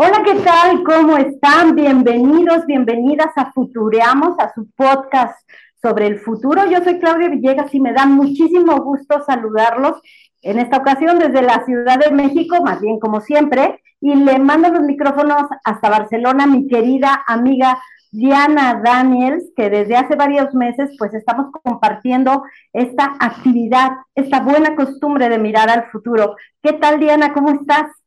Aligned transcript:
Hola, 0.00 0.22
¿qué 0.24 0.36
tal? 0.36 0.84
¿Cómo 0.84 1.16
están? 1.16 1.74
Bienvenidos, 1.74 2.64
bienvenidas 2.66 3.32
a 3.34 3.50
Futureamos, 3.50 4.38
a 4.38 4.54
su 4.54 4.70
podcast 4.76 5.36
sobre 5.82 6.06
el 6.06 6.20
futuro. 6.20 6.70
Yo 6.70 6.84
soy 6.84 7.00
Claudia 7.00 7.28
Villegas 7.28 7.74
y 7.74 7.80
me 7.80 7.92
da 7.92 8.06
muchísimo 8.06 8.80
gusto 8.80 9.24
saludarlos 9.24 10.00
en 10.42 10.60
esta 10.60 10.76
ocasión 10.76 11.18
desde 11.18 11.42
la 11.42 11.64
Ciudad 11.64 11.98
de 11.98 12.12
México, 12.12 12.62
más 12.62 12.80
bien 12.80 13.00
como 13.00 13.20
siempre, 13.20 13.82
y 14.00 14.14
le 14.14 14.38
mando 14.38 14.68
los 14.68 14.82
micrófonos 14.82 15.48
hasta 15.64 15.90
Barcelona, 15.90 16.46
mi 16.46 16.68
querida 16.68 17.24
amiga 17.26 17.76
Diana 18.12 18.80
Daniels, 18.80 19.50
que 19.56 19.68
desde 19.68 19.96
hace 19.96 20.14
varios 20.14 20.54
meses 20.54 20.94
pues 20.96 21.12
estamos 21.12 21.46
compartiendo 21.64 22.44
esta 22.72 23.16
actividad, 23.18 23.90
esta 24.14 24.42
buena 24.42 24.76
costumbre 24.76 25.28
de 25.28 25.40
mirar 25.40 25.68
al 25.68 25.90
futuro. 25.90 26.36
¿Qué 26.62 26.74
tal 26.74 27.00
Diana? 27.00 27.32
¿Cómo 27.32 27.50
estás? 27.50 27.97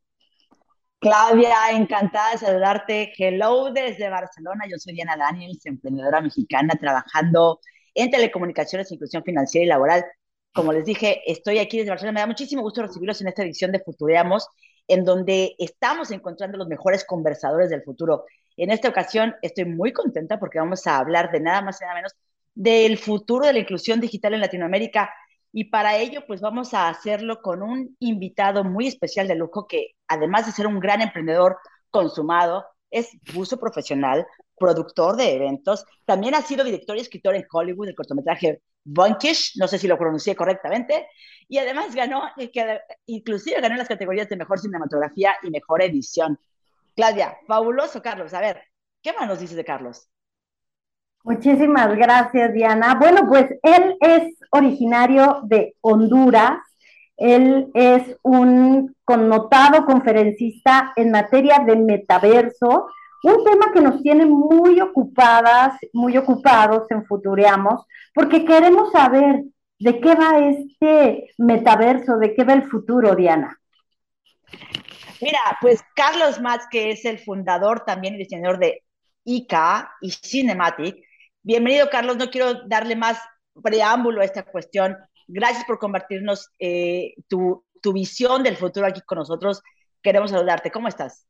Claudia, 1.01 1.71
encantada 1.71 2.33
de 2.33 2.37
saludarte. 2.37 3.11
Hello 3.17 3.71
desde 3.73 4.07
Barcelona. 4.07 4.65
Yo 4.69 4.77
soy 4.77 4.93
Diana 4.93 5.17
Daniels, 5.17 5.65
emprendedora 5.65 6.21
mexicana, 6.21 6.75
trabajando 6.79 7.59
en 7.95 8.11
telecomunicaciones, 8.11 8.91
inclusión 8.91 9.23
financiera 9.23 9.65
y 9.65 9.67
laboral. 9.67 10.05
Como 10.53 10.71
les 10.71 10.85
dije, 10.85 11.23
estoy 11.25 11.57
aquí 11.57 11.79
desde 11.79 11.89
Barcelona. 11.89 12.13
Me 12.13 12.19
da 12.19 12.27
muchísimo 12.27 12.61
gusto 12.61 12.83
recibirlos 12.83 13.19
en 13.19 13.29
esta 13.29 13.41
edición 13.41 13.71
de 13.71 13.79
Futureamos, 13.79 14.47
en 14.87 15.03
donde 15.03 15.55
estamos 15.57 16.11
encontrando 16.11 16.59
los 16.59 16.67
mejores 16.67 17.03
conversadores 17.03 17.71
del 17.71 17.81
futuro. 17.81 18.25
En 18.55 18.69
esta 18.69 18.87
ocasión 18.87 19.33
estoy 19.41 19.65
muy 19.65 19.93
contenta 19.93 20.37
porque 20.37 20.59
vamos 20.59 20.85
a 20.85 20.99
hablar 20.99 21.31
de 21.31 21.39
nada 21.39 21.63
más 21.63 21.81
y 21.81 21.83
nada 21.83 21.95
menos 21.95 22.13
del 22.53 22.99
futuro 22.99 23.47
de 23.47 23.53
la 23.53 23.59
inclusión 23.59 23.99
digital 23.99 24.35
en 24.35 24.41
Latinoamérica. 24.41 25.11
Y 25.53 25.65
para 25.65 25.97
ello, 25.97 26.23
pues 26.25 26.41
vamos 26.41 26.73
a 26.73 26.87
hacerlo 26.87 27.41
con 27.41 27.61
un 27.61 27.95
invitado 27.99 28.63
muy 28.63 28.87
especial 28.87 29.27
de 29.27 29.35
lujo 29.35 29.67
que, 29.67 29.95
además 30.07 30.45
de 30.45 30.53
ser 30.53 30.67
un 30.67 30.79
gran 30.79 31.01
emprendedor 31.01 31.57
consumado, 31.89 32.65
es 32.89 33.09
buzo 33.33 33.59
profesional, 33.59 34.25
productor 34.57 35.15
de 35.15 35.33
eventos, 35.33 35.85
también 36.05 36.35
ha 36.35 36.41
sido 36.41 36.63
director 36.63 36.95
y 36.95 37.01
escritor 37.01 37.35
en 37.35 37.45
Hollywood 37.51 37.87
del 37.87 37.95
cortometraje 37.95 38.61
Bunkish, 38.83 39.57
no 39.57 39.67
sé 39.67 39.77
si 39.77 39.87
lo 39.87 39.97
pronuncié 39.97 40.35
correctamente, 40.35 41.07
y 41.47 41.57
además 41.57 41.93
ganó, 41.95 42.23
inclusive 43.05 43.61
ganó 43.61 43.75
las 43.75 43.87
categorías 43.87 44.29
de 44.29 44.37
mejor 44.37 44.59
cinematografía 44.59 45.35
y 45.43 45.49
mejor 45.49 45.81
edición. 45.81 46.39
Claudia, 46.95 47.37
fabuloso, 47.47 48.01
Carlos. 48.01 48.33
A 48.33 48.41
ver, 48.41 48.61
¿qué 49.01 49.13
más 49.13 49.27
nos 49.27 49.39
dices 49.39 49.57
de 49.57 49.65
Carlos? 49.65 50.07
Muchísimas 51.23 51.95
gracias, 51.95 52.53
Diana. 52.53 52.95
Bueno, 52.95 53.27
pues 53.27 53.45
él 53.61 53.95
es 53.99 54.35
originario 54.51 55.41
de 55.43 55.75
Honduras. 55.81 56.59
Él 57.17 57.69
es 57.75 58.17
un 58.23 58.95
connotado 59.05 59.85
conferencista 59.85 60.93
en 60.95 61.11
materia 61.11 61.59
de 61.59 61.75
metaverso, 61.75 62.87
un 63.23 63.43
tema 63.43 63.71
que 63.71 63.81
nos 63.81 64.01
tiene 64.01 64.25
muy 64.25 64.81
ocupadas, 64.81 65.77
muy 65.93 66.17
ocupados 66.17 66.89
en 66.89 67.05
Futureamos, 67.05 67.85
porque 68.15 68.43
queremos 68.43 68.91
saber 68.91 69.43
de 69.77 69.99
qué 69.99 70.15
va 70.15 70.39
este 70.39 71.29
metaverso, 71.37 72.17
de 72.17 72.33
qué 72.33 72.43
va 72.43 72.53
el 72.53 72.63
futuro, 72.63 73.15
Diana. 73.15 73.55
Mira, 75.21 75.39
pues 75.61 75.83
Carlos 75.95 76.41
Matz, 76.41 76.65
que 76.71 76.89
es 76.89 77.05
el 77.05 77.19
fundador 77.19 77.83
también 77.85 78.15
y 78.15 78.19
diseñador 78.19 78.57
de 78.57 78.83
ICA 79.23 79.91
y 80.01 80.09
Cinematic. 80.09 81.03
Bienvenido, 81.43 81.89
Carlos. 81.89 82.17
No 82.17 82.29
quiero 82.29 82.65
darle 82.67 82.95
más 82.95 83.19
preámbulo 83.61 84.21
a 84.21 84.25
esta 84.25 84.43
cuestión. 84.43 84.97
Gracias 85.27 85.65
por 85.65 85.79
compartirnos 85.79 86.49
eh, 86.59 87.13
tu, 87.27 87.65
tu 87.81 87.93
visión 87.93 88.43
del 88.43 88.57
futuro 88.57 88.85
aquí 88.87 89.01
con 89.01 89.17
nosotros. 89.17 89.61
Queremos 90.01 90.31
saludarte. 90.31 90.71
¿Cómo 90.71 90.87
estás? 90.87 91.27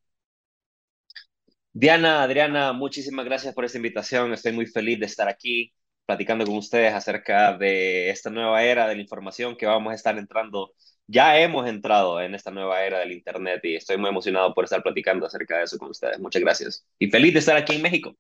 Diana, 1.74 2.24
Adriana, 2.24 2.74
muchísimas 2.74 3.26
gracias 3.26 3.54
por 3.54 3.64
esta 3.64 3.78
invitación. 3.78 4.34
Estoy 4.34 4.52
muy 4.52 4.66
feliz 4.66 5.00
de 5.00 5.06
estar 5.06 5.30
aquí 5.30 5.74
platicando 6.06 6.46
con 6.46 6.58
ustedes 6.58 6.94
acerca 6.94 7.58
de 7.58 8.10
esta 8.10 8.30
nueva 8.30 8.64
era 8.64 8.88
de 8.88 8.96
la 8.96 9.02
información 9.02 9.56
que 9.56 9.66
vamos 9.66 9.92
a 9.92 9.96
estar 9.96 10.18
entrando 10.18 10.74
ya 11.12 11.38
hemos 11.40 11.68
entrado 11.68 12.22
en 12.22 12.36
esta 12.36 12.52
nueva 12.52 12.84
era 12.86 13.00
del 13.00 13.12
Internet 13.12 13.60
y 13.66 13.76
estoy 13.76 13.98
muy 13.98 14.10
emocionado 14.10 14.54
por 14.54 14.64
estar 14.64 14.82
platicando 14.82 15.26
acerca 15.26 15.58
de 15.58 15.64
eso 15.66 15.78
con 15.78 15.90
ustedes. 15.90 16.20
Muchas 16.20 16.42
gracias. 16.42 16.86
Y 17.00 17.10
feliz 17.10 17.34
de 17.34 17.40
estar 17.40 17.58
aquí 17.58 17.76
en 17.76 17.82
México. 17.82 18.16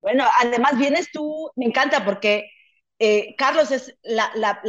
Bueno, 0.00 0.24
además 0.40 0.78
vienes 0.78 1.10
tú, 1.10 1.50
me 1.56 1.66
encanta 1.66 2.04
porque 2.04 2.50
eh, 2.98 3.34
Carlos 3.36 3.70
es 3.72 3.94
la, 4.02 4.30
la, 4.34 4.60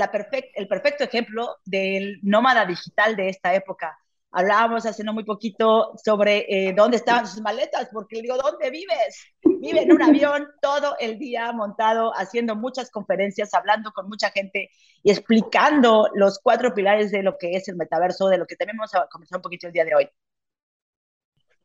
el 0.56 0.68
perfecto 0.68 1.04
ejemplo 1.04 1.58
del 1.66 2.20
nómada 2.24 2.66
digital 2.66 3.16
de 3.16 3.30
esta 3.30 3.54
época. 3.54 3.98
Hablábamos 4.32 4.86
hace 4.86 5.04
no 5.04 5.14
muy 5.14 5.24
poquito 5.24 5.94
sobre 6.04 6.46
eh, 6.50 6.74
dónde 6.74 6.98
estaban 6.98 7.26
sus 7.28 7.42
maletas, 7.42 7.88
porque 7.94 8.18
le 8.18 8.24
digo, 8.24 8.36
¿dónde 8.38 8.70
vives? 8.70 9.34
Vive 9.42 9.84
en 9.84 9.94
un 9.94 10.02
avión 10.02 10.48
todo 10.62 10.96
el 11.00 11.18
día 11.18 11.52
montado, 11.54 12.12
haciendo 12.14 12.56
muchas 12.56 12.92
conferencias, 12.92 13.54
hablando 13.54 13.92
con 13.94 14.10
mucha 14.10 14.30
gente 14.30 14.70
y 15.02 15.12
explicando 15.12 16.10
los 16.14 16.40
cuatro 16.44 16.74
pilares 16.74 17.12
de 17.12 17.24
lo 17.24 17.38
que 17.38 17.52
es 17.52 17.68
el 17.70 17.78
metaverso, 17.78 18.28
de 18.28 18.38
lo 18.38 18.46
que 18.46 18.58
también 18.58 18.78
vamos 18.78 18.94
a 18.96 19.08
conversar 19.08 19.38
un 19.38 19.44
poquito 19.44 19.68
el 19.68 19.74
día 19.74 19.86
de 19.86 19.96
hoy. 19.96 20.10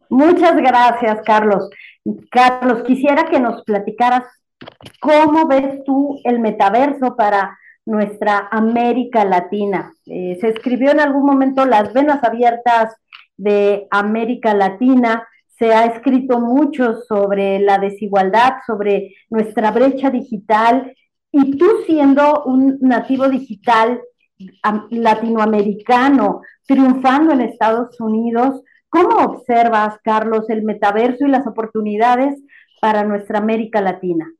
Muchas 0.08 0.54
gracias, 0.56 1.20
Carlos. 1.24 1.68
Carlos, 2.30 2.82
quisiera 2.84 3.24
que 3.24 3.40
nos 3.40 3.62
platicaras 3.64 4.24
cómo 5.00 5.46
ves 5.46 5.84
tú 5.84 6.20
el 6.24 6.38
metaverso 6.40 7.16
para 7.16 7.58
nuestra 7.84 8.48
América 8.50 9.24
Latina. 9.24 9.92
Eh, 10.06 10.38
se 10.40 10.48
escribió 10.48 10.90
en 10.90 11.00
algún 11.00 11.26
momento 11.26 11.64
Las 11.64 11.92
Venas 11.92 12.22
Abiertas 12.22 12.94
de 13.36 13.86
América 13.90 14.54
Latina, 14.54 15.26
se 15.58 15.72
ha 15.72 15.86
escrito 15.86 16.40
mucho 16.40 17.02
sobre 17.02 17.60
la 17.60 17.78
desigualdad, 17.78 18.54
sobre 18.66 19.14
nuestra 19.30 19.70
brecha 19.70 20.10
digital, 20.10 20.92
y 21.30 21.56
tú 21.56 21.66
siendo 21.86 22.44
un 22.44 22.78
nativo 22.80 23.28
digital 23.28 24.00
latinoamericano, 24.90 26.42
triunfando 26.66 27.32
en 27.32 27.42
Estados 27.42 27.98
Unidos, 28.00 28.62
¿cómo 28.92 29.16
observas, 29.24 29.98
Carlos, 30.04 30.48
el 30.50 30.62
metaverso 30.62 31.26
y 31.26 31.30
las 31.30 31.48
oportunidades 31.48 32.40
para 32.80 33.02
nuestra 33.04 33.40
América 33.40 33.80
Latina? 33.80 34.32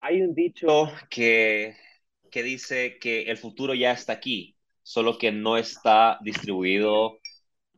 Hay 0.00 0.22
un 0.22 0.34
dicho 0.34 0.86
que, 1.10 1.76
que 2.30 2.42
dice 2.42 2.98
que 2.98 3.24
el 3.24 3.36
futuro 3.38 3.74
ya 3.74 3.92
está 3.92 4.14
aquí, 4.14 4.56
solo 4.82 5.16
que 5.18 5.30
no 5.32 5.56
está 5.56 6.18
distribuido 6.22 7.20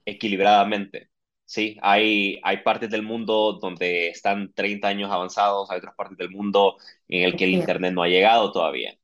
equilibradamente. 0.07 1.11
Sí, 1.47 1.79
hay, 1.83 2.41
hay 2.45 2.59
partes 2.59 2.91
del 2.91 3.03
mundo 3.03 3.55
donde 3.63 4.09
están 4.09 4.53
30 4.55 4.89
años 4.89 5.11
avanzados, 5.13 5.71
hay 5.71 5.79
otras 5.79 5.95
partes 5.97 6.19
del 6.19 6.31
mundo 6.31 6.77
en 7.09 7.25
el 7.25 7.37
que 7.37 7.45
el 7.45 7.51
Internet 7.53 7.95
no 7.95 8.03
ha 8.03 8.09
llegado 8.09 8.53
todavía. 8.53 8.99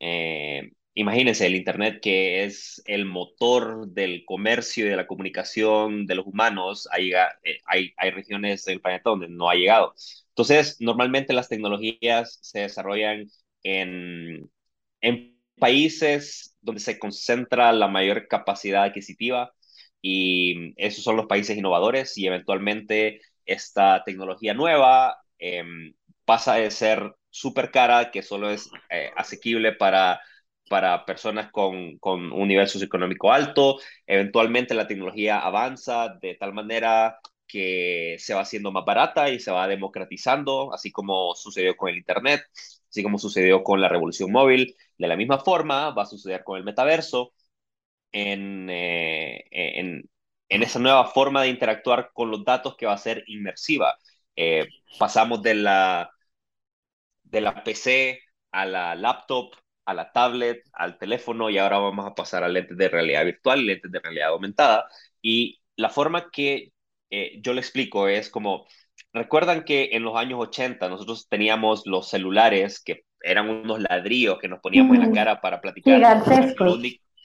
Eh, 0.00 0.72
imagínense, 0.94 1.46
el 1.46 1.56
Internet 1.56 2.00
que 2.02 2.44
es 2.44 2.82
el 2.86 3.04
motor 3.06 3.88
del 3.88 4.24
comercio 4.24 4.86
y 4.86 4.88
de 4.90 4.96
la 4.96 5.06
comunicación 5.06 6.06
de 6.06 6.14
los 6.16 6.26
humanos, 6.26 6.88
hay, 6.92 7.12
eh, 7.12 7.60
hay, 7.66 7.92
hay 7.96 8.10
regiones 8.10 8.64
del 8.64 8.80
planeta 8.80 9.10
donde 9.10 9.28
no 9.28 9.48
ha 9.50 9.54
llegado. 9.54 9.94
Entonces, 10.28 10.76
normalmente 10.80 11.32
las 11.32 11.48
tecnologías 11.48 12.38
se 12.42 12.60
desarrollan 12.60 13.26
en, 13.62 14.50
en 15.00 15.38
países 15.58 16.56
donde 16.60 16.80
se 16.80 16.98
concentra 16.98 17.72
la 17.72 17.88
mayor 17.88 18.28
capacidad 18.28 18.84
adquisitiva 18.84 19.52
y 20.00 20.74
esos 20.76 21.04
son 21.04 21.16
los 21.16 21.26
países 21.26 21.56
innovadores 21.56 22.16
y 22.18 22.26
eventualmente 22.26 23.20
esta 23.46 24.02
tecnología 24.04 24.54
nueva 24.54 25.18
em, 25.38 25.94
pasa 26.24 26.54
de 26.54 26.70
ser 26.70 27.14
súper 27.30 27.70
cara, 27.70 28.10
que 28.10 28.22
solo 28.22 28.50
es 28.50 28.70
eh, 28.90 29.10
asequible 29.16 29.72
para, 29.72 30.20
para 30.72 31.04
personas 31.04 31.50
con, 31.52 31.98
con 31.98 32.32
un 32.32 32.48
nivel 32.48 32.66
socioeconómico 32.66 33.30
alto, 33.30 33.78
eventualmente 34.06 34.72
la 34.72 34.86
tecnología 34.86 35.38
avanza 35.40 36.16
de 36.22 36.34
tal 36.36 36.54
manera 36.54 37.18
que 37.46 38.16
se 38.18 38.32
va 38.32 38.40
haciendo 38.40 38.72
más 38.72 38.82
barata 38.86 39.28
y 39.28 39.38
se 39.38 39.50
va 39.50 39.68
democratizando, 39.68 40.72
así 40.72 40.90
como 40.90 41.34
sucedió 41.34 41.76
con 41.76 41.90
el 41.90 41.98
Internet, 41.98 42.40
así 42.88 43.02
como 43.02 43.18
sucedió 43.18 43.62
con 43.62 43.82
la 43.82 43.88
revolución 43.90 44.32
móvil. 44.32 44.74
De 44.96 45.08
la 45.08 45.16
misma 45.16 45.38
forma 45.40 45.90
va 45.90 46.04
a 46.04 46.06
suceder 46.06 46.42
con 46.42 46.56
el 46.56 46.64
metaverso, 46.64 47.34
en, 48.12 48.68
eh, 48.70 49.44
en, 49.50 50.08
en, 50.48 50.62
esa 50.62 50.78
nueva 50.78 51.04
forma 51.06 51.42
de 51.42 51.48
interactuar 51.50 52.12
con 52.14 52.30
los 52.30 52.44
datos 52.44 52.76
que 52.76 52.86
va 52.86 52.94
a 52.94 52.98
ser 52.98 53.24
inmersiva. 53.26 53.96
Eh, 54.36 54.66
pasamos 54.98 55.42
de 55.42 55.54
la, 55.54 56.10
de 57.24 57.40
la 57.40 57.62
PC 57.62 58.20
a 58.52 58.66
la 58.66 58.94
laptop, 58.94 59.54
a 59.84 59.94
la 59.94 60.12
tablet, 60.12 60.62
al 60.72 60.98
teléfono 60.98 61.50
y 61.50 61.58
ahora 61.58 61.78
vamos 61.78 62.06
a 62.06 62.14
pasar 62.14 62.44
a 62.44 62.48
lentes 62.48 62.76
de 62.76 62.88
realidad 62.88 63.24
virtual, 63.24 63.66
lentes 63.66 63.90
de 63.90 64.00
realidad 64.00 64.28
aumentada. 64.28 64.86
Y 65.20 65.60
la 65.76 65.88
forma 65.88 66.30
que 66.30 66.72
eh, 67.10 67.40
yo 67.42 67.52
le 67.52 67.60
explico, 67.60 68.08
es 68.08 68.30
como, 68.30 68.66
recuerdan 69.12 69.64
que 69.64 69.90
en 69.92 70.02
los 70.02 70.16
años 70.16 70.40
80 70.40 70.88
nosotros 70.88 71.28
teníamos 71.28 71.86
los 71.86 72.08
celulares 72.08 72.82
que 72.82 73.04
eran 73.20 73.48
unos 73.48 73.80
ladrillos 73.80 74.38
que 74.38 74.48
nos 74.48 74.60
poníamos 74.60 74.96
en 74.96 75.02
la 75.02 75.12
cara 75.12 75.40
para 75.40 75.60
platicar. 75.60 75.94
Gigantescos. 75.94 76.80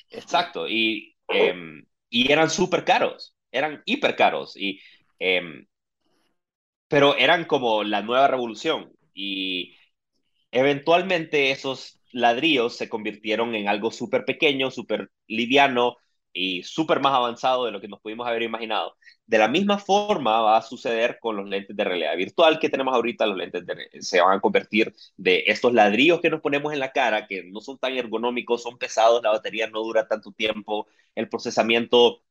Exacto, 0.09 0.67
y 0.69 1.15
em, 1.27 1.83
y 2.09 2.31
eran 2.31 2.49
súper 2.49 2.83
caros, 2.83 3.35
eran 3.51 3.81
hiper 3.85 4.15
caros, 4.15 4.55
y, 4.55 4.79
em, 5.19 5.65
pero 6.87 7.15
eran 7.17 7.45
como 7.45 7.83
la 7.83 8.01
nueva 8.01 8.27
revolución. 8.27 8.91
Y 9.13 9.75
eventualmente 10.51 11.51
esos 11.51 11.96
ladrillos 12.11 12.75
se 12.75 12.89
convirtieron 12.89 13.55
en 13.55 13.67
algo 13.67 13.91
súper 13.91 14.25
pequeño, 14.25 14.71
súper 14.71 15.11
liviano, 15.27 15.97
y 16.37 16.63
súper 16.63 16.99
más 16.99 17.13
avanzado 17.13 17.65
de 17.65 17.71
lo 17.71 17.81
que 17.81 17.87
nos 17.87 17.99
pudimos 17.99 18.27
haber 18.27 18.43
imaginado. 18.43 18.95
De 19.25 19.37
la 19.39 19.47
misma 19.47 19.79
forma 19.79 20.41
va 20.41 20.57
a 20.57 20.61
suceder 20.61 21.17
con 21.19 21.35
los 21.35 21.47
lentes 21.49 21.75
de 21.75 21.83
realidad 21.83 22.15
virtual 22.15 22.59
que 22.59 22.69
tenemos 22.69 22.93
ahorita, 22.93 23.25
los 23.25 23.37
lentes 23.37 23.63
se 24.01 24.21
van 24.21 24.37
a 24.37 24.41
convertir 24.41 24.93
de 25.17 25.43
estos 25.47 25.73
ladrillos 25.73 26.21
que 26.21 26.29
nos 26.29 26.41
ponemos 26.41 26.73
en 26.73 26.79
la 26.79 26.91
cara, 26.91 27.27
que 27.27 27.43
no 27.43 27.59
son 27.61 27.77
tan 27.79 27.97
ergonómicos, 27.97 28.63
son 28.63 28.77
pesados, 28.77 29.23
la 29.23 29.31
batería 29.31 29.67
no 29.67 29.79
dura 29.81 30.07
tanto 30.07 30.31
tiempo, 30.31 30.87
el 31.15 31.29
procesamiento 31.29 32.21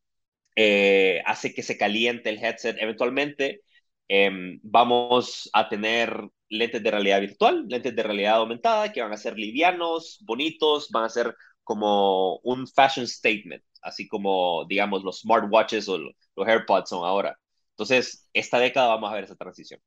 eh, 0.57 1.23
hace 1.27 1.55
que 1.55 1.63
se 1.63 1.79
caliente 1.79 2.31
el 2.31 2.43
headset. 2.43 2.77
Eventualmente 2.81 3.63
em, 4.09 4.61
vamos 4.63 5.51
a 5.53 5.69
tener 5.69 6.31
lentes 6.49 6.83
de 6.83 6.91
realidad 6.91 7.21
virtual, 7.21 7.67
lentes 7.69 7.95
de 7.95 8.03
realidad 8.03 8.37
aumentada, 8.37 8.93
que 8.93 9.03
van 9.03 9.13
a 9.13 9.17
ser 9.17 9.39
livianos, 9.39 10.19
bonitos, 10.25 10.91
van 10.91 11.05
a 11.05 11.09
ser 11.09 11.35
como 11.65 12.39
un 12.39 12.67
fashion 12.67 13.07
statement 13.07 13.63
así 13.87 14.09
como, 14.09 14.65
digamos, 14.69 15.03
los 15.05 15.21
smartwatches 15.21 15.89
o 15.89 15.99
los 15.99 16.49
AirPods 16.49 16.91
son 16.91 17.05
ahora. 17.05 17.39
Entonces, 17.71 18.29
esta 18.33 18.59
década 18.59 18.89
vamos 18.89 19.11
a 19.11 19.15
ver 19.15 19.25
esa 19.25 19.37
transición. 19.37 19.81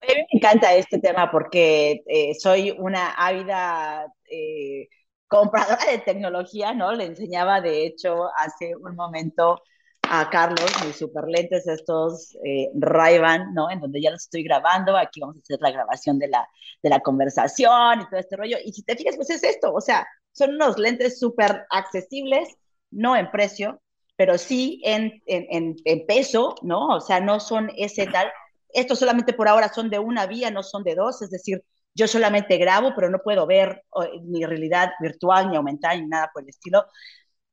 A 0.00 0.06
mí 0.06 0.14
me 0.14 0.38
encanta 0.38 0.74
este 0.74 0.98
tema 0.98 1.30
porque 1.30 2.02
eh, 2.06 2.34
soy 2.34 2.70
una 2.78 3.12
ávida 3.14 4.06
eh, 4.30 4.88
compradora 5.26 5.84
de 5.90 5.98
tecnología, 5.98 6.72
¿no? 6.74 6.92
Le 6.92 7.06
enseñaba, 7.06 7.60
de 7.60 7.86
hecho, 7.86 8.28
hace 8.36 8.76
un 8.76 8.94
momento 8.94 9.62
a 10.10 10.28
Carlos 10.30 10.70
mis 10.86 10.96
super 10.96 11.24
lentes 11.26 11.66
estos 11.66 12.36
eh, 12.44 12.70
Ray-Ban, 12.74 13.54
¿no? 13.54 13.70
En 13.70 13.80
donde 13.80 14.00
ya 14.00 14.10
los 14.10 14.22
estoy 14.22 14.42
grabando, 14.42 14.96
aquí 14.96 15.20
vamos 15.20 15.36
a 15.36 15.40
hacer 15.40 15.58
la 15.60 15.70
grabación 15.70 16.18
de 16.18 16.28
la, 16.28 16.48
de 16.82 16.90
la 16.90 17.00
conversación 17.00 18.00
y 18.00 18.08
todo 18.08 18.20
este 18.20 18.36
rollo. 18.36 18.56
Y 18.64 18.72
si 18.72 18.82
te 18.82 18.96
fijas, 18.96 19.16
pues 19.16 19.30
es 19.30 19.42
esto, 19.42 19.72
o 19.72 19.80
sea, 19.80 20.06
son 20.32 20.54
unos 20.54 20.78
lentes 20.78 21.18
súper 21.18 21.66
accesibles, 21.70 22.48
no 22.90 23.16
en 23.16 23.30
precio, 23.30 23.80
pero 24.16 24.38
sí 24.38 24.80
en, 24.84 25.22
en, 25.26 25.76
en, 25.84 26.06
peso, 26.06 26.54
¿no? 26.62 26.88
O 26.88 27.00
sea, 27.00 27.20
no 27.20 27.40
son 27.40 27.70
ese 27.76 28.06
tal. 28.06 28.30
Estos 28.72 28.98
solamente 28.98 29.32
por 29.32 29.48
ahora 29.48 29.72
son 29.72 29.90
de 29.90 29.98
una 29.98 30.26
vía, 30.26 30.50
no 30.50 30.62
son 30.62 30.84
de 30.84 30.94
dos, 30.94 31.22
es 31.22 31.30
decir, 31.30 31.64
yo 31.94 32.08
solamente 32.08 32.56
grabo, 32.56 32.92
pero 32.94 33.08
no 33.08 33.18
puedo 33.20 33.46
ver 33.46 33.84
ni 34.24 34.44
realidad 34.44 34.92
virtual, 35.00 35.50
ni 35.50 35.56
aumentar, 35.56 35.98
ni 35.98 36.06
nada 36.06 36.30
por 36.32 36.42
el 36.42 36.48
estilo. 36.48 36.84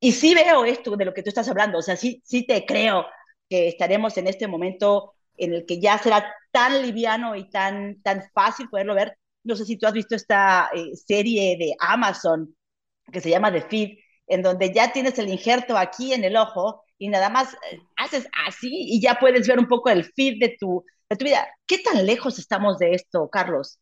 Y 0.02 0.10
sí 0.12 0.34
veo 0.34 0.64
esto 0.64 0.96
de 0.96 1.04
lo 1.04 1.14
que 1.14 1.22
tú 1.22 1.28
estás 1.28 1.48
hablando, 1.48 1.78
o 1.78 1.82
sea, 1.82 1.96
sí, 1.96 2.20
sí 2.24 2.44
te 2.44 2.66
creo 2.66 3.06
que 3.48 3.68
estaremos 3.68 4.16
en 4.18 4.26
este 4.26 4.48
momento 4.48 5.14
en 5.36 5.54
el 5.54 5.64
que 5.64 5.80
ya 5.80 5.96
será 5.98 6.34
tan 6.50 6.82
liviano 6.82 7.36
y 7.36 7.48
tan, 7.48 8.02
tan 8.02 8.24
fácil 8.34 8.68
poderlo 8.68 8.96
ver. 8.96 9.16
No 9.44 9.54
sé 9.54 9.64
si 9.64 9.76
tú 9.78 9.86
has 9.86 9.92
visto 9.92 10.16
esta 10.16 10.70
eh, 10.74 10.96
serie 10.96 11.56
de 11.56 11.76
Amazon 11.78 12.52
que 13.12 13.20
se 13.20 13.30
llama 13.30 13.52
The 13.52 13.62
Feed, 13.62 13.98
en 14.26 14.42
donde 14.42 14.74
ya 14.74 14.92
tienes 14.92 15.18
el 15.20 15.28
injerto 15.28 15.78
aquí 15.78 16.12
en 16.14 16.24
el 16.24 16.36
ojo 16.36 16.82
y 16.98 17.08
nada 17.08 17.30
más 17.30 17.54
eh, 17.70 17.78
haces 17.96 18.26
así 18.48 18.70
y 18.72 19.00
ya 19.00 19.16
puedes 19.20 19.46
ver 19.46 19.60
un 19.60 19.68
poco 19.68 19.90
el 19.90 20.04
feed 20.04 20.40
de 20.40 20.56
tu, 20.58 20.84
de 21.10 21.16
tu 21.16 21.24
vida. 21.24 21.46
¿Qué 21.66 21.78
tan 21.78 22.04
lejos 22.06 22.40
estamos 22.40 22.78
de 22.78 22.94
esto, 22.94 23.30
Carlos? 23.30 23.78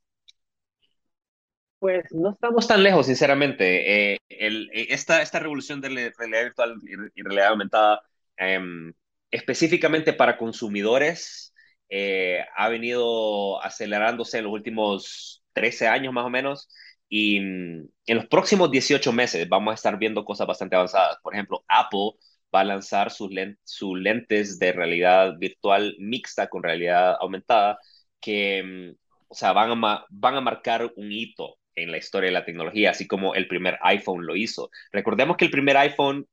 Pues 1.81 2.05
no 2.13 2.33
estamos 2.33 2.69
tan 2.69 2.83
lejos, 2.83 3.07
sinceramente. 3.07 4.13
Eh, 4.13 4.19
eh, 4.29 4.69
esta, 4.91 5.23
esta 5.23 5.39
revolución 5.39 5.81
de 5.81 6.13
realidad 6.17 6.45
virtual 6.45 6.77
y 7.15 7.23
realidad 7.23 7.49
aumentada, 7.49 8.03
em, 8.37 8.93
específicamente 9.31 10.13
para 10.13 10.37
consumidores, 10.37 11.55
eh, 11.89 12.45
ha 12.55 12.69
venido 12.69 13.63
acelerándose 13.63 14.39
en 14.39 14.45
los 14.45 14.53
últimos 14.53 15.43
13 15.55 15.89
años 15.89 16.13
más 16.13 16.27
o 16.27 16.31
menos. 16.31 16.69
Y 17.09 17.41
mm, 17.41 17.89
en 18.07 18.17
los 18.17 18.27
próximos 18.27 18.71
18 18.71 19.11
meses 19.13 19.49
vamos 19.49 19.73
a 19.73 19.75
estar 19.77 19.99
viendo 19.99 20.25
cosas 20.25 20.47
bastante 20.47 20.77
avanzadas. 20.77 21.19
Por 21.23 21.35
ejemplo, 21.35 21.65
Apple 21.69 22.13
va 22.55 22.61
a 22.61 22.65
lanzar 22.65 23.11
sus, 23.11 23.31
sus 23.65 23.99
lentes 23.99 24.59
de 24.59 24.73
realidad 24.73 25.35
virtual 25.39 25.97
mixta 25.99 26.49
con 26.49 26.63
realidad 26.63 27.17
aumentada 27.21 27.79
que, 28.21 28.63
mm, 28.63 28.97
o 29.29 29.35
sea, 29.35 29.53
van 29.53 29.83
a, 29.85 30.05
van 30.11 30.37
a 30.37 30.41
marcar 30.43 30.93
un 30.97 31.11
hito 31.13 31.60
en 31.83 31.91
la 31.91 31.99
historia 31.99 32.29
de 32.29 32.33
la 32.35 32.45
tecnología, 32.45 32.91
así 32.91 33.07
como 33.07 33.35
el 33.35 33.49
primer 33.49 33.79
iPhone 33.83 34.27
lo 34.27 34.37
hizo. 34.37 34.71
Recordemos 34.93 35.37
que 35.37 35.45
el 35.47 35.51
primer 35.51 35.77
iPhone 35.77 36.27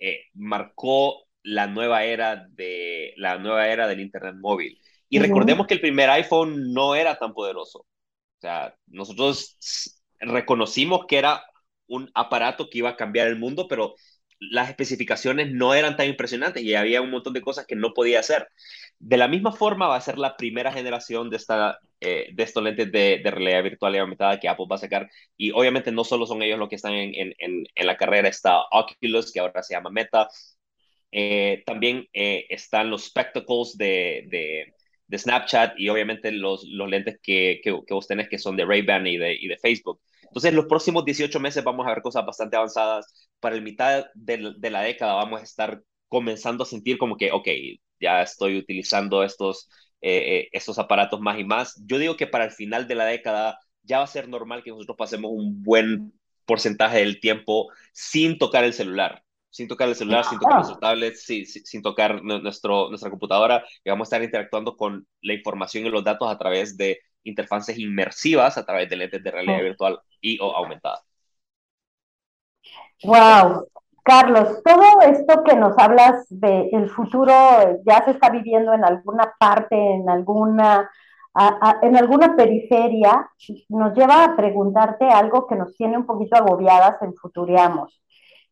eh, 0.00 0.22
marcó 0.34 1.24
la 1.42 1.66
nueva 1.66 2.04
era 2.04 2.46
de 2.50 3.14
la 3.16 3.38
nueva 3.38 3.68
era 3.68 3.86
del 3.88 4.00
internet 4.00 4.36
móvil. 4.40 4.78
Y 5.08 5.18
recordemos 5.18 5.66
que 5.66 5.74
el 5.74 5.80
primer 5.80 6.10
iPhone 6.10 6.72
no 6.72 6.94
era 6.94 7.18
tan 7.18 7.32
poderoso. 7.32 7.80
O 7.80 8.40
sea, 8.40 8.74
nosotros 8.86 9.56
reconocimos 10.20 11.06
que 11.06 11.18
era 11.18 11.42
un 11.86 12.10
aparato 12.14 12.68
que 12.68 12.78
iba 12.78 12.90
a 12.90 12.96
cambiar 12.96 13.26
el 13.28 13.38
mundo, 13.38 13.66
pero 13.68 13.94
las 14.40 14.68
especificaciones 14.68 15.52
no 15.52 15.74
eran 15.74 15.96
tan 15.96 16.08
impresionantes 16.08 16.62
y 16.62 16.74
había 16.74 17.02
un 17.02 17.10
montón 17.10 17.32
de 17.32 17.40
cosas 17.40 17.66
que 17.66 17.76
no 17.76 17.92
podía 17.92 18.20
hacer. 18.20 18.48
De 18.98 19.16
la 19.16 19.28
misma 19.28 19.52
forma 19.52 19.88
va 19.88 19.96
a 19.96 20.00
ser 20.00 20.18
la 20.18 20.36
primera 20.36 20.72
generación 20.72 21.30
de, 21.30 21.36
esta, 21.36 21.78
eh, 22.00 22.28
de 22.32 22.42
estos 22.42 22.62
lentes 22.62 22.90
de, 22.92 23.20
realidad 23.24 23.62
virtual 23.62 23.94
y 23.94 23.98
aumentada 23.98 24.38
que 24.40 24.48
Apple 24.48 24.66
va 24.70 24.76
a 24.76 24.78
sacar. 24.78 25.10
Y 25.36 25.50
obviamente 25.52 25.92
no 25.92 26.04
solo 26.04 26.26
son 26.26 26.42
ellos 26.42 26.58
los 26.58 26.68
que 26.68 26.76
están 26.76 26.94
en, 26.94 27.14
en, 27.14 27.34
en, 27.74 27.86
la 27.86 27.96
carrera, 27.96 28.28
está 28.28 28.60
Oculus, 28.70 29.32
que 29.32 29.40
ahora 29.40 29.62
se 29.62 29.74
llama 29.74 29.90
Meta. 29.90 30.28
Eh, 31.10 31.62
también 31.66 32.06
eh, 32.12 32.46
están 32.50 32.90
los 32.90 33.06
spectacles 33.06 33.76
de, 33.76 34.26
de, 34.28 34.74
de, 35.06 35.18
Snapchat 35.18 35.78
y 35.78 35.88
obviamente 35.88 36.30
los, 36.32 36.64
los 36.64 36.88
lentes 36.88 37.18
que, 37.22 37.60
que, 37.62 37.80
que 37.86 37.94
vos 37.94 38.06
tenés 38.06 38.28
que 38.28 38.38
son 38.38 38.56
de 38.56 38.66
Ray-Ban 38.66 39.06
y 39.06 39.16
de, 39.16 39.34
y 39.34 39.48
de 39.48 39.56
Facebook. 39.56 40.00
Entonces, 40.28 40.50
en 40.50 40.56
los 40.56 40.66
próximos 40.66 41.04
18 41.04 41.40
meses 41.40 41.64
vamos 41.64 41.86
a 41.86 41.90
ver 41.90 42.02
cosas 42.02 42.24
bastante 42.24 42.56
avanzadas. 42.56 43.30
Para 43.40 43.56
el 43.56 43.62
mitad 43.62 44.06
de, 44.14 44.54
de, 44.58 44.70
la 44.70 44.82
década 44.82 45.14
vamos 45.14 45.40
a 45.40 45.44
estar 45.44 45.82
comenzando 46.08 46.64
a 46.64 46.66
sentir 46.66 46.98
como 46.98 47.16
que, 47.16 47.32
ok, 47.32 47.48
ya 48.00 48.22
estoy 48.22 48.58
utilizando 48.58 49.22
estos, 49.22 49.68
eh, 50.00 50.40
eh, 50.40 50.48
estos 50.52 50.78
aparatos 50.78 51.20
más 51.20 51.38
y 51.38 51.44
más. 51.44 51.80
Yo 51.86 51.98
digo 51.98 52.16
que 52.16 52.26
para 52.26 52.44
el 52.44 52.50
final 52.50 52.88
de 52.88 52.94
la 52.94 53.04
década 53.06 53.58
ya 53.82 53.98
va 53.98 54.04
a 54.04 54.08
ser 54.08 54.28
normal 54.28 54.62
que 54.62 54.70
nosotros 54.70 54.96
pasemos 54.96 55.30
un 55.32 55.62
buen 55.62 56.12
porcentaje 56.46 56.98
del 56.98 57.20
tiempo 57.20 57.68
sin 57.92 58.38
tocar 58.38 58.64
el 58.64 58.72
celular 58.74 59.22
sin 59.50 59.68
tocar 59.68 59.88
el 59.88 59.94
celular, 59.94 60.24
sin 60.24 60.38
tocar 60.38 60.58
los 60.58 60.78
tablets, 60.78 61.22
sin, 61.24 61.46
sin, 61.46 61.82
tocar 61.82 62.22
nuestro, 62.22 62.90
nuestra 62.90 63.10
computadora, 63.10 63.64
y 63.84 63.90
vamos 63.90 64.06
a 64.06 64.08
estar 64.08 64.22
interactuando 64.22 64.76
con 64.76 65.06
la 65.22 65.34
información 65.34 65.86
y 65.86 65.90
los 65.90 66.04
datos 66.04 66.30
a 66.30 66.38
través 66.38 66.76
de 66.76 67.00
interfaces 67.24 67.78
inmersivas, 67.78 68.56
a 68.58 68.64
través 68.64 68.88
de 68.88 68.96
lentes 68.96 69.22
de 69.22 69.30
realidad 69.30 69.60
virtual 69.62 70.00
y 70.20 70.38
o 70.40 70.54
aumentada. 70.54 71.00
Wow, 73.04 73.68
Carlos, 74.02 74.62
todo 74.64 75.00
esto 75.02 75.44
que 75.44 75.54
nos 75.54 75.78
hablas 75.78 76.26
del 76.30 76.88
futuro 76.90 77.32
ya 77.86 78.04
se 78.04 78.12
está 78.12 78.30
viviendo 78.30 78.72
en 78.72 78.84
alguna 78.84 79.34
parte, 79.38 79.76
en 79.76 80.08
alguna, 80.08 80.90
en 81.82 81.96
alguna 81.96 82.34
periferia, 82.34 83.30
nos 83.68 83.94
lleva 83.94 84.24
a 84.24 84.36
preguntarte 84.36 85.04
algo 85.04 85.46
que 85.46 85.56
nos 85.56 85.76
tiene 85.76 85.96
un 85.96 86.06
poquito 86.06 86.36
agobiadas 86.36 87.00
en 87.02 87.14
Futuriamos. 87.14 88.02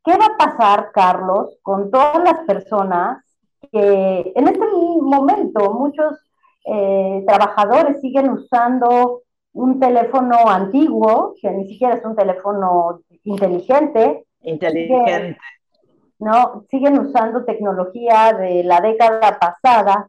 ¿Qué 0.04 0.16
va 0.16 0.26
a 0.26 0.36
pasar, 0.36 0.90
Carlos, 0.92 1.58
con 1.62 1.90
todas 1.90 2.22
las 2.22 2.40
personas 2.46 3.24
que 3.72 4.32
en 4.36 4.46
este 4.46 4.66
momento 5.00 5.72
muchos 5.72 6.25
eh, 6.66 7.24
trabajadores 7.26 8.00
siguen 8.00 8.30
usando 8.30 9.22
un 9.52 9.78
teléfono 9.78 10.48
antiguo, 10.48 11.34
que 11.40 11.50
ni 11.50 11.68
siquiera 11.68 11.94
es 11.94 12.04
un 12.04 12.16
teléfono 12.16 13.00
inteligente. 13.22 14.26
Inteligente. 14.42 15.38
¿no? 16.18 16.64
Siguen 16.70 16.98
usando 16.98 17.44
tecnología 17.44 18.32
de 18.32 18.64
la 18.64 18.80
década 18.80 19.38
pasada, 19.38 20.08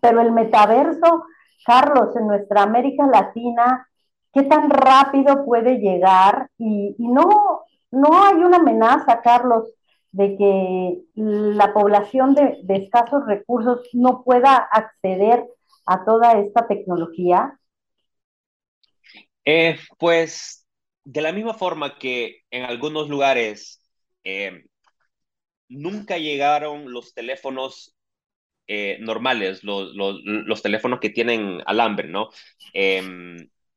pero 0.00 0.20
el 0.20 0.32
metaverso, 0.32 1.24
Carlos, 1.64 2.14
en 2.16 2.26
nuestra 2.26 2.62
América 2.62 3.06
Latina, 3.06 3.88
¿qué 4.32 4.42
tan 4.42 4.68
rápido 4.68 5.44
puede 5.44 5.78
llegar? 5.78 6.50
Y, 6.58 6.94
no, 6.98 7.62
no 7.90 8.24
hay 8.24 8.36
una 8.36 8.56
amenaza, 8.56 9.20
Carlos, 9.22 9.70
de 10.12 10.36
que 10.36 11.02
la 11.14 11.72
población 11.72 12.34
de, 12.34 12.58
de 12.64 12.76
escasos 12.76 13.24
recursos 13.26 13.88
no 13.92 14.22
pueda 14.22 14.56
acceder 14.56 15.46
a 15.86 16.04
toda 16.04 16.32
esta 16.38 16.66
tecnología? 16.66 17.58
Eh, 19.44 19.78
pues 19.98 20.66
de 21.04 21.20
la 21.20 21.32
misma 21.32 21.54
forma 21.54 21.98
que 21.98 22.42
en 22.50 22.64
algunos 22.64 23.08
lugares 23.08 23.82
eh, 24.24 24.64
nunca 25.68 26.16
llegaron 26.16 26.90
los 26.90 27.12
teléfonos 27.12 27.94
eh, 28.66 28.96
normales, 29.00 29.62
los, 29.62 29.94
los, 29.94 30.20
los, 30.24 30.62
teléfonos 30.62 30.98
que 31.00 31.10
tienen 31.10 31.60
alambre, 31.66 32.08
¿no? 32.08 32.30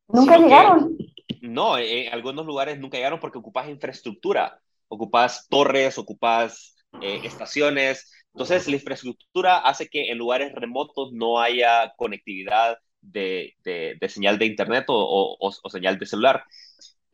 nunca 0.08 0.38
llegaron. 0.38 0.98
no, 1.42 1.78
en 1.78 2.14
algunos 2.14 2.46
lugares 2.46 2.80
nunca 2.80 2.96
llegaron 2.96 3.20
porque 3.20 3.40
ocupas 3.40 3.68
infraestructura. 3.68 4.62
ocupas 4.88 5.48
torres, 5.50 5.98
ocupas 5.98 6.78
eh, 7.02 7.22
estaciones. 7.24 8.12
Entonces, 8.38 8.68
la 8.68 8.76
infraestructura 8.76 9.58
hace 9.58 9.90
que 9.90 10.12
en 10.12 10.20
lugares 10.20 10.54
remotos 10.54 11.12
no 11.12 11.40
haya 11.40 11.92
conectividad 11.98 12.78
de, 13.02 13.56
de, 13.64 14.10
señal 14.10 14.38
de 14.38 14.46
internet 14.46 14.86
o, 14.90 15.38
o, 15.40 15.70
señal 15.72 15.98
de 15.98 16.06
celular. 16.06 16.44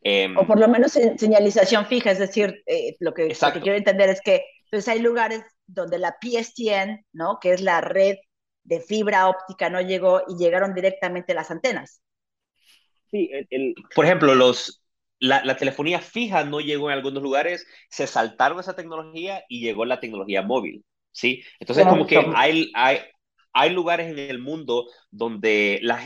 Em, 0.02 0.38
o 0.38 0.46
por 0.46 0.60
lo 0.60 0.68
menos 0.68 0.92
señalización 0.92 1.86
fija, 1.86 2.12
es 2.12 2.20
decir, 2.20 2.62
eh, 2.66 2.98
lo, 3.00 3.14
que, 3.14 3.30
lo, 3.30 3.54
que, 3.54 3.62
quiero 3.62 3.78
entender 3.78 4.10
es 4.10 4.20
que 4.20 4.44
pues, 4.70 4.86
hay 4.90 5.00
lugares 5.00 5.44
donde 5.66 5.98
la 5.98 6.18
PSTN, 6.22 7.06
¿no? 7.14 7.40
que 7.40 7.54
es 7.54 7.62
la 7.62 7.80
red 7.80 8.18
de 8.64 8.82
fibra 8.82 9.30
óptica, 9.30 9.70
no 9.70 9.80
llegó 9.80 10.24
y 10.28 10.36
llegaron 10.36 10.74
directamente 10.74 11.34
las 11.34 11.52
antenas. 11.52 12.02
Sí, 13.12 13.30
el, 13.50 13.76
por 13.96 14.04
ejemplo, 14.04 14.36
los, 14.36 14.84
la, 15.20 15.56
telefonía 15.56 16.00
fija 16.00 16.44
no 16.44 16.60
llegó 16.60 16.90
en 16.90 16.98
algunos 16.98 17.24
lugares, 17.24 17.66
se 17.90 18.08
saltaron 18.08 18.60
esa 18.60 18.76
tecnología 18.76 19.46
y 19.48 19.62
llegó 19.62 19.86
la 19.86 20.02
tecnología 20.02 20.42
móvil, 20.42 20.84
¿sí? 21.14 21.44
Entonces, 21.62 21.88
como 21.88 22.08
que 22.08 22.30
hay, 22.34 22.72
hay, 22.76 23.00
hay 23.54 23.72
lugares 23.72 24.12
en 24.12 24.20
el 24.20 24.40
mundo 24.40 24.88
donde 25.12 25.80
la, 25.84 26.02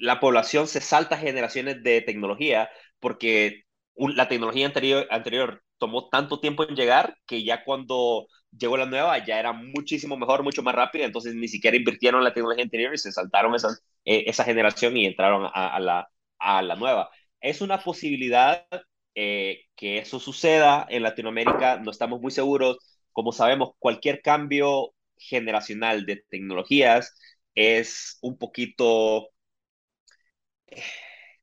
la 0.00 0.20
población 0.20 0.66
se 0.68 0.80
salta 0.80 1.16
generaciones 1.18 1.82
de 1.82 2.00
tecnología 2.02 2.70
porque 3.00 3.62
la 3.96 4.28
tecnología 4.28 4.66
anterior, 4.66 5.06
anterior 5.10 5.62
tomó 5.78 6.08
tanto 6.08 6.40
tiempo 6.40 6.64
en 6.68 6.74
llegar 6.76 7.16
que 7.26 7.44
ya 7.44 7.64
cuando 7.64 8.26
llegó 8.56 8.76
la 8.76 8.86
nueva 8.86 9.24
ya 9.24 9.38
era 9.40 9.52
muchísimo 9.52 10.16
mejor, 10.16 10.42
mucho 10.42 10.62
más 10.62 10.74
rápida, 10.74 11.04
entonces 11.04 11.34
ni 11.34 11.48
siquiera 11.48 11.76
invirtieron 11.76 12.20
en 12.20 12.24
la 12.24 12.34
tecnología 12.34 12.64
anterior 12.64 12.94
y 12.94 12.98
se 12.98 13.12
saltaron 13.12 13.54
esa, 13.54 13.68
eh, 14.04 14.24
esa 14.26 14.44
generación 14.44 14.96
y 14.96 15.06
entraron 15.06 15.48
a, 15.52 15.78
la, 15.80 16.08
a 16.38 16.62
la 16.62 16.76
nueva. 16.76 17.10
Es 17.40 17.60
una 17.60 17.78
posibilidad 17.82 18.66
eh, 19.14 19.64
que 19.76 19.98
eso 19.98 20.20
suceda 20.20 20.86
en 20.88 21.02
Latinoamérica, 21.02 21.78
no 21.78 21.90
estamos 21.90 22.20
muy 22.20 22.30
seguros. 22.30 22.78
Como 23.18 23.32
sabemos, 23.32 23.70
cualquier 23.80 24.22
cambio 24.22 24.94
generacional 25.16 26.06
de 26.06 26.22
tecnologías 26.30 27.18
es 27.52 28.16
un 28.20 28.38
poquito 28.38 29.30
eh, 30.68 30.80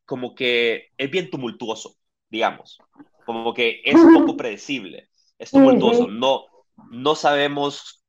como 0.05 0.35
que 0.35 0.87
es 0.97 1.11
bien 1.11 1.29
tumultuoso, 1.29 1.97
digamos, 2.29 2.79
como 3.25 3.53
que 3.53 3.81
es 3.83 3.97
poco 4.13 4.37
predecible, 4.37 5.09
es 5.37 5.51
tumultuoso, 5.51 6.07
no, 6.07 6.45
no 6.91 7.13
sabemos 7.13 8.05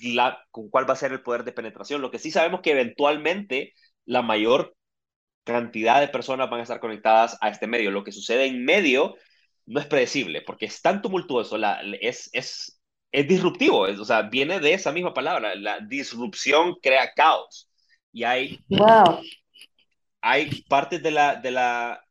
la, 0.00 0.38
con 0.52 0.70
cuál 0.70 0.88
va 0.88 0.92
a 0.92 0.96
ser 0.96 1.10
el 1.10 1.24
poder 1.24 1.42
de 1.42 1.50
penetración, 1.50 2.00
lo 2.00 2.12
que 2.12 2.20
sí 2.20 2.30
sabemos 2.30 2.60
que 2.60 2.70
eventualmente 2.70 3.74
la 4.04 4.22
mayor 4.22 4.76
cantidad 5.42 6.00
de 6.00 6.06
personas 6.06 6.48
van 6.48 6.60
a 6.60 6.62
estar 6.62 6.78
conectadas 6.78 7.36
a 7.40 7.48
este 7.48 7.66
medio, 7.66 7.90
lo 7.90 8.04
que 8.04 8.12
sucede 8.12 8.46
en 8.46 8.64
medio 8.64 9.16
no 9.66 9.80
es 9.80 9.86
predecible, 9.86 10.42
porque 10.42 10.66
es 10.66 10.80
tan 10.80 11.02
tumultuoso, 11.02 11.58
la, 11.58 11.80
es, 12.00 12.30
es, 12.32 12.75
es 13.16 13.28
disruptivo, 13.28 13.80
o 13.80 14.04
sea, 14.04 14.22
viene 14.22 14.60
de 14.60 14.74
esa 14.74 14.92
misma 14.92 15.14
palabra, 15.14 15.54
la 15.54 15.80
disrupción 15.80 16.74
crea 16.82 17.12
caos. 17.14 17.68
Y 18.12 18.24
hay, 18.24 18.60
wow 18.68 19.20
hay 20.28 20.62
partes 20.62 21.02
de 21.02 21.12
la, 21.12 21.36
de 21.36 21.52
la, 21.52 22.04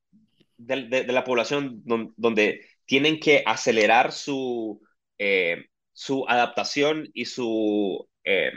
de, 0.58 1.04
la 1.04 1.24
población 1.26 1.82
donde, 1.84 2.66
tienen 2.86 3.20
que 3.20 3.44
acelerar 3.48 4.12
su, 4.12 4.80
eh, 5.18 5.66
su 5.92 6.24
adaptación 6.28 7.10
y 7.16 7.26
su, 7.26 8.08
eh, 8.24 8.52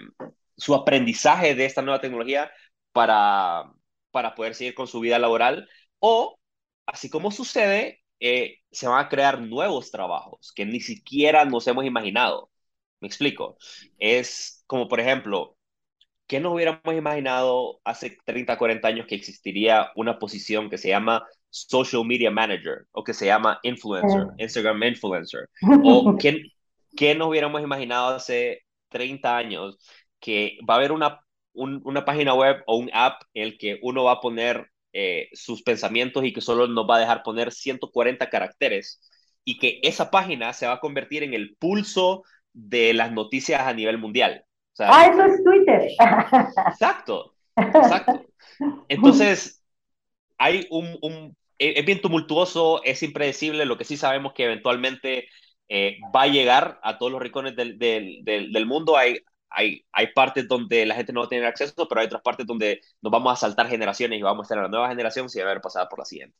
su 0.54 0.74
aprendizaje 0.74 1.54
de 1.54 1.64
esta 1.64 1.80
nueva 1.80 2.00
tecnología 2.02 2.52
para, 2.92 3.72
para 4.10 4.34
poder 4.34 4.54
seguir 4.54 4.74
con 4.74 4.86
su 4.86 5.00
vida 5.00 5.18
laboral 5.18 5.66
o, 5.98 6.38
así 6.84 7.08
como 7.08 7.30
sucede, 7.30 8.02
eh, 8.20 8.58
se 8.70 8.88
van 8.88 9.04
a 9.04 9.08
crear 9.08 9.40
nuevos 9.40 9.90
trabajos 9.90 10.52
que 10.54 10.66
ni 10.66 10.80
siquiera 10.80 11.44
nos 11.44 11.66
hemos 11.66 11.84
imaginado. 11.84 12.50
Me 13.00 13.08
explico. 13.08 13.56
Es 13.98 14.64
como, 14.66 14.88
por 14.88 15.00
ejemplo, 15.00 15.56
¿qué 16.26 16.40
nos 16.40 16.52
hubiéramos 16.54 16.94
imaginado 16.96 17.80
hace 17.84 18.18
30, 18.24 18.58
40 18.58 18.88
años 18.88 19.06
que 19.06 19.14
existiría 19.14 19.90
una 19.96 20.18
posición 20.18 20.68
que 20.70 20.78
se 20.78 20.88
llama 20.88 21.24
social 21.50 22.04
media 22.04 22.30
manager 22.30 22.86
o 22.92 23.02
que 23.04 23.14
se 23.14 23.26
llama 23.26 23.58
influencer, 23.62 24.26
Instagram 24.38 24.82
influencer? 24.82 25.48
¿O 25.84 26.16
qué, 26.20 26.42
qué 26.96 27.14
nos 27.14 27.28
hubiéramos 27.28 27.62
imaginado 27.62 28.14
hace 28.16 28.62
30 28.88 29.36
años 29.36 29.78
que 30.20 30.58
va 30.68 30.74
a 30.74 30.76
haber 30.78 30.92
una, 30.92 31.20
una 31.54 32.04
página 32.04 32.34
web 32.34 32.62
o 32.66 32.76
un 32.76 32.90
app 32.92 33.22
en 33.34 33.44
el 33.44 33.58
que 33.58 33.78
uno 33.82 34.04
va 34.04 34.12
a 34.12 34.20
poner 34.20 34.68
eh, 34.92 35.28
sus 35.32 35.62
pensamientos 35.62 36.24
y 36.24 36.32
que 36.32 36.40
solo 36.40 36.66
nos 36.66 36.88
va 36.88 36.96
a 36.96 37.00
dejar 37.00 37.22
poner 37.22 37.52
140 37.52 38.28
caracteres 38.30 39.00
y 39.44 39.58
que 39.58 39.80
esa 39.82 40.10
página 40.10 40.52
se 40.52 40.66
va 40.66 40.74
a 40.74 40.80
convertir 40.80 41.22
en 41.22 41.34
el 41.34 41.56
pulso 41.58 42.22
de 42.52 42.92
las 42.94 43.12
noticias 43.12 43.62
a 43.62 43.72
nivel 43.72 43.98
mundial? 43.98 44.44
ah, 44.80 45.06
eso 45.06 45.24
es 45.24 45.44
Twitter. 45.44 45.88
Exacto, 46.68 47.34
exacto. 47.56 48.24
Entonces, 48.88 49.64
hay 50.36 50.66
un, 50.70 50.96
un, 51.02 51.36
es 51.58 51.84
bien 51.84 52.00
tumultuoso, 52.00 52.82
es 52.84 53.02
impredecible, 53.02 53.66
lo 53.66 53.76
que 53.76 53.84
sí 53.84 53.96
sabemos 53.96 54.32
que 54.32 54.44
eventualmente 54.44 55.28
eh, 55.68 55.98
va 56.14 56.22
a 56.22 56.28
llegar 56.28 56.80
a 56.82 56.98
todos 56.98 57.12
los 57.12 57.20
rincones 57.20 57.56
del, 57.56 57.78
del, 57.78 58.22
del, 58.24 58.66
mundo. 58.66 58.96
Hay, 58.96 59.18
hay, 59.50 59.84
hay 59.92 60.08
partes 60.12 60.46
donde 60.46 60.86
la 60.86 60.94
gente 60.94 61.12
no 61.12 61.20
va 61.20 61.26
a 61.26 61.28
tener 61.28 61.46
acceso, 61.46 61.88
pero 61.88 62.00
hay 62.00 62.06
otras 62.06 62.22
partes 62.22 62.46
donde 62.46 62.80
nos 63.00 63.10
vamos 63.10 63.32
a 63.32 63.36
saltar 63.36 63.68
generaciones 63.68 64.18
y 64.18 64.22
vamos 64.22 64.44
a 64.44 64.46
estar 64.46 64.58
en 64.58 64.64
la 64.64 64.70
nueva 64.70 64.88
generación 64.88 65.28
sin 65.28 65.42
haber 65.42 65.60
pasado 65.60 65.88
por 65.88 65.98
la 65.98 66.04
siguiente. 66.04 66.36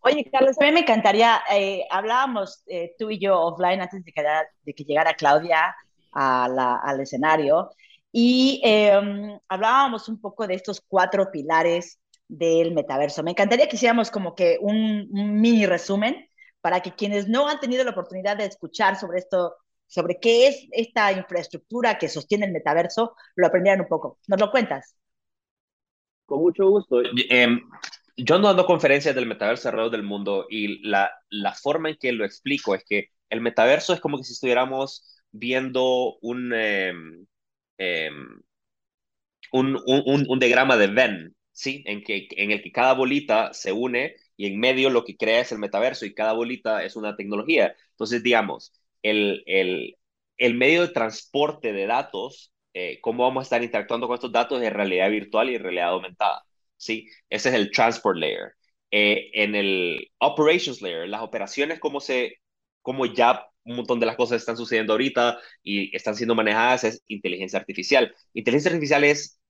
Oye, 0.00 0.28
Carlos, 0.30 0.56
a 0.60 0.64
mí 0.64 0.72
me 0.72 0.80
encantaría, 0.80 1.40
eh, 1.50 1.84
hablábamos 1.90 2.62
eh, 2.66 2.94
tú 2.98 3.10
y 3.10 3.18
yo 3.18 3.40
offline 3.40 3.80
antes 3.80 4.04
de 4.04 4.12
que, 4.12 4.22
de 4.62 4.74
que 4.74 4.84
llegara 4.84 5.14
Claudia 5.14 5.74
al 6.12 7.00
escenario. 7.00 7.70
Y 8.10 8.60
em, 8.64 9.38
hablábamos 9.48 10.08
un 10.08 10.20
poco 10.20 10.46
de 10.46 10.54
estos 10.54 10.80
cuatro 10.80 11.30
pilares 11.30 12.00
del 12.26 12.72
metaverso. 12.72 13.22
Me 13.22 13.32
encantaría 13.32 13.68
que 13.68 13.76
hiciéramos 13.76 14.10
como 14.10 14.34
que 14.34 14.58
un, 14.60 15.08
mini 15.10 15.66
resumen 15.66 16.28
para 16.60 16.80
que 16.80 16.92
quienes 16.92 17.28
no 17.28 17.48
han 17.48 17.60
tenido 17.60 17.84
la 17.84 17.90
oportunidad 17.90 18.36
de 18.36 18.46
escuchar 18.46 18.98
sobre 18.98 19.18
esto, 19.20 19.56
sobre 19.88 20.20
qué 20.20 20.46
es 20.48 20.68
esta 20.70 21.10
infraestructura 21.12 21.98
que 21.98 22.08
sostiene 22.08 22.46
el 22.46 22.52
metaverso, 22.52 23.16
lo 23.34 23.46
aprendieran 23.46 23.80
un 23.80 23.88
poco. 23.88 24.18
¿Nos 24.28 24.38
lo 24.38 24.50
cuentas? 24.50 24.96
Con 26.26 26.42
mucho 26.42 26.68
gusto. 26.68 27.00
Em, 27.30 27.60
yo 28.16 28.38
no 28.38 28.48
ando 28.48 28.66
conferencias 28.66 29.14
del 29.14 29.26
metaverso 29.26 29.68
alrededor 29.68 29.90
del 29.92 30.02
mundo 30.02 30.46
y 30.50 30.86
la, 30.86 31.10
la 31.30 31.54
forma 31.54 31.88
en 31.88 31.96
que 31.96 32.12
lo 32.12 32.24
explico 32.24 32.74
es 32.74 32.84
que 32.84 33.08
el 33.30 33.40
metaverso 33.40 33.94
es 33.94 34.00
como 34.00 34.18
que 34.18 34.24
si 34.24 34.34
estuviéramos 34.34 35.22
viendo 35.32 36.18
un, 36.20 36.52
em, 36.52 37.26
em, 37.78 38.40
un, 39.52 39.76
un, 39.86 40.26
un, 40.28 40.38
diagrama 40.38 40.76
de 40.76 40.88
Venn, 40.88 41.36
¿sí? 41.52 41.82
En, 41.86 42.02
que, 42.02 42.28
en 42.32 42.50
el 42.50 42.62
que 42.62 42.72
cada 42.72 42.94
bolita 42.94 43.52
se 43.52 43.72
une 43.72 44.16
y 44.36 44.46
en 44.46 44.60
medio 44.60 44.90
lo 44.90 45.04
que 45.04 45.16
crea 45.16 45.40
es 45.40 45.52
el 45.52 45.58
metaverso 45.58 46.06
y 46.06 46.14
cada 46.14 46.32
bolita 46.32 46.84
es 46.84 46.96
una 46.96 47.16
tecnología. 47.16 47.74
Entonces, 47.90 48.22
digamos, 48.22 48.72
el, 49.02 49.42
el, 49.46 49.96
el 50.36 50.54
medio 50.54 50.82
de 50.86 50.92
transporte 50.92 51.72
de 51.72 51.86
datos, 51.86 52.52
eh, 52.74 52.98
cómo 53.00 53.24
vamos 53.24 53.42
a 53.42 53.44
estar 53.44 53.62
interactuando 53.62 54.06
con 54.06 54.14
estos 54.14 54.32
datos 54.32 54.62
en 54.62 54.74
realidad 54.74 55.10
virtual 55.10 55.50
y 55.50 55.56
en 55.56 55.62
realidad 55.62 55.88
aumentada, 55.90 56.42
¿sí? 56.76 57.08
Ese 57.30 57.48
es 57.50 57.54
el 57.54 57.70
transport 57.70 58.18
layer. 58.18 58.52
Eh, 58.90 59.30
en 59.34 59.54
el 59.54 60.10
operations 60.18 60.80
layer, 60.82 61.08
las 61.08 61.22
operaciones, 61.22 61.80
cómo 61.80 62.00
se, 62.00 62.36
cómo 62.82 63.06
ya 63.06 63.46
un 63.64 63.76
montón 63.76 64.00
de 64.00 64.06
las 64.06 64.16
cosas 64.16 64.40
están 64.40 64.56
sucediendo 64.56 64.94
ahorita 64.94 65.38
y 65.62 65.94
están 65.94 66.14
siendo 66.14 66.34
manejadas 66.34 66.84
es 66.84 67.02
inteligencia 67.08 67.58
artificial. 67.58 68.14
Inteligencia 68.32 68.70
artificial 68.70 69.04
es 69.04 69.40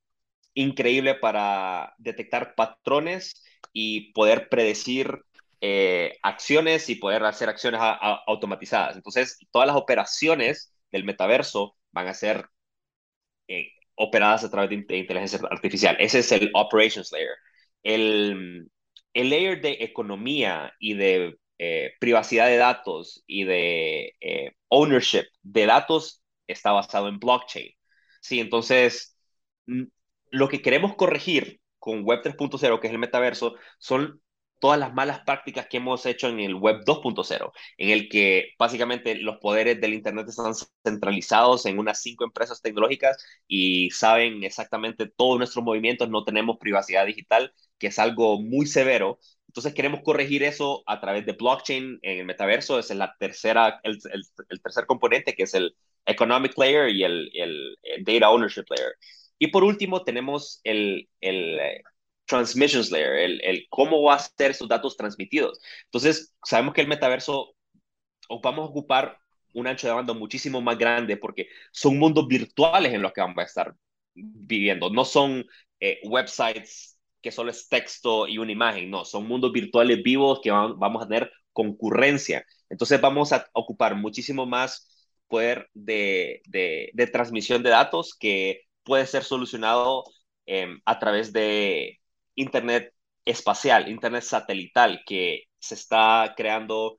increíble 0.54 1.14
para 1.14 1.94
detectar 1.98 2.54
patrones 2.54 3.44
y 3.72 4.12
poder 4.12 4.48
predecir 4.48 5.22
eh, 5.60 6.18
acciones 6.22 6.88
y 6.88 6.96
poder 6.96 7.24
hacer 7.24 7.48
acciones 7.48 7.80
automatizadas. 8.26 8.96
Entonces, 8.96 9.38
todas 9.50 9.66
las 9.68 9.76
operaciones 9.76 10.72
del 10.92 11.04
metaverso 11.04 11.76
van 11.92 12.08
a 12.08 12.14
ser 12.14 12.48
eh, 13.48 13.68
operadas 13.96 14.44
a 14.44 14.50
través 14.50 14.70
de, 14.70 14.76
inteligencia 14.96 15.40
artificial. 15.50 15.96
Ese 15.98 16.20
es 16.20 16.32
el 16.32 16.50
operations 16.54 17.10
layer. 17.12 17.36
El, 17.82 18.70
el 19.14 19.30
layer 19.30 19.60
de 19.60 19.78
economía 19.80 20.72
y 20.78 20.94
de 20.94 21.38
eh, 21.58 21.92
privacidad 22.00 22.46
de 22.46 22.56
datos 22.56 23.24
y 23.26 23.44
de 23.44 24.14
eh, 24.20 24.52
ownership 24.68 25.24
de 25.42 25.66
datos 25.66 26.22
está 26.46 26.72
basado 26.72 27.08
en 27.08 27.18
blockchain. 27.18 27.70
Sí, 28.20 28.40
entonces, 28.40 29.16
lo 30.30 30.48
que 30.48 30.62
queremos 30.62 30.94
corregir 30.96 31.60
con 31.78 32.04
Web 32.04 32.22
3.0, 32.22 32.80
que 32.80 32.86
es 32.86 32.92
el 32.92 32.98
metaverso, 32.98 33.56
son 33.78 34.20
todas 34.60 34.78
las 34.78 34.94
malas 34.94 35.20
prácticas 35.20 35.66
que 35.68 35.78
hemos 35.78 36.06
hecho 36.06 36.28
en 36.28 36.40
el 36.40 36.54
Web 36.54 36.84
2.0, 36.84 37.52
en 37.78 37.90
el 37.90 38.08
que 38.08 38.50
básicamente 38.58 39.14
los 39.16 39.38
poderes 39.38 39.80
del 39.80 39.94
Internet 39.94 40.28
están 40.28 40.52
centralizados 40.84 41.66
en 41.66 41.78
unas 41.78 42.00
cinco 42.02 42.24
empresas 42.24 42.60
tecnológicas 42.62 43.16
y 43.46 43.90
saben 43.90 44.44
exactamente 44.44 45.06
todos 45.08 45.38
nuestros 45.38 45.64
movimientos, 45.64 46.08
no 46.10 46.24
tenemos 46.24 46.58
privacidad 46.58 47.06
digital, 47.06 47.52
que 47.78 47.88
es 47.88 47.98
algo 47.98 48.40
muy 48.40 48.66
severo 48.66 49.18
Entonces 49.48 49.74
queremos 49.74 50.00
corregir 50.02 50.42
eso 50.42 50.82
a 50.86 51.00
través 51.00 51.24
de 51.26 51.32
blockchain 51.32 51.98
en 52.02 52.18
el 52.18 52.26
metaverso. 52.26 52.78
Es 52.78 52.90
la 52.90 53.14
tercera, 53.18 53.80
el, 53.82 53.98
el, 54.50 54.62
tercer 54.62 54.86
componente, 54.86 55.34
que 55.34 55.44
es 55.44 55.54
el 55.54 55.74
economic 56.06 56.56
layer 56.58 56.90
y 56.90 57.04
el, 57.04 57.30
el, 57.34 58.04
data 58.04 58.30
ownership 58.30 58.64
layer. 58.70 58.94
Y 59.38 59.48
por 59.48 59.64
último 59.64 60.04
tenemos 60.04 60.60
el, 60.64 61.08
el 61.20 61.58
transmissions 62.28 62.92
layer, 62.92 63.14
el, 63.14 63.40
el 63.42 63.66
cómo 63.70 64.02
va 64.02 64.14
a 64.14 64.18
ser 64.20 64.52
esos 64.52 64.68
datos 64.68 64.96
transmitidos. 64.96 65.60
Entonces 65.86 66.34
sabemos 66.44 66.74
que 66.74 66.82
el 66.82 66.88
metaverso 66.88 67.56
vamos 68.42 68.68
a 68.68 68.70
ocupar 68.70 69.18
un 69.54 69.66
ancho 69.66 69.86
de 69.86 69.94
banda 69.94 70.12
muchísimo 70.14 70.60
más 70.60 70.78
grande 70.78 71.16
porque 71.16 71.48
son 71.72 71.98
mundos 71.98 72.28
virtuales 72.28 72.92
en 72.92 73.02
los 73.02 73.12
que 73.12 73.20
vamos 73.20 73.38
a 73.38 73.42
estar 73.44 73.74
viviendo. 74.14 74.90
No 74.90 75.04
son 75.04 75.44
eh, 75.80 76.00
websites 76.04 76.98
que 77.22 77.32
solo 77.32 77.50
es 77.50 77.68
texto 77.68 78.28
y 78.28 78.38
una 78.38 78.52
imagen, 78.52 78.90
no, 78.90 79.04
son 79.04 79.26
mundos 79.26 79.52
virtuales 79.52 80.02
vivos 80.02 80.40
que 80.42 80.50
vamos 80.50 81.02
a 81.02 81.08
tener 81.08 81.32
concurrencia. 81.52 82.44
Entonces 82.68 83.00
vamos 83.00 83.32
a 83.32 83.48
ocupar 83.54 83.96
muchísimo 83.96 84.46
más 84.46 84.88
poder 85.26 85.68
de, 85.74 86.42
de, 86.46 87.06
transmisión 87.12 87.62
de 87.62 87.70
datos 87.70 88.14
que 88.14 88.62
puede 88.82 89.06
ser 89.06 89.24
solucionado 89.24 90.04
em, 90.46 90.80
a 90.84 90.98
través 90.98 91.32
de 91.32 92.00
Internet 92.40 92.94
espacial, 93.24 93.88
Internet 93.88 94.22
satelital, 94.22 95.02
que 95.06 95.44
se 95.58 95.74
está 95.74 96.34
creando 96.36 96.98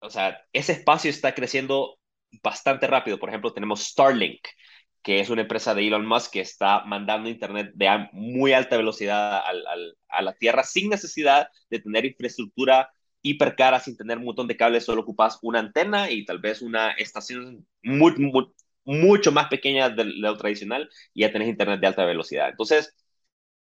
o 0.00 0.10
sea, 0.10 0.40
ese 0.52 0.72
espacio 0.72 1.10
está 1.10 1.34
creciendo 1.34 1.98
bastante 2.42 2.86
rápido. 2.86 3.18
Por 3.18 3.28
ejemplo, 3.28 3.52
tenemos 3.52 3.82
Starlink, 3.84 4.40
que 5.02 5.20
es 5.20 5.30
una 5.30 5.42
empresa 5.42 5.74
de 5.74 5.86
Elon 5.86 6.06
Musk 6.06 6.32
que 6.32 6.40
está 6.40 6.84
mandando 6.84 7.28
Internet 7.28 7.72
de 7.74 8.08
muy 8.12 8.52
alta 8.52 8.76
velocidad 8.76 9.42
a 10.08 10.22
la 10.22 10.34
Tierra 10.34 10.62
sin 10.62 10.90
necesidad 10.90 11.48
de 11.70 11.80
tener 11.80 12.04
infraestructura 12.04 12.90
hipercara, 13.22 13.80
sin 13.80 13.96
tener 13.96 14.18
un 14.18 14.24
montón 14.26 14.46
de 14.46 14.56
cables, 14.56 14.84
solo 14.84 15.02
ocupas 15.02 15.38
una 15.42 15.58
antena 15.58 16.10
y 16.10 16.24
tal 16.24 16.38
vez 16.38 16.62
una 16.62 16.92
estación 16.92 17.66
mucho 17.82 19.32
más 19.32 19.48
pequeña 19.48 19.90
de 19.90 20.04
lo 20.04 20.36
tradicional 20.36 20.88
y 21.12 21.22
ya 21.22 21.32
tenés 21.32 21.48
Internet 21.48 21.80
de 21.80 21.86
alta 21.88 22.04
velocidad. 22.04 22.48
Entonces, 22.50 22.94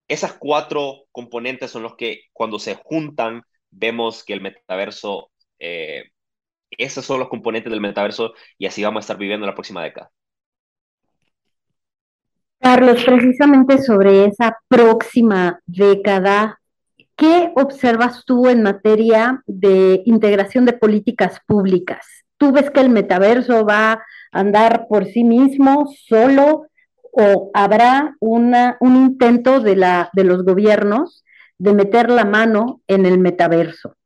esas 0.09 0.35
cuatro 0.35 1.05
componentes 1.13 1.71
son 1.71 1.83
los 1.83 1.97
que 1.97 2.23
cuando 2.33 2.59
se 2.59 2.75
juntan 2.75 3.43
vemos 3.71 4.25
que 4.25 4.35
el 4.35 4.41
metaverso 4.41 5.31
eh, 5.59 6.05
esos 6.79 7.05
son 7.05 7.21
los 7.21 7.29
componentes 7.29 7.71
del 7.71 7.81
metaverso 7.81 8.35
y 8.59 8.67
así 8.67 8.83
vamos 8.83 9.01
a 9.01 9.05
estar 9.05 9.19
viviendo 9.19 9.47
la 9.47 9.55
próxima 9.55 9.83
década. 9.83 10.11
Carlos, 12.61 13.05
precisamente 13.05 13.79
sobre 13.83 14.25
esa 14.25 14.57
próxima 14.69 15.61
década, 15.67 16.61
¿qué 17.15 17.53
observas 17.57 18.25
tú 18.25 18.49
en 18.49 18.63
materia 18.63 19.43
de 19.47 20.03
integración 20.07 20.65
de 20.65 20.73
políticas 20.73 21.41
públicas? 21.47 22.07
¿Tú 22.39 22.53
ves 22.53 22.71
que 22.71 22.81
el 22.81 22.89
metaverso 22.89 23.67
va 23.67 23.93
a 23.93 24.03
andar 24.33 24.87
por 24.89 25.05
sí 25.05 25.25
mismo, 25.25 25.93
solo, 26.09 26.67
o 27.17 27.51
habrá 27.55 28.17
una, 28.21 28.77
un 28.81 28.97
intento 28.97 29.61
de, 29.61 29.77
la, 29.77 30.11
de 30.13 30.25
los 30.25 30.45
gobiernos 30.45 31.25
de 31.59 31.73
meter 31.73 32.11
la 32.11 32.25
mano 32.25 32.81
en 32.87 33.07
el 33.07 33.19
metaverso? 33.19 33.97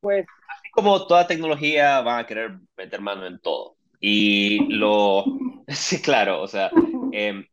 Pues 0.00 0.26
como 0.72 1.06
toda 1.06 1.26
tecnología, 1.26 2.00
van 2.00 2.20
a 2.20 2.26
querer 2.26 2.58
meter 2.76 3.00
mano 3.00 3.26
en 3.26 3.38
todo. 3.40 3.76
Y 4.00 4.74
lo, 4.74 5.24
sí, 5.68 6.02
claro, 6.02 6.42
o 6.42 6.48
sea, 6.48 6.70
em, 7.12 7.46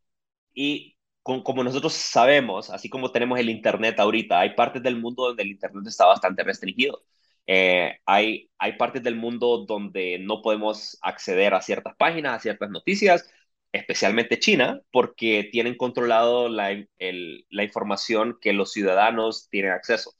y 0.54 0.96
como 1.22 1.62
nosotros 1.62 1.92
sabemos, 1.92 2.70
así 2.70 2.88
como 2.88 3.12
tenemos 3.12 3.38
el 3.38 3.50
Internet 3.50 4.00
ahorita, 4.00 4.40
hay 4.40 4.54
partes 4.54 4.82
del 4.82 4.96
mundo 4.98 5.26
donde 5.28 5.42
el 5.42 5.50
Internet 5.50 5.86
está 5.86 6.06
bastante 6.06 6.42
restringido. 6.42 7.02
Eh, 7.46 7.98
hay, 8.06 8.50
hay 8.58 8.72
partes 8.76 9.02
del 9.02 9.16
mundo 9.16 9.66
donde 9.66 10.18
no 10.18 10.40
podemos 10.42 10.98
acceder 11.02 11.54
a 11.54 11.62
ciertas 11.62 11.94
páginas, 11.96 12.36
a 12.36 12.40
ciertas 12.40 12.70
noticias, 12.70 13.30
especialmente 13.72 14.38
China, 14.38 14.80
porque 14.90 15.48
tienen 15.52 15.76
controlado 15.76 16.48
la, 16.48 16.70
la 16.98 17.64
información 17.64 18.38
que 18.40 18.52
los 18.52 18.72
ciudadanos 18.72 19.48
tienen 19.50 19.72
acceso. 19.72 20.14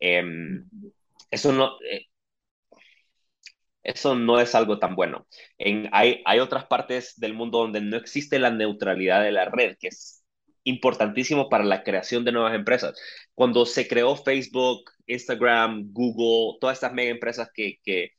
Em, 0.00 0.68
eso 1.30 1.52
no, 1.52 1.78
eh, 1.90 2.06
eso 3.82 4.14
no 4.14 4.40
es 4.40 4.54
algo 4.54 4.78
tan 4.78 4.94
bueno. 4.94 5.26
En, 5.58 5.88
hay, 5.92 6.22
hay 6.24 6.38
otras 6.38 6.66
partes 6.66 7.18
del 7.18 7.34
mundo 7.34 7.58
donde 7.58 7.80
no 7.80 7.96
existe 7.96 8.38
la 8.38 8.50
neutralidad 8.50 9.22
de 9.22 9.32
la 9.32 9.46
red, 9.46 9.76
que 9.78 9.88
es 9.88 10.24
importantísimo 10.64 11.48
para 11.48 11.64
la 11.64 11.82
creación 11.82 12.24
de 12.24 12.32
nuevas 12.32 12.54
empresas. 12.54 12.94
Cuando 13.34 13.66
se 13.66 13.88
creó 13.88 14.16
Facebook, 14.16 14.90
Instagram, 15.06 15.92
Google, 15.92 16.58
todas 16.60 16.76
estas 16.76 16.92
mega 16.92 17.10
empresas 17.10 17.50
que, 17.52 17.78
que, 17.84 18.12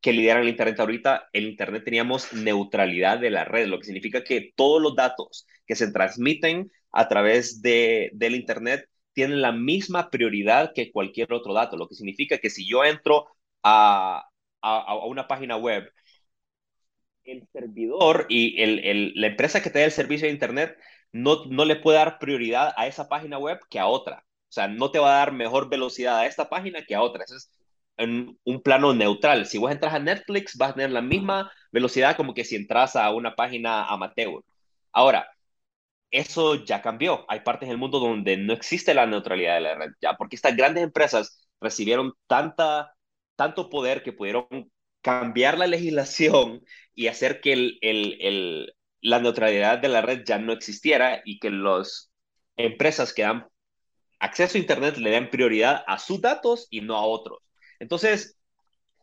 que 0.00 0.12
lideran 0.12 0.42
el 0.42 0.48
Internet 0.48 0.78
ahorita, 0.80 1.28
el 1.32 1.46
Internet 1.46 1.84
teníamos 1.84 2.32
neutralidad 2.32 3.18
de 3.18 3.30
la 3.30 3.44
red, 3.44 3.66
lo 3.66 3.78
que 3.78 3.86
significa 3.86 4.22
que 4.24 4.52
todos 4.54 4.80
los 4.80 4.94
datos 4.94 5.46
que 5.66 5.74
se 5.74 5.90
transmiten 5.92 6.70
a 6.92 7.08
través 7.08 7.62
de, 7.62 8.10
del 8.14 8.34
Internet 8.36 8.88
tienen 9.12 9.42
la 9.42 9.52
misma 9.52 10.10
prioridad 10.10 10.72
que 10.74 10.92
cualquier 10.92 11.32
otro 11.32 11.54
dato, 11.54 11.76
lo 11.76 11.88
que 11.88 11.94
significa 11.94 12.38
que 12.38 12.50
si 12.50 12.68
yo 12.68 12.84
entro 12.84 13.26
a, 13.62 14.28
una 15.06 15.28
página 15.28 15.56
web, 15.56 15.90
el 17.24 17.46
servidor 17.52 18.26
y 18.28 18.60
el, 18.62 19.12
la 19.16 19.26
empresa 19.28 19.62
que 19.62 19.70
te 19.70 19.80
da 19.80 19.84
el 19.84 19.90
servicio 19.92 20.26
de 20.26 20.32
Internet 20.32 20.76
no, 21.12 21.46
no 21.46 21.64
le 21.64 21.76
puede 21.76 21.98
dar 21.98 22.18
prioridad 22.18 22.72
a 22.76 22.86
esa 22.86 23.08
página 23.08 23.38
web 23.38 23.58
que 23.70 23.78
a 23.78 23.86
otra. 23.86 24.24
O 24.48 24.52
sea, 24.52 24.68
no 24.68 24.90
te 24.90 24.98
va 24.98 25.14
a 25.16 25.18
dar 25.18 25.32
mejor 25.32 25.68
velocidad 25.68 26.18
a 26.18 26.26
esta 26.26 26.48
página 26.48 26.84
que 26.84 26.94
a 26.94 27.02
otra. 27.02 27.24
En 27.96 28.38
un 28.44 28.62
plano 28.62 28.94
neutral. 28.94 29.46
Si 29.46 29.58
vos 29.58 29.70
entras 29.72 29.94
a 29.94 29.98
Netflix, 29.98 30.56
vas 30.56 30.70
a 30.70 30.74
tener 30.74 30.90
la 30.90 31.02
misma 31.02 31.50
velocidad 31.72 32.16
como 32.16 32.34
que 32.34 32.44
si 32.44 32.56
entras 32.56 32.96
a 32.96 33.10
una 33.12 33.34
página 33.34 33.86
amateur. 33.86 34.42
Ahora, 34.92 35.28
eso 36.10 36.64
ya 36.64 36.82
cambió. 36.82 37.24
Hay 37.28 37.40
partes 37.40 37.68
del 37.68 37.78
mundo 37.78 37.98
donde 38.00 38.36
no 38.36 38.52
existe 38.52 38.94
la 38.94 39.06
neutralidad 39.06 39.56
de 39.56 39.60
la 39.62 39.74
red, 39.74 39.92
ya, 40.00 40.14
porque 40.16 40.36
estas 40.36 40.56
grandes 40.56 40.84
empresas 40.84 41.46
recibieron 41.60 42.12
tanta 42.26 42.92
tanto 43.36 43.68
poder 43.70 44.02
que 44.02 44.12
pudieron 44.12 44.46
cambiar 45.02 45.58
la 45.58 45.66
legislación 45.66 46.64
y 46.94 47.08
hacer 47.08 47.40
que 47.40 47.52
el, 47.52 47.78
el, 47.82 48.74
la 49.00 49.20
neutralidad 49.20 49.78
de 49.78 49.88
la 49.88 50.02
red 50.02 50.24
ya 50.26 50.38
no 50.38 50.52
existiera 50.52 51.22
y 51.24 51.38
que 51.38 51.50
las 51.50 52.10
empresas 52.56 53.12
que 53.12 53.22
dan 53.22 53.46
acceso 54.18 54.58
a 54.58 54.60
Internet 54.60 54.96
le 54.98 55.10
den 55.10 55.30
prioridad 55.30 55.84
a 55.86 55.98
sus 55.98 56.20
datos 56.20 56.66
y 56.70 56.80
no 56.80 56.96
a 56.96 57.02
otros. 57.06 57.38
Entonces, 57.78 58.38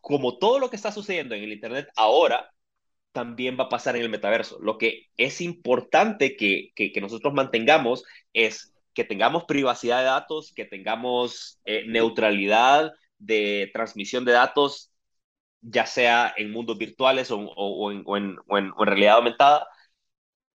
como 0.01 0.37
todo 0.37 0.59
lo 0.59 0.69
que 0.69 0.75
está 0.75 0.91
sucediendo 0.91 1.35
en 1.35 1.43
el 1.43 1.53
Internet 1.53 1.89
ahora, 1.95 2.53
también 3.13 3.57
va 3.59 3.65
a 3.65 3.69
pasar 3.69 3.95
en 3.95 4.03
el 4.03 4.09
metaverso. 4.09 4.59
Lo 4.59 4.77
que 4.77 5.07
es 5.17 5.39
importante 5.41 6.35
que, 6.35 6.71
que, 6.75 6.99
nosotros 7.01 7.33
mantengamos 7.33 8.03
es 8.33 8.73
que 8.93 9.03
tengamos 9.05 9.45
privacidad 9.45 9.99
de 9.99 10.05
datos, 10.05 10.51
que 10.55 10.65
tengamos 10.65 11.59
eh, 11.65 11.85
neutralidad 11.87 12.91
de 13.17 13.71
transmisión 13.73 14.25
de 14.25 14.33
datos, 14.33 14.91
ya 15.61 15.85
sea 15.85 16.33
en 16.37 16.51
mundos 16.51 16.77
virtuales 16.77 17.29
o, 17.31 17.91
en, 17.91 18.37
realidad 18.77 19.15
aumentada, 19.17 19.67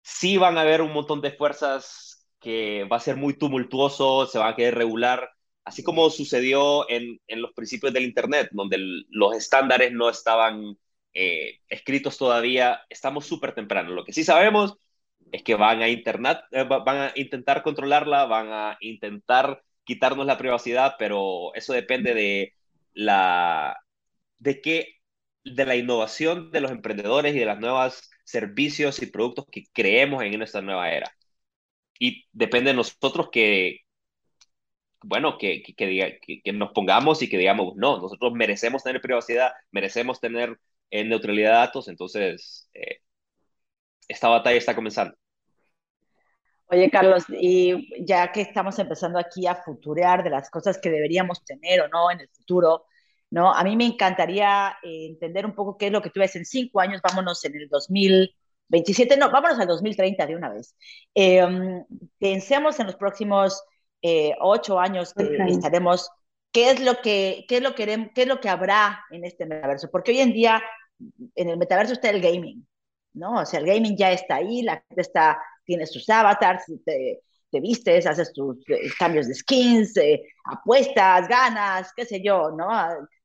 sí 0.01 0.37
van 0.37 0.57
a 0.57 0.61
haber 0.61 0.81
un 0.81 0.93
montón 0.93 1.21
de 1.21 1.31
fuerzas 1.31 2.27
que 2.39 2.85
va 2.85 2.97
a 2.97 2.99
ser 2.99 3.15
muy 3.17 3.37
tumultuoso, 3.37 4.27
se 4.27 4.39
van 4.39 4.53
a 4.53 4.55
querer 4.55 4.75
regular, 4.75 5.29
así 5.65 5.83
como 5.83 6.09
sucedió 6.09 6.89
en, 6.89 7.19
los 7.27 7.53
principios 7.53 7.93
del 7.93 8.05
Internet, 8.05 8.49
donde 8.51 8.77
los 9.09 9.35
estándares 9.35 9.91
no 9.91 10.09
estaban 10.09 10.77
eh, 11.13 11.59
escritos 11.69 12.17
todavía, 12.17 12.81
estamos 12.89 13.25
súper 13.25 13.53
temprano. 13.55 13.91
Lo 13.91 14.05
que 14.05 14.13
sí 14.13 14.23
sabemos 14.23 14.77
es 15.31 15.43
que 15.43 15.55
van 15.55 15.81
a, 15.81 15.89
internet, 15.89 16.39
eh, 16.51 16.63
van 16.63 16.97
a 16.97 17.11
intentar 17.15 17.63
controlarla, 17.63 18.25
van 18.25 18.49
a 18.51 18.77
intentar 18.79 19.63
quitarnos 19.83 20.25
la 20.25 20.37
privacidad, 20.37 20.95
pero 20.99 21.53
eso 21.55 21.73
depende 21.73 22.13
de 22.13 22.53
la 22.93 23.77
de 24.39 24.61
que 24.61 24.95
de 25.43 25.65
la 25.65 25.75
innovación 25.75 26.51
de 26.51 26.61
los 26.61 26.71
emprendedores 26.71 27.35
y 27.35 27.39
de 27.39 27.45
las 27.45 27.59
nuevas 27.59 28.09
servicios 28.23 29.01
y 29.01 29.07
productos 29.07 29.45
que 29.51 29.65
creemos 29.73 30.23
en 30.23 30.41
esta 30.41 30.61
nueva 30.61 30.91
era. 30.91 31.11
Y 31.99 32.25
depende 32.33 32.71
de 32.71 32.77
nosotros 32.77 33.29
que, 33.31 33.84
bueno, 35.07 35.37
que, 35.37 35.61
que, 35.61 36.19
que, 36.43 36.53
nos 36.53 36.71
pongamos 36.71 37.21
y 37.21 37.29
que 37.29 37.37
digamos, 37.37 37.75
no, 37.75 37.99
nosotros 37.99 38.33
merecemos 38.33 38.83
tener 38.83 39.01
privacidad, 39.01 39.51
merecemos 39.71 40.19
tener 40.19 40.59
eh, 40.89 41.03
neutralidad 41.03 41.51
de 41.51 41.57
datos, 41.57 41.87
entonces 41.87 42.69
eh, 42.73 43.01
esta 44.07 44.29
batalla 44.29 44.57
está 44.57 44.75
comenzando. 44.75 45.15
Oye, 46.67 46.89
Carlos, 46.89 47.25
y 47.29 48.03
ya 48.03 48.31
que 48.31 48.41
estamos 48.41 48.79
empezando 48.79 49.19
aquí 49.19 49.45
a 49.45 49.55
futurear 49.55 50.23
de 50.23 50.31
las 50.31 50.49
cosas 50.49 50.79
que 50.79 50.89
deberíamos 50.89 51.43
tener 51.45 51.81
o 51.81 51.87
no 51.87 52.09
en 52.09 52.21
el 52.21 52.29
futuro, 52.29 52.85
¿no? 53.29 53.53
A 53.53 53.63
mí 53.63 53.75
me 53.75 53.85
encantaría 53.85 54.75
eh, 54.81 55.05
entender 55.11 55.45
un 55.45 55.53
poco 55.53 55.77
qué 55.77 55.87
es 55.87 55.91
lo 55.91 56.01
que 56.01 56.09
tú 56.09 56.19
ves 56.19 56.35
en 56.35 56.45
cinco 56.45 56.79
años, 56.79 57.01
vámonos 57.03 57.45
en 57.45 57.55
el 57.55 57.69
2027, 57.69 59.17
no, 59.17 59.29
vámonos 59.29 59.59
al 59.59 59.67
2030 59.67 60.25
de 60.25 60.35
una 60.35 60.49
vez. 60.49 60.75
Em, 61.13 61.85
pensemos 62.17 62.79
en 62.79 62.87
los 62.87 62.95
próximos 62.95 63.61
eh, 64.07 64.35
ocho 64.39 64.79
años 64.79 65.15
que 65.15 65.35
estaremos, 65.47 66.11
¿qué 66.51 66.69
es, 66.69 66.79
lo 66.79 67.01
que, 67.01 67.43
qué, 67.47 67.57
es 67.57 67.63
lo 67.63 67.73
que, 67.73 68.11
¿qué 68.13 68.21
es 68.21 68.27
lo 68.27 68.39
que 68.39 68.49
habrá 68.49 69.03
en 69.09 69.25
este 69.25 69.47
metaverso? 69.47 69.89
Porque 69.89 70.11
hoy 70.11 70.19
en 70.19 70.31
día 70.31 70.61
en 71.33 71.49
el 71.49 71.57
metaverso 71.57 71.93
está 71.93 72.11
el 72.11 72.21
gaming, 72.21 72.67
¿no? 73.13 73.41
O 73.41 73.45
sea, 73.47 73.59
el 73.59 73.65
gaming 73.65 73.97
ya 73.97 74.11
está 74.11 74.35
ahí, 74.35 74.61
la 74.61 74.75
gente 74.87 75.01
está, 75.01 75.41
tiene 75.63 75.87
sus 75.87 76.07
avatars, 76.07 76.65
te, 76.85 77.23
te 77.49 77.59
vistes, 77.59 78.05
haces 78.05 78.31
tus 78.31 78.57
eh, 78.69 78.81
cambios 78.99 79.27
de 79.27 79.33
skins, 79.33 79.97
eh, 79.97 80.21
apuestas, 80.43 81.27
ganas, 81.27 81.91
qué 81.95 82.05
sé 82.05 82.21
yo, 82.23 82.51
¿no? 82.51 82.67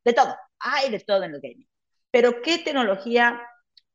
De 0.02 0.14
todo, 0.14 0.34
hay 0.60 0.90
de 0.90 1.00
todo 1.00 1.24
en 1.24 1.34
el 1.34 1.42
gaming. 1.42 1.68
Pero 2.10 2.40
¿qué 2.40 2.56
tecnología 2.56 3.38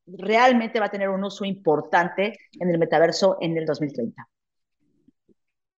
realmente 0.05 0.79
va 0.79 0.85
a 0.85 0.91
tener 0.91 1.09
un 1.09 1.23
uso 1.23 1.45
importante 1.45 2.37
en 2.59 2.69
el 2.69 2.77
metaverso 2.77 3.37
en 3.41 3.57
el 3.57 3.65
2030? 3.65 4.23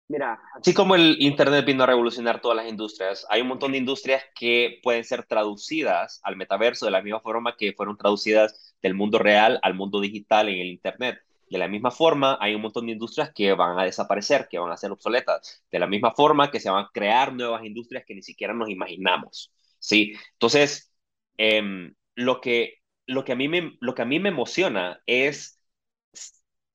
Mira, 0.09 0.40
así 0.55 0.73
como 0.73 0.95
el 0.95 1.16
Internet 1.21 1.64
vino 1.64 1.83
a 1.83 1.87
revolucionar 1.87 2.40
todas 2.40 2.57
las 2.57 2.69
industrias, 2.69 3.27
hay 3.29 3.40
un 3.40 3.49
montón 3.49 3.73
de 3.73 3.79
industrias 3.79 4.23
que 4.37 4.79
pueden 4.83 5.03
ser 5.03 5.25
traducidas 5.25 6.21
al 6.23 6.37
metaverso 6.37 6.85
de 6.87 6.92
la 6.92 7.03
misma 7.03 7.21
forma 7.21 7.57
que 7.57 7.73
fueron 7.73 7.97
traducidas 7.97 8.75
del 8.81 8.95
mundo 8.95 9.19
real 9.19 9.59
al 9.62 9.75
mundo 9.75 10.01
digital 10.01 10.49
en 10.49 10.61
el 10.61 10.69
Internet. 10.69 11.19
De 11.51 11.59
la 11.59 11.66
misma 11.69 11.90
forma, 11.90 12.38
hay 12.40 12.55
un 12.55 12.62
montón 12.62 12.87
de 12.87 12.92
industrias 12.92 13.33
que 13.35 13.53
van 13.55 13.79
a 13.79 13.85
desaparecer, 13.85 14.47
que 14.49 14.59
van 14.59 14.71
a 14.71 14.77
ser 14.77 14.92
obsoletas. 14.92 15.64
De 15.71 15.79
la 15.79 15.87
misma 15.88 16.12
forma 16.12 16.51
que 16.51 16.61
se 16.61 16.71
van 16.71 16.85
a 16.85 16.90
crear 16.92 17.33
nuevas 17.33 17.64
industrias 17.64 18.05
que 18.07 18.14
ni 18.14 18.23
siquiera 18.23 18.55
nos 18.55 18.69
imaginamos. 18.71 19.53
¿sí? 19.79 20.14
Entonces, 20.35 20.92
em, 21.37 21.95
lo, 22.14 22.40
que, 22.40 22.75
lo, 23.07 23.25
que 23.25 23.33
a 23.33 23.37
mí 23.37 23.49
me, 23.49 23.77
lo 23.81 23.95
que 23.95 24.03
a 24.03 24.05
mí 24.05 24.21
me 24.21 24.29
emociona 24.31 25.01
es, 25.07 25.61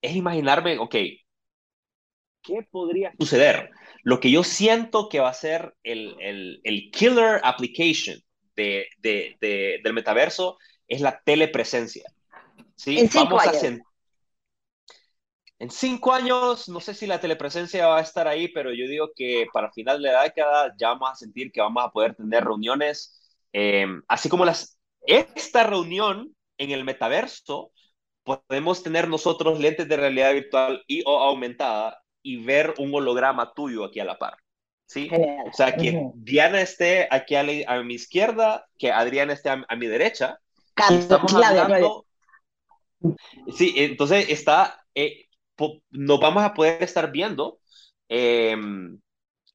es 0.02 0.15
imaginarme, 0.15 0.78
ok, 0.80 0.96
¿qué 2.41 2.67
podría 2.69 3.13
suceder? 3.19 3.71
Lo 4.04 4.19
que 4.19 4.32
yo 4.32 4.43
siento 4.43 5.10
que 5.10 5.19
va 5.19 5.30
a 5.30 5.34
ser 5.34 5.75
el, 5.84 6.15
el, 6.19 6.62
el 6.63 6.91
killer 6.91 7.39
application 7.43 8.19
de, 8.56 8.88
de, 8.99 9.80
del 9.84 9.93
metaverso 9.93 10.58
es 10.88 11.01
la 11.01 11.21
telepresencia. 11.23 12.04
¿sí? 12.75 12.99
En 12.99 13.10
cinco 13.10 13.36
Vamos 13.36 13.47
años. 13.47 13.63
A 13.63 13.91
en 15.62 15.69
cinco 15.69 16.12
años, 16.12 16.69
no 16.69 16.80
sé 16.80 16.95
si 16.95 17.06
la 17.06 17.19
telepresencia 17.19 17.86
va 17.86 17.99
a 17.99 18.01
estar 18.01 18.27
ahí, 18.27 18.47
pero 18.47 18.73
yo 18.73 18.88
digo 18.88 19.12
que 19.15 19.45
para 19.54 19.71
final 19.71 20.01
de 20.01 20.12
la 20.12 20.23
década 20.23 20.73
ya 20.75 20.88
vamos 20.89 21.12
a 21.12 21.15
sentir 21.15 21.51
que 21.51 21.62
vamos 21.62 21.84
a 21.86 21.91
poder 21.91 22.15
tener 22.15 22.43
reuniones, 22.43 23.21
eh, 23.54 23.86
así 24.08 24.27
como 24.27 24.43
las, 24.43 24.80
esta 25.06 25.63
reunión 25.63 26.36
en 26.58 26.71
el 26.71 26.84
metaverso, 26.84 27.71
podemos 28.23 28.82
tener 28.82 29.08
nosotros 29.08 29.60
lentes 29.60 29.88
de 29.88 29.97
realidad 29.97 30.34
virtual 30.34 30.84
y 30.88 31.04
o 31.06 31.19
aumentada 31.19 32.01
y 32.24 32.44
ver 32.44 32.74
un 32.78 32.94
holograma 32.94 33.54
tuyo 33.54 33.84
aquí 33.86 34.00
a 34.00 34.06
la 34.06 34.18
par. 34.18 34.38
¿Sí? 34.86 35.10
O 35.48 35.54
sea, 35.54 35.76
que 35.78 36.10
Diana 36.16 36.60
esté 36.60 37.08
aquí 37.10 37.36
a, 37.36 37.82
mi 37.82 37.94
izquierda, 37.94 38.68
que 38.78 38.92
Adriana 38.92 39.32
esté 39.34 39.50
a, 39.50 39.76
mi 39.78 39.88
derecha. 39.88 40.40
Estamos 40.90 41.34
hablando... 41.34 42.06
Sí, 43.56 43.74
entonces 43.78 44.30
está, 44.30 44.84
eh, 44.94 45.26
nos 45.90 46.20
vamos 46.20 46.44
a 46.44 46.54
poder 46.54 46.84
estar 46.84 47.12
viendo 47.12 47.60
em, 48.08 49.00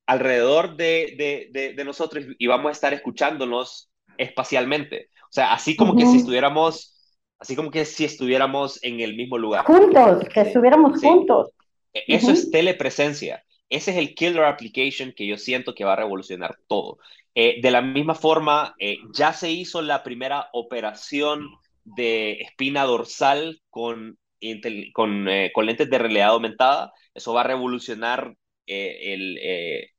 alrededor 0.07 0.77
de, 0.77 1.49
de, 1.53 1.75
de, 1.75 1.85
nosotros 1.85 2.25
y 2.39 2.47
vamos 2.47 2.71
a 2.71 2.73
estar 2.73 2.95
escuchándonos 2.95 3.91
espacialmente. 4.19 5.11
O 5.25 5.33
sea, 5.33 5.53
así 5.53 5.77
como 5.77 5.97
que 5.97 6.07
si 6.07 6.19
estuviéramos, 6.19 7.17
así 7.39 7.55
como 7.55 7.71
que 7.71 7.85
si 7.85 8.05
estuviéramos 8.05 8.83
en 8.83 9.01
el 9.01 9.17
mismo 9.17 9.39
lugar. 9.39 9.65
Juntos, 9.65 10.25
que 10.33 10.41
estuviéramos 10.41 11.01
juntos. 11.01 11.51
E, 11.97 12.05
eso 12.15 12.31
es 12.33 12.51
telepresencia. 12.51 13.45
Ese 13.69 13.91
es 13.93 13.97
el 13.97 14.15
killer 14.15 14.45
application 14.45 15.13
que 15.13 15.27
yo 15.27 15.39
siento 15.39 15.75
que 15.75 15.85
va 15.85 15.95
a 15.95 15.97
revolucionar 15.97 16.59
todo. 16.69 16.99
Eh, 17.35 17.61
de 17.61 17.71
la 17.71 17.83
misma 17.83 18.15
forma, 18.15 18.75
eh, 18.79 18.99
ya 19.13 19.33
se 19.33 19.51
hizo 19.51 19.83
la 19.83 20.03
primera 20.03 20.49
operación 20.53 21.49
de 21.85 22.33
espina 22.41 22.85
dorsal 22.85 23.61
con, 23.71 24.19
con, 24.93 25.29
eh, 25.29 25.51
con 25.53 25.67
lentes 25.67 25.91
de 25.91 25.99
realidad 25.99 26.29
aumentada. 26.31 26.93
Eso 27.15 27.35
va 27.35 27.43
a 27.43 27.45
revolucionar 27.45 28.37
el, 28.67 29.39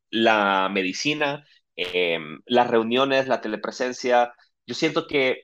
la 0.09 0.69
medicina, 0.71 1.45
las 2.45 2.67
reuniones, 2.69 3.27
la 3.27 3.41
telepresencia. 3.41 4.33
Yo 4.65 4.75
siento 4.75 5.07
que 5.07 5.43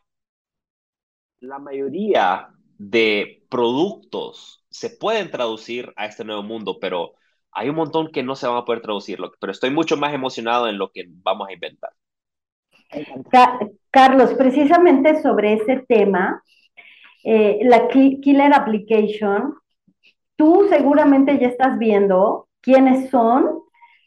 la 1.39 1.59
mayoría 1.59 2.49
de 2.77 3.45
productos 3.49 4.62
se 4.73 4.89
pueden 4.89 5.29
traducir 5.29 5.93
a 5.95 6.07
este 6.07 6.25
nuevo 6.25 6.41
mundo, 6.41 6.79
pero 6.81 7.13
hay 7.51 7.69
un 7.69 7.75
montón 7.75 8.11
que 8.11 8.23
no 8.23 8.35
se 8.35 8.47
van 8.47 8.57
a 8.57 8.65
poder 8.65 8.81
traducirlo. 8.81 9.31
Pero 9.39 9.51
estoy 9.51 9.69
mucho 9.69 9.97
más 9.97 10.13
emocionado 10.13 10.67
en 10.67 10.79
lo 10.79 10.91
que 10.91 11.05
vamos 11.07 11.47
a 11.47 11.53
inventar. 11.53 11.91
Carlos, 13.91 14.33
precisamente 14.33 15.21
sobre 15.21 15.53
ese 15.53 15.85
tema, 15.87 16.43
eh, 17.23 17.59
la 17.63 17.87
Killer 17.87 18.53
Application, 18.53 19.55
tú 20.35 20.65
seguramente 20.69 21.37
ya 21.37 21.47
estás 21.47 21.77
viendo 21.77 22.47
quiénes 22.61 23.11
son 23.11 23.59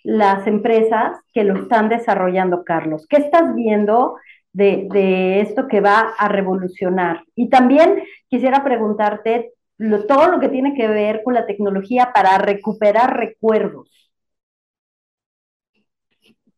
las 0.03 0.49
empresas 0.49 1.19
que 1.33 1.45
lo 1.45 1.63
están 1.63 1.89
desarrollando, 1.89 2.65
Carlos. 2.65 3.07
¿Qué 3.09 3.19
estás 3.19 3.55
viendo 3.55 4.17
de 4.53 5.41
esto 5.41 5.69
que 5.69 5.81
va 5.81 6.15
a 6.19 6.29
revolucionar? 6.29 7.23
Y 7.37 7.51
también 7.51 8.03
quisiera 8.29 8.65
preguntarte, 8.65 9.53
todo 9.79 10.29
lo 10.29 10.41
que 10.41 10.49
tiene 10.49 10.75
que 10.75 10.89
ver 10.89 11.23
con 11.23 11.35
la 11.35 11.47
tecnología 11.47 12.13
para 12.15 12.39
recuperar 12.39 13.17
recuerdos. 13.17 14.11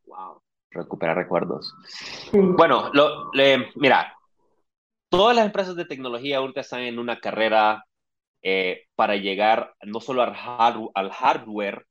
Wow, 0.07 0.43
recuperar 0.71 1.17
recuerdos. 1.17 1.75
Bueno, 2.33 2.91
lo, 2.93 3.31
mira, 3.77 4.15
todas 5.09 5.37
las 5.37 5.47
empresas 5.47 5.77
de 5.77 5.85
tecnología 5.85 6.39
ahorita 6.39 6.61
están 6.61 6.83
en 6.83 6.99
una 6.99 7.21
carrera 7.21 7.85
eh, 8.43 8.87
para 8.95 9.17
llegar 9.17 9.75
no 9.83 10.01
solo 10.01 10.23
al, 10.23 10.35
al 10.95 11.11
hardware, 11.11 11.87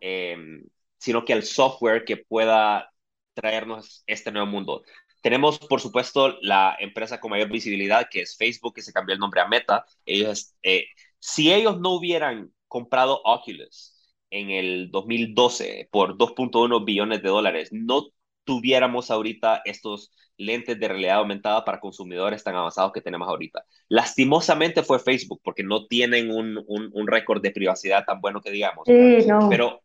em, 0.00 0.62
sino 0.96 1.24
que 1.24 1.32
al 1.32 1.42
software 1.42 2.04
que 2.04 2.18
pueda 2.18 2.90
traernos 3.34 4.04
este 4.06 4.30
nuevo 4.30 4.46
mundo. 4.46 4.82
Tenemos, 5.20 5.58
por 5.58 5.80
supuesto, 5.80 6.38
la 6.42 6.76
empresa 6.78 7.20
con 7.20 7.30
mayor 7.30 7.50
visibilidad, 7.50 8.08
que 8.10 8.22
es 8.22 8.36
Facebook, 8.36 8.74
que 8.74 8.82
se 8.82 8.92
cambió 8.92 9.14
el 9.14 9.20
nombre 9.20 9.40
a 9.40 9.48
Meta. 9.48 9.84
Ellos, 10.06 10.54
eh, 10.62 10.86
si 11.18 11.52
ellos 11.52 11.80
no 11.80 11.94
hubieran 11.94 12.52
comprado 12.68 13.20
Oculus 13.24 13.96
en 14.30 14.50
el 14.50 14.90
2012 14.90 15.88
por 15.90 16.16
2.1 16.16 16.84
billones 16.84 17.22
de 17.22 17.28
dólares, 17.28 17.70
no 17.72 18.08
tuviéramos 18.44 19.10
ahorita 19.10 19.62
estos 19.64 20.10
lentes 20.38 20.78
de 20.78 20.88
realidad 20.88 21.18
aumentada 21.18 21.64
para 21.64 21.80
consumidores 21.80 22.42
tan 22.42 22.54
avanzados 22.54 22.92
que 22.92 23.02
tenemos 23.02 23.28
ahorita. 23.28 23.64
Lastimosamente 23.88 24.82
fue 24.82 25.00
Facebook, 25.00 25.40
porque 25.42 25.64
no 25.64 25.86
tienen 25.86 26.30
un, 26.30 26.64
un, 26.66 27.06
récord 27.06 27.42
de 27.42 27.50
privacidad 27.50 28.04
tan 28.06 28.20
bueno 28.20 28.40
que 28.40 28.50
digamos. 28.50 28.84
Sí, 28.86 29.26
no. 29.26 29.48
Pero, 29.50 29.82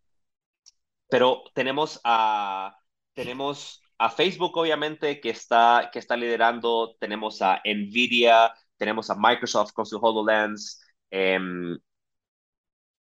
pero 1.10 1.44
tenemos 1.54 2.00
a, 2.04 2.78
tenemos 3.14 3.83
a 3.98 4.10
Facebook, 4.10 4.56
obviamente, 4.58 5.20
que 5.20 5.30
está, 5.30 5.90
que 5.92 6.00
está 6.00 6.16
liderando, 6.18 6.96
tenemos 7.00 7.42
a 7.42 7.62
Nvidia, 7.66 8.54
tenemos 8.78 9.10
a 9.10 9.16
Microsoft 9.16 9.72
con 9.74 9.86
su 9.86 9.98
HoloLens. 9.98 10.82
Em, 11.10 11.78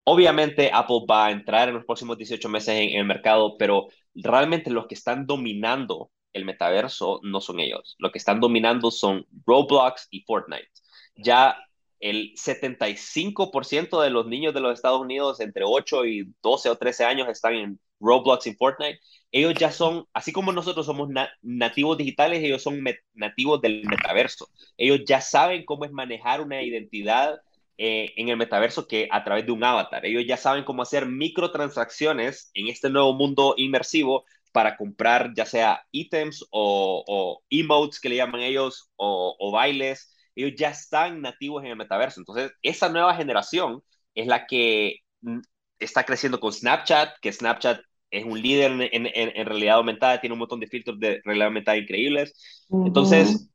obviamente, 0.04 0.70
Apple 0.72 1.02
va 1.10 1.26
a 1.26 1.30
entrar 1.30 1.68
en 1.68 1.74
los 1.76 1.84
próximos 1.84 2.18
18 2.18 2.48
meses 2.48 2.74
en, 2.74 2.98
el 2.98 3.04
mercado, 3.04 3.56
pero 3.58 3.88
realmente 4.14 4.70
los 4.70 4.86
que 4.86 4.94
están 4.94 5.26
dominando 5.26 6.10
el 6.32 6.44
metaverso 6.44 7.20
no 7.22 7.40
son 7.40 7.60
ellos. 7.60 7.96
Lo 7.98 8.10
que 8.12 8.18
están 8.18 8.40
dominando 8.40 8.90
son 8.90 9.26
Roblox 9.46 10.08
y 10.10 10.22
Fortnite. 10.22 10.70
Ya 11.16 11.56
el 12.00 12.32
75% 12.36 14.00
de 14.00 14.10
los 14.10 14.26
niños 14.26 14.54
de 14.54 14.60
los 14.60 14.74
Estados 14.74 15.00
Unidos 15.00 15.40
entre 15.40 15.64
8 15.64 16.06
y 16.06 16.34
12 16.42 16.70
o 16.70 16.76
13 16.76 17.04
años 17.04 17.28
están 17.28 17.54
en 17.54 17.80
Roblox 18.00 18.46
y 18.46 18.54
Fortnite 18.54 19.00
ellos 19.30 19.54
ya 19.54 19.70
son, 19.72 20.06
así 20.12 20.32
como 20.32 20.52
nosotros 20.52 20.86
somos 20.86 21.08
nativos 21.42 21.98
digitales, 21.98 22.42
ellos 22.42 22.62
son 22.62 22.82
nativos 23.14 23.60
del 23.60 23.84
metaverso. 23.86 24.48
Ellos 24.76 25.00
ya 25.06 25.20
saben 25.20 25.64
cómo 25.64 25.84
es 25.84 25.92
manejar 25.92 26.40
una 26.40 26.62
identidad 26.62 27.40
eh, 27.76 28.12
en 28.16 28.28
el 28.28 28.36
metaverso 28.36 28.86
que 28.88 29.08
a 29.10 29.22
través 29.24 29.46
de 29.46 29.52
un 29.52 29.62
avatar. 29.64 30.04
Ellos 30.06 30.24
ya 30.26 30.36
saben 30.36 30.64
cómo 30.64 30.82
hacer 30.82 31.06
microtransacciones 31.06 32.50
en 32.54 32.68
este 32.68 32.90
nuevo 32.90 33.12
mundo 33.14 33.54
inmersivo 33.56 34.24
para 34.52 34.76
comprar 34.76 35.32
ya 35.36 35.44
sea 35.46 35.84
ítems 35.92 36.44
o, 36.50 37.42
emotes 37.50 38.00
que 38.00 38.08
le 38.08 38.16
llaman 38.16 38.40
ellos 38.40 38.90
o, 38.96 39.36
o 39.38 39.52
bailes. 39.52 40.14
Ellos 40.34 40.52
ya 40.56 40.70
están 40.70 41.20
nativos 41.20 41.64
en 41.64 41.70
el 41.70 41.76
metaverso. 41.76 42.20
Entonces, 42.20 42.52
esa 42.62 42.88
nueva 42.88 43.14
generación 43.14 43.82
es 44.14 44.26
la 44.26 44.46
que 44.46 45.00
mm, 45.20 45.40
está 45.78 46.04
creciendo 46.04 46.40
con 46.40 46.52
Snapchat, 46.52 47.18
que 47.20 47.32
Snapchat 47.32 47.80
es 48.10 48.24
un 48.24 48.40
líder 48.40 48.72
en, 48.72 49.06
en, 49.12 49.46
realidad 49.46 49.76
aumentada, 49.76 50.20
tiene 50.20 50.32
un 50.32 50.40
montón 50.40 50.60
de 50.60 50.66
filtros 50.66 50.98
de 50.98 51.20
realidad 51.24 51.48
aumentada 51.48 51.76
increíbles. 51.76 52.66
Entonces, 52.70 53.50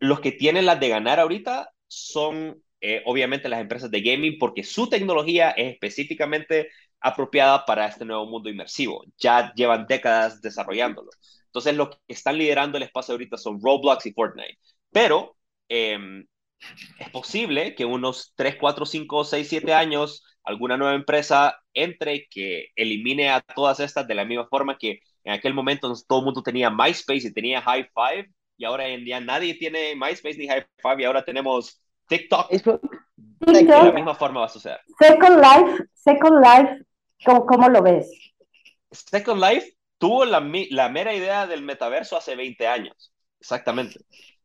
los 0.00 0.20
que 0.20 0.32
tienen 0.32 0.66
las 0.66 0.80
de 0.80 0.88
ganar 0.88 1.20
ahorita 1.20 1.70
son 1.86 2.62
eh, 2.80 3.02
obviamente 3.06 3.48
las 3.48 3.60
empresas 3.60 3.90
de 3.90 4.00
gaming 4.00 4.38
porque 4.38 4.64
su 4.64 4.88
tecnología 4.88 5.50
es 5.50 5.72
específicamente 5.74 6.68
apropiada 7.00 7.64
para 7.64 7.86
este 7.86 8.04
nuevo 8.04 8.26
mundo 8.26 8.50
inmersivo. 8.50 9.04
Ya 9.18 9.52
llevan 9.54 9.86
décadas 9.86 10.40
desarrollándolo. 10.42 11.10
Entonces, 11.46 11.74
lo 11.76 11.90
que 11.90 11.98
están 12.08 12.38
liderando 12.38 12.76
el 12.76 12.84
espacio 12.84 13.12
ahorita 13.12 13.36
son 13.36 13.60
Roblox 13.62 14.06
y 14.06 14.12
Fortnite. 14.12 14.58
Pero 14.90 15.36
em, 15.68 16.26
es 16.98 17.10
posible 17.10 17.74
que 17.74 17.84
unos 17.84 18.32
3, 18.36 18.56
4, 18.56 18.86
5, 18.86 19.24
6, 19.24 19.48
7 19.48 19.74
años 19.74 20.24
alguna 20.44 20.76
nueva 20.76 20.94
empresa 20.94 21.58
entre 21.74 22.26
que 22.28 22.68
elimine 22.76 23.30
a 23.30 23.40
todas 23.40 23.80
estas 23.80 24.06
de 24.06 24.14
la 24.14 24.24
misma 24.24 24.46
forma 24.46 24.76
que 24.76 25.00
en 25.24 25.32
aquel 25.32 25.54
momento 25.54 25.92
todo 26.06 26.20
el 26.20 26.24
mundo 26.24 26.42
tenía 26.42 26.70
MySpace 26.70 27.28
y 27.28 27.32
tenía 27.32 27.62
High 27.62 27.90
Five 27.94 28.30
y 28.56 28.64
ahora 28.64 28.88
en 28.88 29.04
día 29.04 29.20
nadie 29.20 29.54
tiene 29.54 29.94
MySpace 29.94 30.36
ni 30.36 30.48
High 30.48 30.66
Five 30.78 31.02
y 31.02 31.04
ahora 31.04 31.24
tenemos 31.24 31.80
TikTok. 32.08 32.50
De 32.50 33.64
la 33.64 33.92
misma 33.92 34.14
forma 34.14 34.40
va 34.40 34.46
a 34.46 34.50
suceder. 34.50 34.80
Second 34.98 35.40
Life, 35.40 35.84
Second 35.94 36.44
Life, 36.44 36.84
¿cómo, 37.24 37.68
lo 37.68 37.82
ves? 37.82 38.10
Second 38.90 39.42
Life 39.42 39.76
tuvo 39.98 40.24
la, 40.24 40.40
la 40.70 40.88
mera 40.88 41.14
idea 41.14 41.46
del 41.46 41.62
metaverso 41.62 42.16
hace 42.16 42.36
20 42.36 42.66
años, 42.66 43.12
exactamente. 43.40 44.00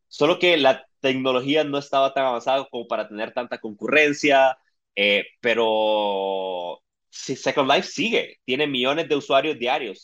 Solo 0.08 0.38
que 0.38 0.56
la 0.56 0.86
tecnología 1.00 1.64
no 1.64 1.78
estaba 1.78 2.12
tan 2.14 2.24
avanzada 2.24 2.66
como 2.70 2.88
para 2.88 3.08
tener 3.08 3.32
tanta 3.32 3.58
concurrencia, 3.58 4.58
eh, 5.00 5.24
pero 5.40 6.82
Second 7.08 7.70
Life 7.70 7.86
sigue, 7.86 8.38
tiene 8.44 8.66
millones 8.66 9.08
de 9.08 9.14
usuarios 9.14 9.56
diarios 9.56 10.02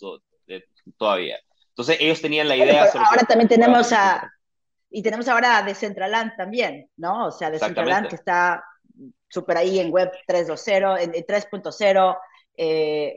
todavía. 0.97 1.37
Entonces 1.71 1.97
ellos 1.99 2.23
tenían 2.23 2.47
la 2.47 2.57
idea. 2.57 2.85
ahora 2.85 3.25
también 3.27 3.49
tenemos 3.49 3.93
a, 3.93 4.31
y 4.89 5.03
tenemos 5.03 5.27
ahora 5.27 5.59
a 5.59 5.63
Decentraland 5.65 6.37
también, 6.37 6.89
¿no? 6.97 7.27
O 7.27 7.33
sea, 7.33 7.51
Decentraland 7.51 8.07
que 8.07 8.15
está 8.15 8.63
súper 9.29 9.57
ahí 9.57 9.81
en 9.81 9.91
web 9.91 10.13
3.0, 10.29 11.01
en 11.01 11.13
3.0, 11.13 12.17
eh, 12.57 13.17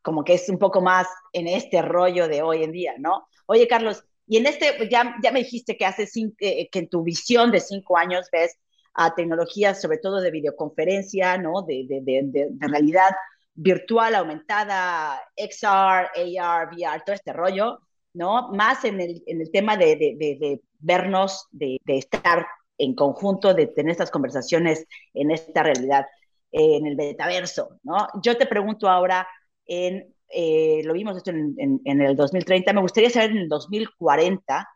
como 0.00 0.24
que 0.24 0.32
es 0.32 0.48
un 0.48 0.58
poco 0.58 0.80
más 0.80 1.06
en 1.34 1.48
este 1.48 1.82
rollo 1.82 2.28
de 2.28 2.40
hoy 2.40 2.64
en 2.64 2.72
día, 2.72 2.94
¿no? 2.96 3.28
Oye, 3.44 3.68
Carlos, 3.68 4.02
y 4.26 4.38
en 4.38 4.46
este, 4.46 4.88
ya, 4.88 5.16
ya 5.22 5.32
me 5.32 5.40
dijiste 5.40 5.76
que, 5.76 5.84
hace 5.84 6.08
eh, 6.38 6.70
que 6.70 6.78
en 6.78 6.88
tu 6.88 7.02
visión 7.02 7.50
de 7.50 7.60
cinco 7.60 7.98
años 7.98 8.26
ves 8.32 8.56
a 8.94 9.14
tecnologías, 9.14 9.80
sobre 9.80 9.98
todo 9.98 10.20
de 10.20 10.30
videoconferencia, 10.30 11.38
¿no? 11.38 11.62
De, 11.62 11.86
de, 11.88 12.00
de, 12.02 12.48
de 12.50 12.68
realidad 12.68 13.10
virtual 13.54 14.14
aumentada, 14.14 15.20
XR, 15.36 16.10
AR, 16.38 16.68
VR, 16.72 17.02
todo 17.04 17.14
este 17.14 17.32
rollo, 17.32 17.80
¿no? 18.14 18.50
Más 18.52 18.84
en 18.84 19.00
el, 19.00 19.22
en 19.26 19.40
el 19.40 19.50
tema 19.50 19.76
de, 19.76 19.96
de 19.96 20.60
vernos, 20.80 21.46
de, 21.50 21.78
estar 21.86 22.46
en 22.78 22.94
conjunto, 22.94 23.54
de 23.54 23.66
tener 23.66 23.92
estas 23.92 24.10
conversaciones 24.10 24.86
en 25.14 25.30
esta 25.30 25.62
realidad, 25.62 26.06
eh, 26.52 26.76
en 26.76 26.86
el 26.86 26.96
metaverso, 26.96 27.78
¿no? 27.82 28.08
Yo 28.22 28.36
te 28.36 28.46
pregunto 28.46 28.88
ahora, 28.88 29.26
en, 29.66 30.14
eh, 30.28 30.82
lo 30.84 30.94
vimos 30.94 31.16
esto 31.16 31.30
en, 31.30 31.54
en, 31.58 31.80
en, 31.84 32.00
el 32.00 32.16
2030, 32.16 32.72
me 32.72 32.80
gustaría 32.80 33.10
saber 33.10 33.30
en 33.32 33.38
el 33.38 33.48
2040 33.48 34.68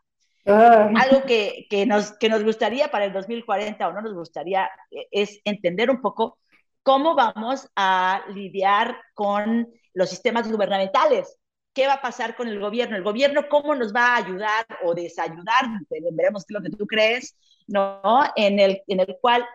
Ah. 0.45 0.91
Algo 0.95 1.23
que, 1.23 1.65
que, 1.69 1.85
nos, 1.85 2.11
que 2.17 2.29
nos 2.29 2.43
gustaría 2.43 2.89
para 2.89 3.05
el 3.05 3.13
2040 3.13 3.87
o 3.87 3.93
no 3.93 4.01
nos 4.01 4.13
gustaría 4.13 4.69
eh, 4.91 5.07
es 5.11 5.41
entender 5.43 5.89
un 5.89 6.01
poco 6.01 6.37
cómo 6.83 7.15
vamos 7.15 7.67
a 7.75 8.23
lidiar 8.29 8.95
con 9.15 9.67
los 9.93 10.09
sistemas 10.09 10.49
gubernamentales. 10.51 11.39
¿Qué 11.73 11.87
va 11.87 11.93
a 11.93 12.01
pasar 12.01 12.35
con 12.35 12.47
el 12.47 12.59
gobierno? 12.59 12.95
¿El 12.95 13.03
gobierno 13.03 13.49
cómo 13.49 13.73
nos 13.73 13.93
va 13.93 14.13
a 14.13 14.17
ayudar 14.17 14.65
o 14.83 14.93
desayudar? 14.93 15.65
Veremos 15.89 16.45
qué 16.45 16.53
es 16.53 16.59
lo 16.59 16.63
que 16.63 16.77
tú 16.77 16.85
crees, 16.85 17.35
¿no? 17.67 18.01
En 18.35 18.59
el, 18.59 18.81
en 18.87 18.99
el 18.99 19.17
cual, 19.19 19.45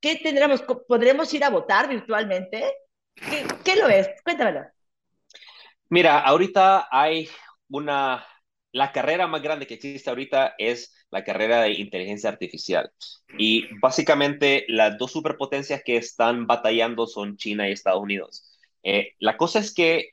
¿qué 0.00 0.16
tendremos? 0.16 0.62
¿Podremos 0.62 1.32
ir 1.34 1.44
a 1.44 1.50
votar 1.50 1.88
virtualmente? 1.88 2.64
¿Qué, 3.14 3.46
qué 3.64 3.76
lo 3.76 3.88
es? 3.88 4.08
Cuéntamelo. 4.24 4.64
Mira, 5.90 6.20
ahorita 6.20 6.88
hay 6.90 7.28
una 7.68 8.24
la 8.72 8.92
carrera 8.92 9.26
más 9.26 9.42
grande 9.42 9.66
que 9.66 9.74
existe 9.74 10.10
ahorita 10.10 10.54
es 10.58 10.94
la 11.10 11.24
carrera 11.24 11.62
de 11.62 11.72
inteligencia 11.72 12.30
artificial. 12.30 12.90
Y 13.38 13.66
básicamente 13.80 14.64
las 14.68 14.98
dos 14.98 15.12
superpotencias 15.12 15.82
que 15.84 15.96
están 15.96 16.46
batallando 16.46 17.06
son 17.06 17.36
China 17.36 17.68
y 17.68 17.72
Estados 17.72 18.02
Unidos. 18.02 18.44
Eh, 18.82 19.14
la 19.18 19.36
cosa 19.36 19.58
es 19.60 19.74
que 19.74 20.10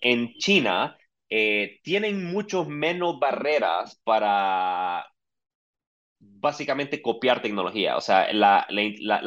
en 0.00 0.34
China 0.38 0.96
eh, 1.28 1.80
tienen 1.82 2.24
mucho 2.32 2.64
menos 2.64 3.18
barreras 3.20 4.00
para 4.04 5.06
básicamente 6.18 7.02
copiar 7.02 7.42
tecnología. 7.42 7.96
O 7.96 8.00
sea, 8.00 8.32
la, 8.32 8.66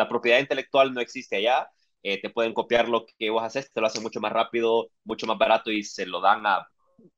propiedad 0.09 0.39
intelectual 0.39 0.93
no 0.93 1.01
existe 1.01 1.37
allá. 1.37 1.67
Eh, 2.03 2.21
te 2.21 2.29
pueden 2.29 2.53
copiar 2.53 2.89
lo 2.89 3.05
que 3.17 3.29
vos 3.29 3.43
haces, 3.43 3.71
te 3.71 3.79
lo 3.81 3.87
hacen 3.87 4.03
mucho 4.03 4.19
más 4.19 4.33
rápido, 4.33 4.89
mucho 5.05 5.25
más 5.25 5.37
barato 5.37 5.71
y 5.71 5.83
se 5.83 6.05
lo 6.05 6.19
dan 6.21 6.45
a 6.45 6.67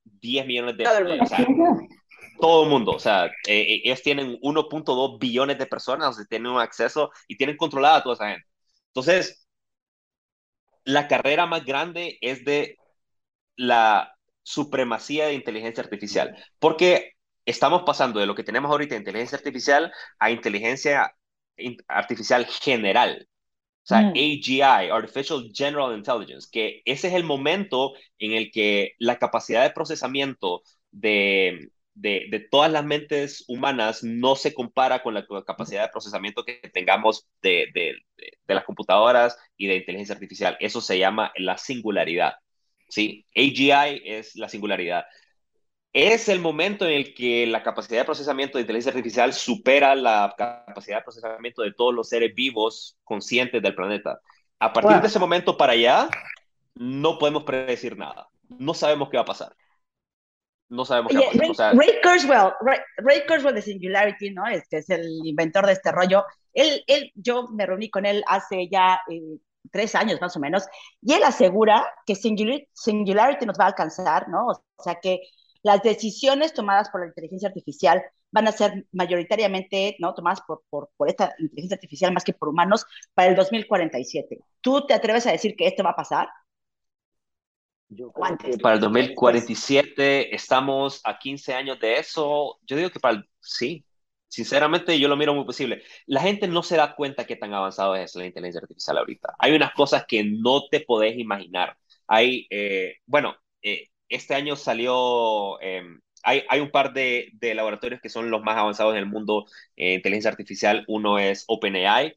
10 0.04 0.46
millones 0.46 0.78
de... 0.78 0.84
todo 2.40 2.64
el 2.64 2.70
mundo, 2.70 2.92
o 2.92 3.00
sea, 3.00 3.26
eh, 3.26 3.32
eh, 3.48 3.82
ellos 3.86 4.02
tienen 4.02 4.38
1.2 4.42 5.20
billones 5.20 5.58
de 5.58 5.66
personas, 5.66 6.18
o 6.20 6.26
tienen 6.26 6.52
un 6.52 6.60
acceso 6.60 7.12
y 7.28 7.38
tienen 7.38 7.58
controlada 7.58 7.98
a 7.98 8.04
toda 8.04 8.16
esa 8.16 8.30
gente. 8.30 8.48
Entonces, 8.88 9.48
la 10.84 11.08
carrera 11.08 11.46
más 11.46 11.66
grande 11.66 12.18
es 12.22 12.44
de 12.46 12.78
la 13.56 14.14
supremacía 14.44 15.28
de 15.28 15.34
inteligencia 15.34 15.84
artificial, 15.84 16.36
porque 16.60 17.14
estamos 17.46 17.84
pasando 17.84 18.20
de 18.20 18.26
lo 18.26 18.36
que 18.36 18.44
tenemos 18.44 18.72
ahorita, 18.72 18.96
inteligencia 18.96 19.38
artificial, 19.38 19.92
a 20.20 20.32
inteligencia 20.32 21.16
artificial 21.88 22.46
general. 22.46 23.28
O 23.86 23.88
sea, 23.88 24.02
mm. 24.02 24.14
AGI, 24.14 24.90
Artificial 24.90 25.52
General 25.54 25.96
Intelligence, 25.96 26.48
que 26.52 26.82
ese 26.86 27.08
es 27.08 27.14
el 27.14 27.24
momento 27.24 27.94
en 28.18 28.32
el 28.32 28.50
que 28.50 28.94
la 28.98 29.20
capacidad 29.20 29.62
de 29.62 29.70
procesamiento 29.70 30.64
de, 30.90 31.70
de, 31.94 32.26
de, 32.32 32.40
todas 32.40 32.72
las 32.72 32.84
mentes 32.84 33.46
humanas 33.48 34.04
no 34.04 34.36
se 34.36 34.56
compara 34.56 35.04
con 35.04 35.14
la 35.14 35.24
capacidad 35.46 35.84
de 35.84 35.92
procesamiento 35.92 36.44
que 36.44 36.60
tengamos 36.74 37.28
de, 37.44 37.68
de, 37.76 37.94
de, 38.18 38.56
las 38.56 38.64
computadoras 38.64 39.38
y 39.56 39.68
de 39.68 39.76
inteligencia 39.76 40.16
artificial. 40.16 40.58
Eso 40.60 40.82
se 40.82 40.98
llama 40.98 41.32
la 41.38 41.60
singularidad. 41.60 42.34
¿sí? 42.90 43.28
AGI 43.36 44.02
es 44.04 44.36
la 44.36 44.50
singularidad 44.50 45.06
es 45.96 46.28
el 46.28 46.42
momento 46.42 46.86
en 46.86 46.92
el 46.92 47.14
que 47.14 47.48
la 47.48 47.64
capacidad 47.64 48.02
de 48.02 48.06
procesamiento 48.06 48.58
de 48.58 48.64
inteligencia 48.64 48.90
artificial 48.90 49.32
supera 49.32 49.96
la 49.96 50.36
capacidad 50.38 50.98
de 50.98 51.04
procesamiento 51.04 51.62
de 51.62 51.72
todos 51.72 51.94
los 51.94 52.10
seres 52.10 52.36
vivos 52.36 52.98
conscientes 53.06 53.62
del 53.62 53.74
planeta. 53.74 54.20
A 54.60 54.74
partir 54.74 55.00
de 55.00 55.08
ese 55.08 55.20
momento 55.20 55.56
para 55.56 55.72
allá, 55.72 56.10
no 56.76 57.18
podemos 57.18 57.44
predecir 57.44 57.98
nada. 57.98 58.28
No 58.50 58.74
sabemos 58.74 59.10
qué 59.10 59.16
va 59.16 59.24
a 59.24 59.28
pasar. 59.28 59.56
No 60.68 60.84
sabemos 60.84 61.14
qué 61.14 61.18
va 61.18 61.46
a 61.46 61.48
pasar. 61.48 61.78
Ray, 61.78 62.02
Kurzweil, 62.04 62.52
Ray, 62.98 63.26
Kurzweil 63.26 63.56
de 63.56 63.62
Singularity, 63.62 64.32
¿no? 64.32 64.46
Este 64.48 64.80
es 64.80 64.90
el 64.90 65.08
inventor 65.24 65.66
de 65.66 65.72
este 65.72 65.94
rollo. 65.94 66.26
Él, 66.54 66.84
él, 66.88 67.10
yo 67.16 67.48
me 67.48 67.66
reuní 67.66 67.90
con 67.90 68.06
él 68.06 68.22
hace 68.28 68.68
ya 68.70 69.00
eh, 69.10 69.38
tres 69.72 69.96
años 69.96 70.20
más 70.20 70.36
o 70.36 70.42
menos, 70.42 70.66
y 71.02 71.14
él 71.14 71.24
asegura 71.24 71.88
que 72.06 72.16
Singularity, 72.16 72.68
Singularity 72.74 73.46
nos 73.46 73.58
va 73.58 73.64
a 73.64 73.68
alcanzar, 73.68 74.28
¿no? 74.28 74.48
O 74.48 74.84
sea 74.84 74.96
que 75.02 75.22
las 75.66 75.82
decisiones 75.82 76.54
tomadas 76.54 76.90
por 76.92 77.02
la 77.02 77.08
inteligencia 77.08 77.48
artificial 77.48 78.04
van 78.30 78.48
a 78.48 78.52
ser 78.52 78.86
mayoritariamente 78.92 79.96
¿no? 79.98 80.14
tomadas 80.14 80.42
por, 80.42 80.62
por, 80.70 80.92
por, 80.96 81.10
esta 81.10 81.34
inteligencia 81.40 81.74
artificial 81.74 82.14
más 82.14 82.24
que 82.24 82.34
por 82.34 82.50
humanos 82.50 82.86
para 83.16 83.30
el 83.30 83.36
2047. 83.36 84.38
¿Tú 84.62 84.86
te 84.86 84.94
atreves 84.94 85.26
a 85.26 85.32
decir 85.32 85.56
que 85.56 85.66
esto 85.66 85.84
va 85.84 85.90
a 85.90 85.96
pasar? 85.96 86.28
para 88.62 88.76
el 88.76 88.82
2047 88.82 90.36
estamos 90.36 91.02
a 91.04 91.18
15 91.18 91.56
años 91.56 91.80
de 91.80 91.98
eso. 91.98 92.60
Yo 92.68 92.78
digo 92.78 92.92
que 92.92 93.00
para 93.00 93.16
el, 93.16 93.30
sí, 93.40 93.84
sinceramente 94.28 95.00
yo 95.00 95.08
lo 95.08 95.18
miro 95.18 95.34
muy 95.34 95.46
posible. 95.46 95.82
La 96.06 96.22
gente 96.22 96.48
no 96.48 96.62
se 96.62 96.78
da 96.78 96.96
cuenta 96.96 97.26
qué 97.26 97.38
tan 97.38 97.56
avanzado 97.56 97.96
es 97.96 98.14
la 98.16 98.28
inteligencia 98.28 98.62
artificial 98.62 99.00
ahorita. 99.00 99.34
Hay 99.40 99.56
unas 99.56 99.74
cosas 99.74 100.06
que 100.08 100.24
no 100.24 100.68
te 100.70 100.82
podés 100.82 101.18
imaginar. 101.18 101.76
Hay, 102.06 102.46
eh, 102.52 102.98
bueno, 103.08 103.36
eh, 103.64 103.88
este 104.10 104.36
año 104.36 104.56
salió, 104.56 105.60
em, 105.62 106.02
hay, 106.24 106.44
hay, 106.50 106.60
un 106.60 106.72
par 106.72 106.94
de, 106.94 107.30
de, 107.34 107.56
laboratorios 107.56 108.02
que 108.02 108.10
son 108.10 108.32
los 108.32 108.42
más 108.44 108.58
avanzados 108.58 108.94
en 108.94 109.00
el 109.00 109.06
mundo 109.06 109.46
en 109.76 109.94
inteligencia 109.96 110.32
artificial. 110.32 110.84
Uno 110.88 111.20
es 111.20 111.46
OpenAI, 111.48 112.16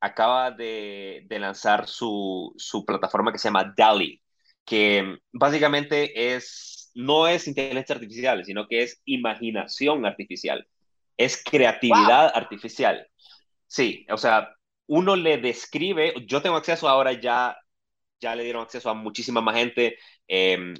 acaba 0.00 0.50
de, 0.50 1.24
de 1.28 1.38
lanzar 1.38 1.86
su, 1.86 2.52
su, 2.56 2.84
plataforma 2.84 3.32
que 3.32 3.38
se 3.38 3.48
llama 3.48 3.74
DALI, 3.76 4.22
que 4.64 5.18
básicamente 5.32 6.34
es, 6.34 6.90
no 6.94 7.28
es 7.28 7.46
inteligencia 7.48 7.94
artificial, 7.94 8.44
sino 8.44 8.66
que 8.66 8.82
es 8.82 9.00
imaginación 9.04 10.06
artificial, 10.06 10.66
es 11.16 11.42
creatividad 11.44 12.32
artificial. 12.34 13.06
Sí, 13.66 14.06
o 14.10 14.16
sea, 14.16 14.54
uno 14.86 15.16
le 15.16 15.38
describe, 15.38 16.14
yo 16.26 16.42
tengo 16.42 16.56
acceso 16.56 16.88
ahora 16.88 17.12
ya, 17.12 17.56
ya 18.20 18.34
le 18.34 18.44
dieron 18.44 18.62
acceso 18.62 18.90
a 18.90 18.94
muchísima 18.94 19.40
más 19.40 19.56
gente. 19.56 19.98
Eh, 20.28 20.74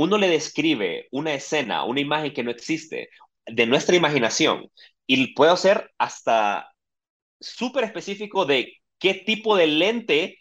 uno 0.00 0.16
le 0.16 0.28
describe 0.28 1.08
una 1.10 1.34
escena, 1.34 1.84
una 1.84 2.00
imagen 2.00 2.32
que 2.32 2.42
no 2.42 2.50
existe, 2.50 3.10
de 3.46 3.66
nuestra 3.66 3.96
imaginación, 3.96 4.70
y 5.06 5.34
puedo 5.34 5.56
ser 5.58 5.90
hasta 5.98 6.72
súper 7.40 7.84
específico 7.84 8.46
de 8.46 8.74
qué 8.98 9.14
tipo 9.14 9.56
de 9.56 9.66
lente 9.66 10.38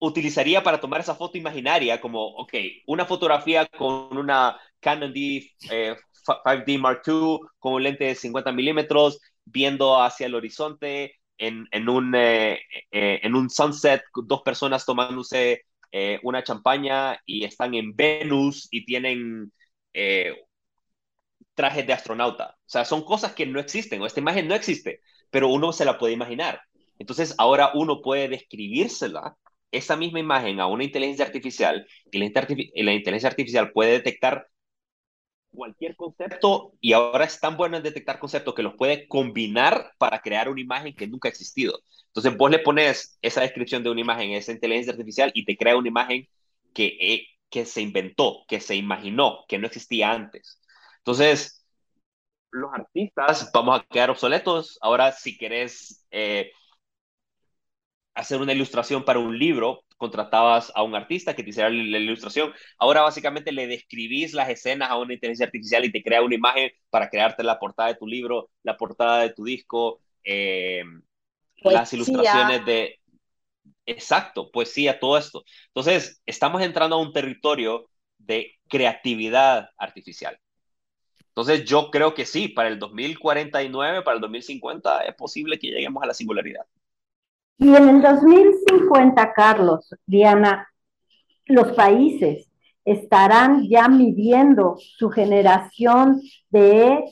utilizaría 0.00 0.62
para 0.64 0.80
tomar 0.80 1.00
esa 1.00 1.14
foto 1.14 1.38
imaginaria 1.38 2.00
como, 2.00 2.26
ok, 2.36 2.54
una 2.86 3.06
fotografía 3.06 3.66
con 3.66 4.16
una 4.16 4.58
Canon 4.80 5.12
D 5.12 5.52
5D 5.60 6.74
eh, 6.74 6.78
Mark 6.78 7.02
II 7.06 7.38
con 7.60 7.74
un 7.74 7.82
lente 7.84 8.04
de 8.06 8.14
50 8.16 8.50
milímetros, 8.52 9.20
viendo 9.44 10.02
hacia 10.02 10.26
el 10.26 10.34
horizonte, 10.34 11.14
en, 11.38 11.88
un, 11.88 12.14
eh, 12.16 12.60
eh, 12.90 13.20
en 13.22 13.34
un 13.36 13.50
sunset, 13.50 14.02
dos 14.14 14.42
personas 14.42 14.84
tomándose 14.84 15.62
una 16.22 16.42
champaña 16.42 17.20
y 17.26 17.44
están 17.44 17.74
en 17.74 17.94
Venus 17.94 18.68
y 18.70 18.84
tienen 18.84 19.52
trajes 21.54 21.86
de 21.86 21.92
astronauta. 21.92 22.56
O 22.58 22.68
sea, 22.68 22.84
son 22.84 23.04
cosas 23.04 23.34
que 23.34 23.46
no 23.46 23.58
existen, 23.58 24.00
o 24.02 24.06
esta 24.06 24.20
imagen 24.20 24.46
no 24.46 24.54
existe, 24.54 25.00
pero 25.30 25.48
uno 25.48 25.72
se 25.72 25.84
la 25.84 25.98
puede 25.98 26.12
imaginar. 26.14 26.60
Entonces, 26.98 27.34
ahora 27.38 27.72
uno 27.74 28.02
puede 28.02 28.28
describírsela 28.28 29.36
esa 29.72 29.96
misma 29.96 30.20
imagen 30.20 30.60
a 30.60 30.66
una 30.66 30.84
inteligencia 30.84 31.24
artificial 31.24 31.86
y 32.10 32.18
la, 32.18 32.92
inteligencia 32.94 33.28
artificial 33.28 33.72
puede 33.72 33.92
detectar 33.92 34.48
cualquier 35.50 35.96
concepto 35.96 36.72
y 36.80 36.92
ahora 36.92 37.24
es 37.24 37.40
tan 37.40 37.56
bueno 37.56 37.76
en 37.76 37.82
detectar 37.82 38.18
conceptos 38.18 38.54
que 38.54 38.62
los 38.62 38.74
puede 38.74 39.08
combinar 39.08 39.92
para 39.98 40.20
crear 40.20 40.48
una 40.48 40.60
imagen 40.60 40.94
que 40.94 41.06
nunca 41.06 41.28
ha 41.28 41.30
existido. 41.30 41.80
Entonces 42.16 42.38
vos 42.38 42.50
le 42.50 42.60
pones 42.60 43.18
esa 43.20 43.42
descripción 43.42 43.82
de 43.82 43.90
una 43.90 44.00
imagen 44.00 44.30
esa 44.30 44.52
inteligencia 44.52 44.92
artificial 44.92 45.30
y 45.34 45.44
te 45.44 45.54
crea 45.54 45.76
una 45.76 45.88
imagen 45.88 46.26
que, 46.72 46.96
eh, 46.98 47.26
que 47.50 47.66
se 47.66 47.82
inventó, 47.82 48.44
que 48.48 48.58
se 48.60 48.74
imaginó, 48.74 49.44
que 49.46 49.58
no 49.58 49.66
existía 49.66 50.12
antes. 50.12 50.58
Entonces, 50.98 51.66
los 52.50 52.72
artistas 52.72 53.50
vamos 53.52 53.80
a 53.80 53.84
quedar 53.84 54.10
obsoletos. 54.10 54.78
Ahora, 54.80 55.12
si 55.12 55.36
querés 55.36 56.06
eh, 56.10 56.52
hacer 58.14 58.40
una 58.40 58.54
ilustración 58.54 59.04
para 59.04 59.18
un 59.18 59.38
libro, 59.38 59.84
contratabas 59.98 60.72
a 60.74 60.82
un 60.82 60.94
artista 60.94 61.36
que 61.36 61.42
te 61.42 61.50
hiciera 61.50 61.68
la 61.68 61.98
ilustración. 61.98 62.50
Ahora 62.78 63.02
básicamente 63.02 63.52
le 63.52 63.66
describís 63.66 64.32
las 64.32 64.48
escenas 64.48 64.88
a 64.90 64.96
una 64.96 65.12
inteligencia 65.12 65.44
artificial 65.46 65.84
y 65.84 65.92
te 65.92 66.02
crea 66.02 66.22
una 66.22 66.34
imagen 66.34 66.70
para 66.88 67.10
crearte 67.10 67.42
la 67.42 67.58
portada 67.58 67.90
de 67.90 67.96
tu 67.96 68.06
libro, 68.06 68.48
la 68.62 68.76
portada 68.78 69.20
de 69.20 69.34
tu 69.34 69.44
disco, 69.44 70.00
eh, 70.24 70.82
las 71.62 71.92
ilustraciones 71.92 72.64
de... 72.64 72.98
Exacto, 73.84 74.50
poesía, 74.50 74.98
todo 74.98 75.16
esto. 75.16 75.44
Entonces, 75.68 76.20
estamos 76.26 76.60
entrando 76.62 76.96
a 76.96 77.00
un 77.00 77.12
territorio 77.12 77.88
de 78.18 78.52
creatividad 78.68 79.70
artificial. 79.78 80.38
Entonces, 81.28 81.64
yo 81.64 81.90
creo 81.90 82.14
que 82.14 82.24
sí, 82.24 82.48
para 82.48 82.68
el 82.68 82.78
2049, 82.78 84.02
para 84.02 84.16
el 84.16 84.20
2050, 84.22 85.02
es 85.02 85.14
posible 85.14 85.58
que 85.58 85.68
lleguemos 85.68 86.02
a 86.02 86.06
la 86.06 86.14
singularidad. 86.14 86.64
Y 87.58 87.74
en 87.74 87.88
el 87.88 88.02
2050, 88.02 89.32
Carlos, 89.32 89.94
Diana, 90.04 90.68
los 91.46 91.72
países 91.72 92.50
estarán 92.84 93.68
ya 93.68 93.88
midiendo 93.88 94.76
su 94.78 95.10
generación 95.10 96.20
de 96.50 97.04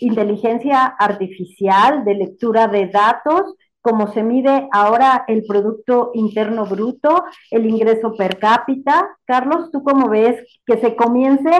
inteligencia 0.00 0.86
artificial, 0.86 2.04
de 2.04 2.14
lectura 2.14 2.68
de 2.68 2.88
datos, 2.88 3.54
como 3.84 4.10
se 4.14 4.22
mide 4.22 4.66
ahora 4.72 5.26
el 5.28 5.44
Producto 5.44 6.10
Interno 6.14 6.64
Bruto, 6.64 7.24
el 7.50 7.66
ingreso 7.66 8.14
per 8.16 8.38
cápita. 8.38 9.18
Carlos, 9.26 9.70
¿tú 9.70 9.82
cómo 9.82 10.08
ves 10.08 10.42
que 10.64 10.78
se 10.78 10.96
comience 10.96 11.50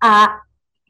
a 0.00 0.40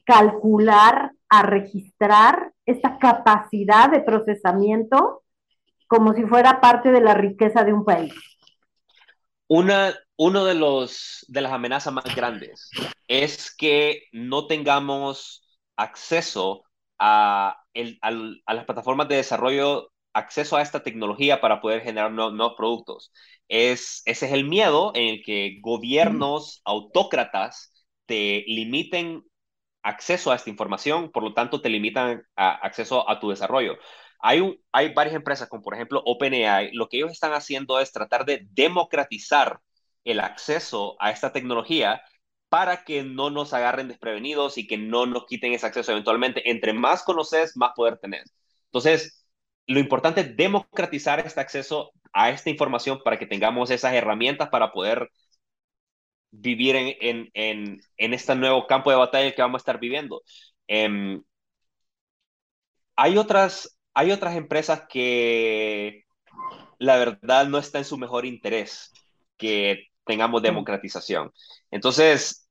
calcular, 0.05 1.11
a 1.29 1.43
registrar 1.43 2.53
esta 2.65 2.99
capacidad 2.99 3.91
de 3.91 3.99
procesamiento 3.99 5.25
como 5.89 6.15
si 6.15 6.23
fuera 6.23 6.61
parte 6.61 6.93
de 6.93 7.01
la 7.01 7.15
riqueza 7.15 7.65
de 7.65 7.73
un 7.73 7.85
país. 7.85 8.15
Una, 9.49 9.93
uno 10.17 10.45
de, 10.45 10.55
los, 10.55 11.25
de 11.27 11.41
las 11.41 11.53
amenazas 11.53 11.93
más 11.93 12.15
grandes 12.15 12.71
es 13.09 13.53
que 13.55 14.05
no 14.13 14.47
tengamos 14.47 15.43
acceso 15.77 16.63
a, 16.99 17.57
a, 18.01 18.11
las 18.11 18.65
plataformas 18.65 19.09
de 19.09 19.17
desarrollo, 19.17 19.91
acceso 20.17 20.57
a 20.57 20.63
esta 20.63 20.83
tecnología 20.83 21.41
para 21.41 21.61
poder 21.61 21.83
generar 21.83 22.11
nuevos, 22.11 22.55
productos. 22.57 23.13
Es, 23.49 24.03
ese 24.07 24.27
es 24.27 24.33
el 24.33 24.45
miedo 24.45 24.93
en 24.95 25.09
el 25.09 25.23
que 25.23 25.59
gobiernos 25.61 26.63
autócratas 26.65 27.73
te 28.07 28.45
limiten 28.49 29.25
acceso 29.83 30.33
a 30.33 30.37
esta 30.37 30.51
información, 30.51 31.13
por 31.13 31.23
lo 31.23 31.35
tanto 31.35 31.61
te 31.61 31.69
limitan 31.69 32.23
acceso 32.35 33.09
a 33.09 33.21
tu 33.21 33.31
desarrollo. 33.31 33.77
Hay, 34.21 34.59
hay 34.73 34.95
varias 34.95 35.15
empresas, 35.17 35.49
como 35.49 35.63
por 35.63 35.75
ejemplo 35.75 36.03
OpenAI, 36.05 36.73
lo 36.73 36.89
que 36.89 36.97
ellos 36.99 37.13
están 37.13 37.33
haciendo 37.35 37.79
es 37.79 37.93
tratar 37.93 38.25
de 38.25 38.47
democratizar 38.53 39.61
el 40.05 40.21
acceso 40.21 40.97
a 40.99 41.11
esta 41.11 41.33
tecnología 41.33 42.01
para 42.49 42.85
que 42.85 43.03
no 43.03 43.31
nos 43.31 43.53
agarren 43.53 43.89
desprevenidos 43.89 44.57
y 44.59 44.67
que 44.67 44.79
no 44.79 45.05
nos 45.07 45.27
quiten 45.27 45.53
ese 45.53 45.67
acceso 45.67 45.93
eventualmente. 45.93 46.51
Entre 46.51 46.73
más 46.73 47.03
conoces, 47.03 47.57
más 47.57 47.73
poder 47.77 47.99
tenés. 47.99 48.35
Entonces, 48.67 49.26
lo 49.67 49.81
importante 49.81 50.21
es 50.21 50.37
democratizar 50.37 51.21
este 51.21 51.41
acceso 51.41 51.93
a 52.13 52.31
esta 52.31 52.51
información 52.51 53.01
para 53.05 53.19
que 53.19 53.27
tengamos 53.27 53.71
esas 53.71 53.95
herramientas 53.95 54.49
para 54.49 54.73
poder 54.73 55.11
vivir 56.31 56.77
en, 56.77 56.95
en, 57.01 57.31
en, 57.35 57.81
en 57.97 58.15
este 58.15 58.35
nuevo 58.35 58.67
campo 58.67 58.91
de 58.91 58.97
batalla 58.97 59.35
que 59.35 59.43
vamos 59.43 59.61
a 59.61 59.63
estar 59.63 59.81
viviendo. 59.81 60.23
Em, 60.67 61.23
hay 62.97 63.19
otras 63.19 63.79
hay 63.95 64.11
otras 64.13 64.37
empresas 64.37 64.83
que 64.89 66.05
la 66.79 66.97
verdad 66.99 67.47
no 67.49 67.59
está 67.59 67.79
en 67.79 67.85
su 67.87 67.99
mejor 67.99 68.27
interés 68.27 68.93
que 69.39 69.89
tengamos 70.05 70.43
democratización. 70.43 71.33
Entonces, 71.71 72.49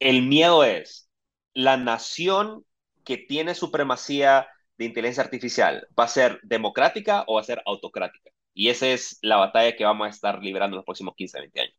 el 0.00 0.22
miedo 0.22 0.64
es 0.64 1.10
la 1.54 1.76
nación 1.76 2.64
que 3.04 3.18
tiene 3.18 3.54
supremacía 3.54 4.48
de 4.82 4.88
inteligencia 4.88 5.22
artificial, 5.22 5.86
¿va 5.98 6.04
a 6.04 6.08
ser 6.08 6.40
democrática 6.42 7.24
o 7.26 7.34
va 7.34 7.40
a 7.40 7.44
ser 7.44 7.62
autocrática? 7.66 8.30
Y 8.54 8.68
esa 8.68 8.86
es 8.88 9.18
la 9.22 9.36
batalla 9.36 9.76
que 9.76 9.84
vamos 9.84 10.06
a 10.06 10.10
estar 10.10 10.42
librando 10.42 10.74
en 10.74 10.78
los 10.78 10.84
próximos 10.84 11.14
15, 11.16 11.40
20 11.40 11.60
años. 11.60 11.74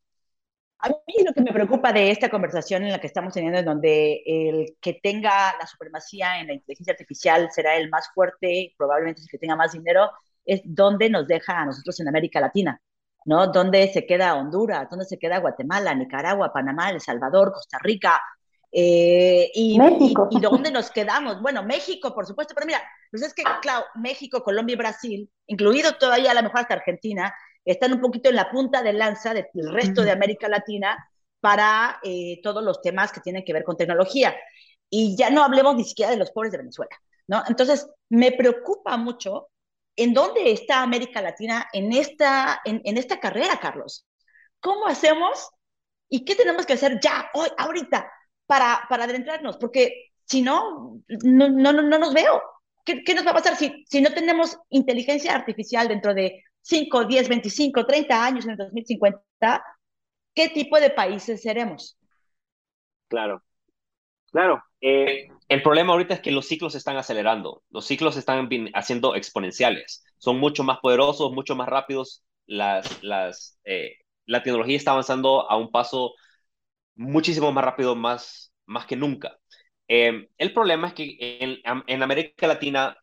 A 0.80 0.90
mí 0.90 1.24
lo 1.26 1.34
que 1.34 1.42
me 1.42 1.54
preocupa 1.54 1.94
de 1.94 2.12
esta 2.12 2.30
conversación 2.30 2.84
en 2.84 2.92
la 2.92 3.00
que 3.00 3.08
estamos 3.08 3.34
teniendo, 3.34 3.60
en 3.60 3.66
donde 3.66 4.22
el 4.26 4.76
que 4.82 4.96
tenga 5.02 5.56
la 5.58 5.66
supremacía 5.66 6.42
en 6.42 6.48
la 6.48 6.54
inteligencia 6.54 6.92
artificial 6.92 7.50
será 7.52 7.78
el 7.78 7.90
más 7.90 8.10
fuerte, 8.14 8.74
probablemente 8.78 9.22
es 9.22 9.28
el 9.28 9.32
que 9.32 9.38
tenga 9.38 9.56
más 9.56 9.72
dinero, 9.72 10.12
es 10.44 10.62
dónde 10.66 11.10
nos 11.10 11.26
deja 11.26 11.62
a 11.62 11.66
nosotros 11.66 11.98
en 12.02 12.10
América 12.10 12.42
Latina, 12.42 12.82
¿no? 13.26 13.48
¿Dónde 13.48 13.88
se 13.94 14.06
queda 14.06 14.36
Honduras? 14.36 14.90
¿Dónde 14.90 15.06
se 15.06 15.18
queda 15.18 15.40
Guatemala, 15.40 15.96
Nicaragua, 15.96 16.52
Panamá, 16.52 16.90
El 16.90 17.00
Salvador, 17.00 17.54
Costa 17.54 17.78
Rica? 17.82 18.20
Eh, 18.76 19.52
y, 19.54 19.78
México. 19.78 20.28
Y, 20.32 20.40
dónde 20.40 20.72
nos 20.72 20.90
quedamos? 20.90 21.40
Bueno, 21.42 21.62
México, 21.62 22.14
por 22.14 22.26
supuesto, 22.26 22.56
pero 22.56 22.66
mira, 22.66 22.82
pues 23.12 23.22
es 23.22 23.34
que, 23.36 23.44
claro, 23.62 23.86
México, 23.96 24.42
Colombia 24.44 24.74
y 24.74 24.78
Brasil, 24.78 25.32
incluido 25.46 25.94
todavía 25.94 26.32
a 26.32 26.34
lo 26.34 26.42
mejor 26.42 26.62
hasta 26.62 26.74
Argentina, 26.74 27.34
están 27.64 27.94
un 27.94 28.02
poquito 28.02 28.30
en 28.30 28.36
la 28.36 28.50
punta 28.50 28.82
de 28.82 28.94
lanza 28.94 29.34
del 29.34 29.72
resto 29.72 30.02
de 30.02 30.12
América 30.12 30.50
Latina 30.50 30.98
para 31.40 32.00
eh, 32.04 32.40
todos 32.42 32.64
los 32.64 32.82
temas 32.82 33.12
que 33.12 33.22
tienen 33.22 33.46
que 33.46 33.54
ver 33.54 33.64
con 33.64 33.78
tecnología. 33.78 34.36
Y 34.90 35.16
ya 35.16 35.30
no 35.30 35.44
hablemos 35.44 35.76
ni 35.76 35.84
siquiera 35.84 36.12
de 36.12 36.18
los 36.18 36.32
pobres 36.32 36.52
de 36.52 36.58
Venezuela, 36.58 36.98
¿no? 37.28 37.44
Entonces, 37.48 37.88
me 38.10 38.32
preocupa 38.32 38.98
mucho 38.98 39.50
en 39.96 40.14
dónde 40.16 40.52
está 40.52 40.82
América 40.82 41.22
Latina 41.22 41.68
en 41.74 41.94
esta, 41.94 42.62
en, 42.66 42.82
en 42.84 42.98
esta 42.98 43.20
carrera, 43.20 43.60
Carlos. 43.62 44.08
¿Cómo 44.60 44.88
hacemos 44.88 45.52
y 46.10 46.26
qué 46.26 46.36
tenemos 46.36 46.66
que 46.66 46.74
hacer 46.74 47.00
ya, 47.00 47.30
hoy, 47.34 47.50
ahorita, 47.58 48.12
para, 48.54 48.86
para 48.88 49.06
adentrarnos? 49.06 49.58
Porque 49.58 50.12
si 50.26 50.44
no, 50.44 51.02
no, 51.24 51.50
no, 51.50 51.74
no 51.74 51.98
nos 51.98 52.14
veo. 52.14 52.40
¿Qué, 52.86 53.04
¿Qué, 53.04 53.16
nos 53.16 53.26
va 53.26 53.32
a 53.32 53.34
pasar 53.34 53.56
si, 53.56 53.84
si 53.90 54.00
no 54.00 54.14
tenemos 54.14 54.60
inteligencia 54.70 55.34
artificial 55.34 55.88
dentro 55.88 56.14
de 56.14 56.44
5, 56.62 57.06
10, 57.06 57.30
25, 57.30 57.84
30 57.84 58.24
años 58.24 58.46
en 58.46 58.52
el 58.52 58.58
2050, 58.58 59.66
¿qué 60.36 60.50
tipo 60.50 60.80
de 60.80 60.92
países 60.92 61.42
seremos? 61.42 61.98
Claro, 63.08 63.42
claro. 64.32 64.64
Eh, 64.80 65.30
el 65.48 65.64
problema 65.64 65.94
ahorita 65.94 66.14
es 66.14 66.22
que 66.22 66.32
los 66.32 66.48
ciclos 66.48 66.74
se 66.74 66.78
están 66.78 66.98
acelerando, 66.98 67.64
los 67.72 67.88
ciclos 67.88 68.14
se 68.14 68.20
están 68.20 68.48
haciendo 68.76 69.16
exponenciales, 69.16 70.04
son 70.20 70.38
mucho 70.40 70.64
más 70.64 70.78
poderosos, 70.80 71.32
mucho 71.32 71.56
más 71.56 71.70
rápidos, 71.70 72.24
las, 72.46 73.02
las, 73.02 73.58
eh, 73.64 73.96
la 74.28 74.44
tecnología 74.44 74.78
está 74.78 74.92
avanzando 74.92 75.50
a 75.50 75.58
un 75.58 75.72
paso 75.72 76.14
muchísimo 76.96 77.52
más 77.52 77.64
rápido, 77.64 77.96
más, 77.96 78.53
más 78.66 78.86
que 78.86 78.96
nunca. 78.96 79.38
Eh, 79.88 80.30
el 80.38 80.54
problema 80.54 80.88
es 80.90 80.94
que 80.94 81.18
en, 81.20 81.60
en 81.88 82.04
América 82.04 82.48
Latina 82.48 82.98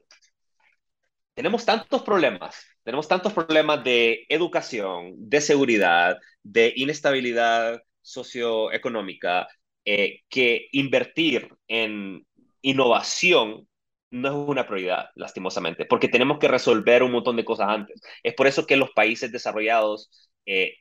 tenemos 1.34 1.64
tantos 1.64 2.02
problemas 2.02 2.70
tenemos 2.82 3.08
tantos 3.08 3.32
problemas 3.32 3.84
de 3.84 4.26
educación, 4.28 5.14
de 5.16 5.40
seguridad, 5.40 6.18
de 6.42 6.72
inestabilidad 6.76 7.82
socioeconómica, 8.00 9.48
eh, 9.84 10.20
que 10.28 10.68
invertir 10.72 11.54
en 11.68 12.26
innovación 12.62 13.68
no 14.10 14.28
es 14.28 14.34
una 14.48 14.66
prioridad, 14.66 15.10
lastimosamente, 15.14 15.84
porque 15.84 16.08
tenemos 16.08 16.38
que 16.38 16.48
resolver 16.48 17.02
un 17.02 17.12
montón 17.12 17.36
de 17.36 17.44
cosas 17.44 17.68
antes. 17.68 18.00
Es 18.22 18.34
por 18.34 18.46
eso 18.46 18.66
que 18.66 18.76
los 18.76 18.90
países 18.90 19.30
desarrollados 19.30 20.10
eh, 20.46 20.74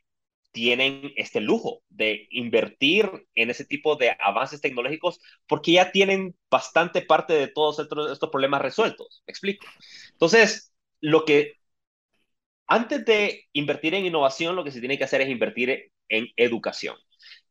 tienen 0.52 1.12
este 1.16 1.40
lujo 1.40 1.82
de 1.88 2.26
invertir 2.30 3.10
en 3.34 3.50
ese 3.50 3.64
tipo 3.64 3.96
de 3.96 4.16
avances 4.18 4.60
tecnológicos 4.60 5.20
porque 5.46 5.72
ya 5.72 5.92
tienen 5.92 6.36
bastante 6.50 7.02
parte 7.02 7.34
de 7.34 7.48
todos 7.48 7.78
estos, 7.78 8.12
estos 8.12 8.30
problemas 8.30 8.62
resueltos. 8.62 9.22
¿Me 9.26 9.32
explico? 9.32 9.66
Entonces, 10.12 10.72
lo 11.00 11.24
que 11.24 11.54
antes 12.66 13.04
de 13.04 13.48
invertir 13.52 13.94
en 13.94 14.06
innovación, 14.06 14.54
lo 14.56 14.64
que 14.64 14.70
se 14.70 14.80
tiene 14.80 14.96
que 14.96 15.04
hacer 15.04 15.20
es 15.20 15.28
invertir 15.28 15.92
en 16.08 16.28
educación. 16.36 16.96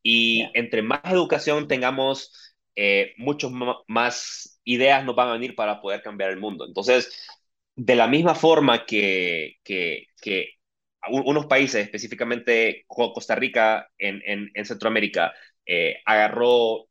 Y 0.01 0.45
entre 0.53 0.81
más 0.81 1.01
educación 1.05 1.67
tengamos, 1.67 2.55
eh, 2.75 3.13
muchos 3.17 3.51
más 3.87 4.59
ideas 4.63 5.03
nos 5.03 5.15
van 5.15 5.29
a 5.29 5.33
venir 5.33 5.55
para 5.55 5.81
poder 5.81 6.01
cambiar 6.01 6.31
el 6.31 6.39
mundo. 6.39 6.65
Entonces, 6.65 7.27
de 7.75 7.95
la 7.95 8.07
misma 8.07 8.35
forma 8.35 8.85
que, 8.85 9.57
que, 9.63 10.05
que 10.21 10.58
unos 11.07 11.45
países, 11.45 11.83
específicamente 11.83 12.85
Costa 12.87 13.35
Rica 13.35 13.89
en, 13.97 14.21
en, 14.53 14.65
Centroamérica, 14.65 15.33
eh, 15.65 16.01
agarró, 16.05 16.87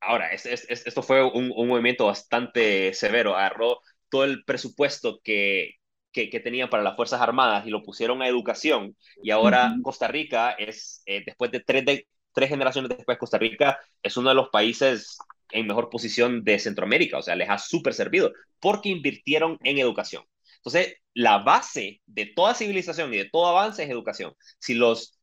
ahora, 0.00 0.30
esto 0.32 1.02
fue 1.02 1.24
un, 1.24 1.52
un, 1.54 1.68
movimiento 1.68 2.06
bastante 2.06 2.92
severo, 2.94 3.36
agarró 3.36 3.80
todo 4.08 4.24
el 4.24 4.44
presupuesto 4.44 5.20
que, 5.22 5.74
que, 6.12 6.30
que, 6.30 6.40
tenían 6.40 6.70
para 6.70 6.82
las 6.82 6.96
Fuerzas 6.96 7.20
Armadas 7.20 7.66
y 7.66 7.70
lo 7.70 7.82
pusieron 7.82 8.22
a 8.22 8.28
educación 8.28 8.96
y 9.22 9.30
ahora 9.30 9.74
Costa 9.82 10.08
Rica 10.08 10.52
es, 10.52 11.02
eh, 11.06 11.22
después 11.26 11.50
de 11.50 11.60
tres, 11.60 11.84
de 11.84 12.06
tres 12.32 12.48
generaciones 12.48 12.88
después, 12.90 13.18
Costa 13.18 13.38
Rica 13.38 13.78
es 14.02 14.16
uno 14.16 14.28
de 14.30 14.34
los 14.34 14.48
países 14.50 15.18
en 15.50 15.66
mejor 15.66 15.90
posición 15.90 16.44
de 16.44 16.58
Centroamérica, 16.58 17.18
o 17.18 17.22
sea, 17.22 17.36
les 17.36 17.50
ha 17.50 17.58
súper 17.58 17.94
servido 17.94 18.32
porque 18.60 18.90
invirtieron 18.90 19.58
en 19.64 19.78
educación. 19.78 20.24
Entonces, 20.58 20.96
la 21.14 21.38
base 21.38 22.00
de 22.06 22.26
toda 22.26 22.54
civilización 22.54 23.12
y 23.12 23.18
de 23.18 23.30
todo 23.30 23.46
avance 23.46 23.82
es 23.82 23.90
educación. 23.90 24.34
Si 24.58 24.74
los 24.74 25.18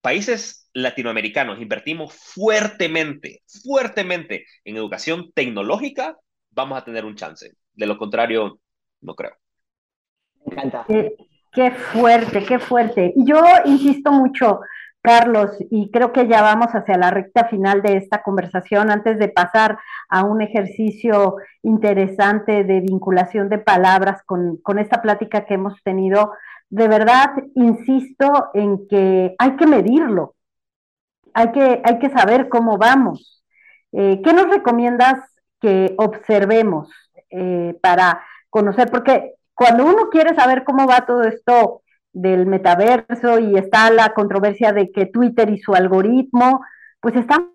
países 0.00 0.70
latinoamericanos 0.72 1.60
invertimos 1.60 2.14
fuertemente, 2.14 3.42
fuertemente 3.64 4.46
en 4.64 4.76
educación 4.76 5.32
tecnológica, 5.34 6.16
vamos 6.50 6.78
a 6.78 6.84
tener 6.84 7.04
un 7.04 7.16
chance. 7.16 7.52
De 7.72 7.86
lo 7.86 7.98
contrario, 7.98 8.60
no 9.00 9.14
creo. 9.14 9.32
Me 10.44 10.54
encanta. 10.54 10.84
Qué, 10.86 11.16
qué 11.52 11.70
fuerte, 11.70 12.44
qué 12.44 12.58
fuerte. 12.58 13.12
Yo 13.16 13.42
insisto 13.64 14.12
mucho, 14.12 14.60
Carlos, 15.06 15.52
y 15.70 15.92
creo 15.92 16.12
que 16.12 16.26
ya 16.26 16.42
vamos 16.42 16.72
hacia 16.72 16.98
la 16.98 17.12
recta 17.12 17.44
final 17.44 17.80
de 17.80 17.96
esta 17.96 18.24
conversación 18.24 18.90
antes 18.90 19.20
de 19.20 19.28
pasar 19.28 19.78
a 20.08 20.24
un 20.24 20.42
ejercicio 20.42 21.36
interesante 21.62 22.64
de 22.64 22.80
vinculación 22.80 23.48
de 23.48 23.58
palabras 23.58 24.24
con, 24.24 24.58
esta 24.80 25.02
plática 25.02 25.44
que 25.44 25.54
hemos 25.54 25.80
tenido. 25.84 26.32
De 26.70 26.88
verdad, 26.88 27.30
insisto 27.54 28.48
en 28.52 28.88
que 28.88 29.36
hay 29.38 29.54
que 29.54 29.68
medirlo, 29.68 30.34
hay 31.34 31.52
que, 31.52 31.80
hay 31.84 32.00
que 32.00 32.10
saber 32.10 32.48
cómo 32.48 32.76
vamos. 32.76 33.44
Eh, 33.92 34.20
¿Qué 34.24 34.32
nos 34.32 34.48
recomiendas 34.50 35.20
que 35.60 35.94
observemos 35.98 36.90
eh, 37.30 37.78
para 37.80 38.24
conocer? 38.50 38.90
Porque 38.90 39.34
cuando 39.54 39.84
uno 39.84 40.10
quiere 40.10 40.34
saber 40.34 40.64
cómo 40.64 40.84
va 40.88 41.06
todo 41.06 41.22
esto, 41.22 41.82
del 42.16 42.46
metaverso 42.46 43.38
y 43.38 43.58
está 43.58 43.90
la 43.90 44.14
controversia 44.14 44.72
de 44.72 44.90
que 44.90 45.04
Twitter 45.04 45.50
y 45.50 45.58
su 45.58 45.74
algoritmo, 45.74 46.64
pues 47.00 47.14
estamos 47.14 47.50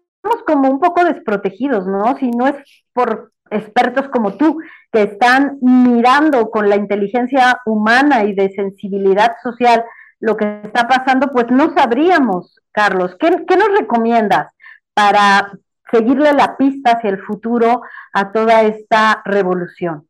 como 0.45 0.69
un 0.69 0.79
poco 0.79 1.03
desprotegidos, 1.03 1.87
¿no? 1.87 2.15
Si 2.17 2.29
no 2.29 2.45
es 2.45 2.55
por 2.93 3.31
expertos 3.49 4.07
como 4.09 4.35
tú, 4.35 4.59
que 4.91 5.01
están 5.01 5.57
mirando 5.61 6.51
con 6.51 6.69
la 6.69 6.75
inteligencia 6.75 7.59
humana 7.65 8.23
y 8.23 8.35
de 8.35 8.51
sensibilidad 8.51 9.35
social 9.41 9.83
lo 10.19 10.37
que 10.37 10.61
está 10.63 10.87
pasando, 10.87 11.31
pues 11.33 11.49
no 11.49 11.73
sabríamos, 11.73 12.61
Carlos. 12.71 13.15
¿Qué, 13.19 13.43
qué 13.47 13.57
nos 13.57 13.69
recomiendas 13.79 14.53
para 14.93 15.53
seguirle 15.89 16.33
la 16.33 16.55
pista 16.55 16.91
hacia 16.91 17.09
el 17.09 17.19
futuro 17.19 17.81
a 18.13 18.31
toda 18.31 18.61
esta 18.61 19.23
revolución? 19.25 20.07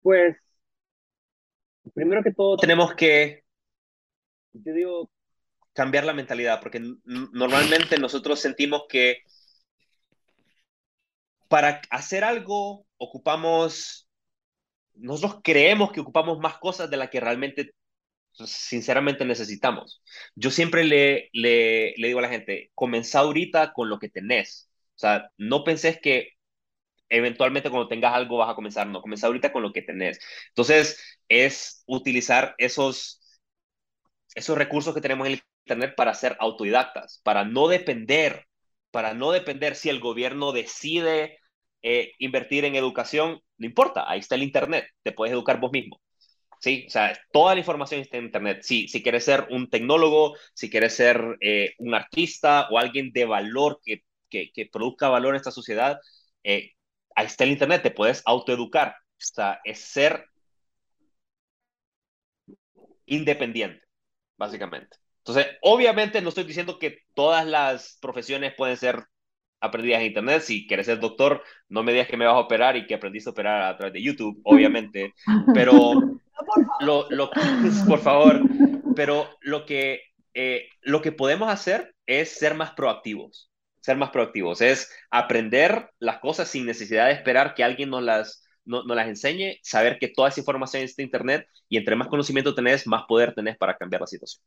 Pues 0.00 0.36
primero 1.94 2.22
que 2.22 2.32
todo 2.32 2.56
tenemos 2.56 2.94
que, 2.94 3.44
yo 4.52 4.72
digo, 4.72 5.10
cambiar 5.72 6.04
la 6.04 6.14
mentalidad, 6.14 6.60
porque 6.60 6.80
normalmente 7.04 7.98
nosotros 7.98 8.40
sentimos 8.40 8.84
que 8.88 9.18
para 11.48 11.82
hacer 11.90 12.24
algo 12.24 12.86
ocupamos, 12.96 14.08
nosotros 14.94 15.40
creemos 15.42 15.92
que 15.92 16.00
ocupamos 16.00 16.38
más 16.38 16.58
cosas 16.58 16.90
de 16.90 16.96
las 16.96 17.10
que 17.10 17.20
realmente, 17.20 17.72
sinceramente 18.32 19.24
necesitamos. 19.24 20.02
Yo 20.36 20.50
siempre 20.50 20.84
le, 20.84 21.28
le, 21.32 21.94
le 21.96 22.06
digo 22.06 22.20
a 22.20 22.22
la 22.22 22.28
gente, 22.28 22.70
comenzá 22.74 23.20
ahorita 23.20 23.72
con 23.72 23.88
lo 23.88 23.98
que 23.98 24.08
tenés. 24.08 24.70
O 24.94 24.98
sea, 25.00 25.30
no 25.38 25.64
pensés 25.64 25.98
que 26.00 26.34
eventualmente 27.10 27.70
cuando 27.70 27.88
tengas 27.88 28.14
algo 28.14 28.38
vas 28.38 28.50
a 28.50 28.54
comenzar, 28.54 28.86
no, 28.86 29.02
comenzar 29.02 29.28
ahorita 29.28 29.52
con 29.52 29.62
lo 29.62 29.72
que 29.72 29.82
tenés. 29.82 30.18
Entonces, 30.48 31.18
es 31.28 31.84
utilizar 31.86 32.54
esos, 32.58 33.20
esos 34.34 34.56
recursos 34.56 34.94
que 34.94 35.00
tenemos 35.00 35.26
en 35.26 35.34
el 35.34 35.42
Internet 35.66 35.94
para 35.96 36.14
ser 36.14 36.36
autodidactas, 36.40 37.20
para 37.22 37.44
no 37.44 37.68
depender, 37.68 38.46
para 38.90 39.14
no 39.14 39.32
depender 39.32 39.76
si 39.76 39.88
el 39.88 40.00
gobierno 40.00 40.52
decide 40.52 41.38
eh, 41.82 42.12
invertir 42.18 42.64
en 42.64 42.74
educación, 42.76 43.40
no 43.58 43.66
importa, 43.66 44.10
ahí 44.10 44.20
está 44.20 44.34
el 44.34 44.42
Internet, 44.42 44.86
te 45.02 45.12
puedes 45.12 45.32
educar 45.32 45.60
vos 45.60 45.70
mismo. 45.72 46.00
Sí, 46.60 46.84
o 46.88 46.90
sea, 46.90 47.18
toda 47.32 47.54
la 47.54 47.60
información 47.60 48.00
está 48.02 48.18
en 48.18 48.24
Internet. 48.26 48.60
Sí, 48.62 48.86
si 48.88 49.02
quieres 49.02 49.24
ser 49.24 49.46
un 49.50 49.70
tecnólogo, 49.70 50.36
si 50.54 50.68
quieres 50.70 50.94
ser 50.94 51.38
eh, 51.40 51.72
un 51.78 51.94
artista 51.94 52.68
o 52.70 52.78
alguien 52.78 53.12
de 53.12 53.24
valor 53.24 53.80
que, 53.84 54.02
que, 54.28 54.50
que 54.52 54.66
produzca 54.66 55.08
valor 55.08 55.34
en 55.34 55.36
esta 55.38 55.50
sociedad, 55.52 55.98
eh, 56.44 56.72
ahí 57.14 57.26
está 57.26 57.44
el 57.44 57.50
Internet, 57.50 57.82
te 57.82 57.90
puedes 57.90 58.22
autoeducar. 58.24 58.90
O 58.90 58.94
sea, 59.18 59.60
es 59.64 59.80
ser 59.80 60.24
independiente, 63.06 63.82
básicamente. 64.36 64.96
Entonces, 65.18 65.46
obviamente 65.62 66.22
no 66.22 66.30
estoy 66.30 66.44
diciendo 66.44 66.78
que 66.78 66.98
todas 67.14 67.46
las 67.46 67.98
profesiones 68.00 68.54
pueden 68.56 68.76
ser 68.76 69.04
aprendidas 69.60 70.00
en 70.00 70.06
Internet. 70.06 70.42
Si 70.42 70.66
quieres 70.66 70.86
ser 70.86 71.00
doctor, 71.00 71.42
no 71.68 71.82
me 71.82 71.92
digas 71.92 72.08
que 72.08 72.16
me 72.16 72.24
vas 72.24 72.34
a 72.34 72.38
operar 72.38 72.76
y 72.76 72.86
que 72.86 72.94
aprendiste 72.94 73.28
a 73.28 73.32
operar 73.32 73.62
a 73.62 73.76
través 73.76 73.92
de 73.92 74.02
YouTube, 74.02 74.40
obviamente. 74.44 75.14
Pero, 75.52 75.92
lo, 76.80 77.10
lo, 77.10 77.30
por 77.88 78.00
favor, 78.00 78.40
pero 78.96 79.28
lo 79.40 79.66
que, 79.66 80.00
eh, 80.32 80.68
lo 80.80 81.02
que 81.02 81.12
podemos 81.12 81.50
hacer 81.50 81.94
es 82.06 82.38
ser 82.38 82.54
más 82.54 82.72
proactivos 82.72 83.49
ser 83.80 83.96
más 83.96 84.10
proactivos, 84.10 84.60
es 84.60 84.90
aprender 85.10 85.90
las 85.98 86.18
cosas 86.18 86.48
sin 86.48 86.66
necesidad 86.66 87.06
de 87.06 87.12
esperar 87.12 87.54
que 87.54 87.64
alguien 87.64 87.90
nos 87.90 88.02
las, 88.02 88.44
no, 88.64 88.82
las 88.82 89.08
enseñe, 89.08 89.58
saber 89.62 89.98
que 89.98 90.08
toda 90.08 90.28
esa 90.28 90.40
información 90.40 90.82
está 90.82 91.02
en 91.02 91.06
Internet 91.06 91.46
y 91.68 91.76
entre 91.76 91.96
más 91.96 92.08
conocimiento 92.08 92.54
tenés, 92.54 92.86
más 92.86 93.04
poder 93.08 93.34
tenés 93.34 93.56
para 93.56 93.76
cambiar 93.76 94.02
la 94.02 94.06
situación. 94.06 94.42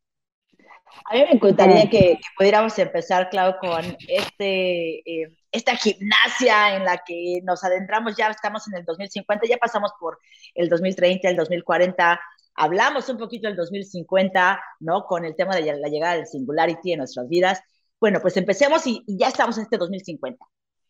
A 1.06 1.16
mí 1.16 1.22
me 1.22 1.32
encantaría 1.32 1.90
que, 1.90 2.20
pudiéramos 2.38 2.78
empezar, 2.78 3.30
Clau, 3.30 3.58
con 3.60 3.98
este, 4.08 5.00
eh, 5.00 5.36
esta 5.52 5.76
gimnasia 5.76 6.76
en 6.76 6.86
la 6.86 7.02
que 7.04 7.42
nos 7.44 7.64
adentramos, 7.64 8.16
ya 8.16 8.28
estamos 8.28 8.68
en 8.68 8.78
el 8.78 8.86
2050, 8.86 9.48
ya 9.48 9.58
pasamos 9.58 9.92
por 10.00 10.20
el 10.54 10.70
2030, 10.70 11.30
el 11.30 11.36
2040, 11.36 12.22
hablamos 12.56 13.10
un 13.10 13.18
poquito 13.18 13.48
del 13.48 13.58
2050, 13.58 14.62
¿no? 14.82 15.06
Con 15.06 15.26
el 15.26 15.36
tema 15.36 15.56
de 15.56 15.74
la 15.74 15.90
llegada 15.90 16.16
del 16.16 16.28
singularity 16.28 16.94
en 16.94 17.00
nuestras 17.00 17.28
vidas, 17.28 17.62
bueno, 18.04 18.20
pues 18.20 18.36
empecemos 18.36 18.86
y, 18.86 19.02
ya 19.08 19.30
estamos 19.30 19.58
en 19.58 19.64
este 19.64 19.78
2050. 19.78 20.46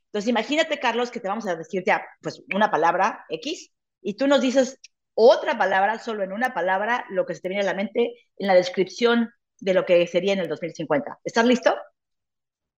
Entonces, 0.08 0.28
imagínate, 0.28 0.80
Carlos, 0.80 1.12
que 1.12 1.20
te 1.20 1.28
vamos 1.28 1.46
a 1.46 1.56
decir 1.56 1.84
ya, 1.86 2.04
pues, 2.24 2.42
una 2.56 2.72
palabra 2.72 3.24
X, 3.30 3.72
y 4.02 4.16
tú 4.16 4.26
nos 4.26 4.42
dices 4.42 4.80
otra 5.14 5.56
palabra, 5.56 6.00
solo 6.00 6.24
en 6.24 6.34
una 6.34 6.56
palabra, 6.56 7.06
lo 7.12 7.28
que 7.28 7.36
se 7.36 7.42
te 7.42 7.50
viene 7.50 7.62
a 7.62 7.68
la 7.68 7.76
mente 7.76 8.16
en 8.36 8.48
la 8.48 8.56
descripción 8.56 9.30
de 9.60 9.76
lo 9.76 9.86
que 9.86 10.08
sería 10.08 10.34
en 10.34 10.40
el 10.40 10.48
2050. 10.48 11.20
¿Estás 11.24 11.46
listo? 11.46 11.76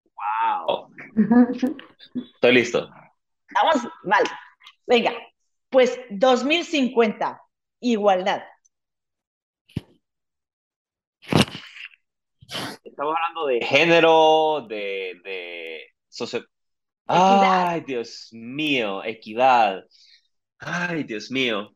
¡Wow! 0.03 0.89
Estoy 2.35 2.55
listo. 2.55 2.89
Vamos, 3.53 3.89
vale. 4.03 4.29
Venga, 4.85 5.13
pues 5.69 5.97
2050, 6.09 7.41
igualdad. 7.79 8.43
Estamos 12.95 13.13
hablando 13.17 13.47
de 13.47 13.59
género, 13.65 14.65
de, 14.69 15.19
de 15.25 15.81
Ay, 17.05 17.81
Dios 17.81 18.29
mío, 18.31 19.03
equidad. 19.03 19.83
Ay, 20.59 21.03
Dios 21.03 21.29
mío. 21.29 21.75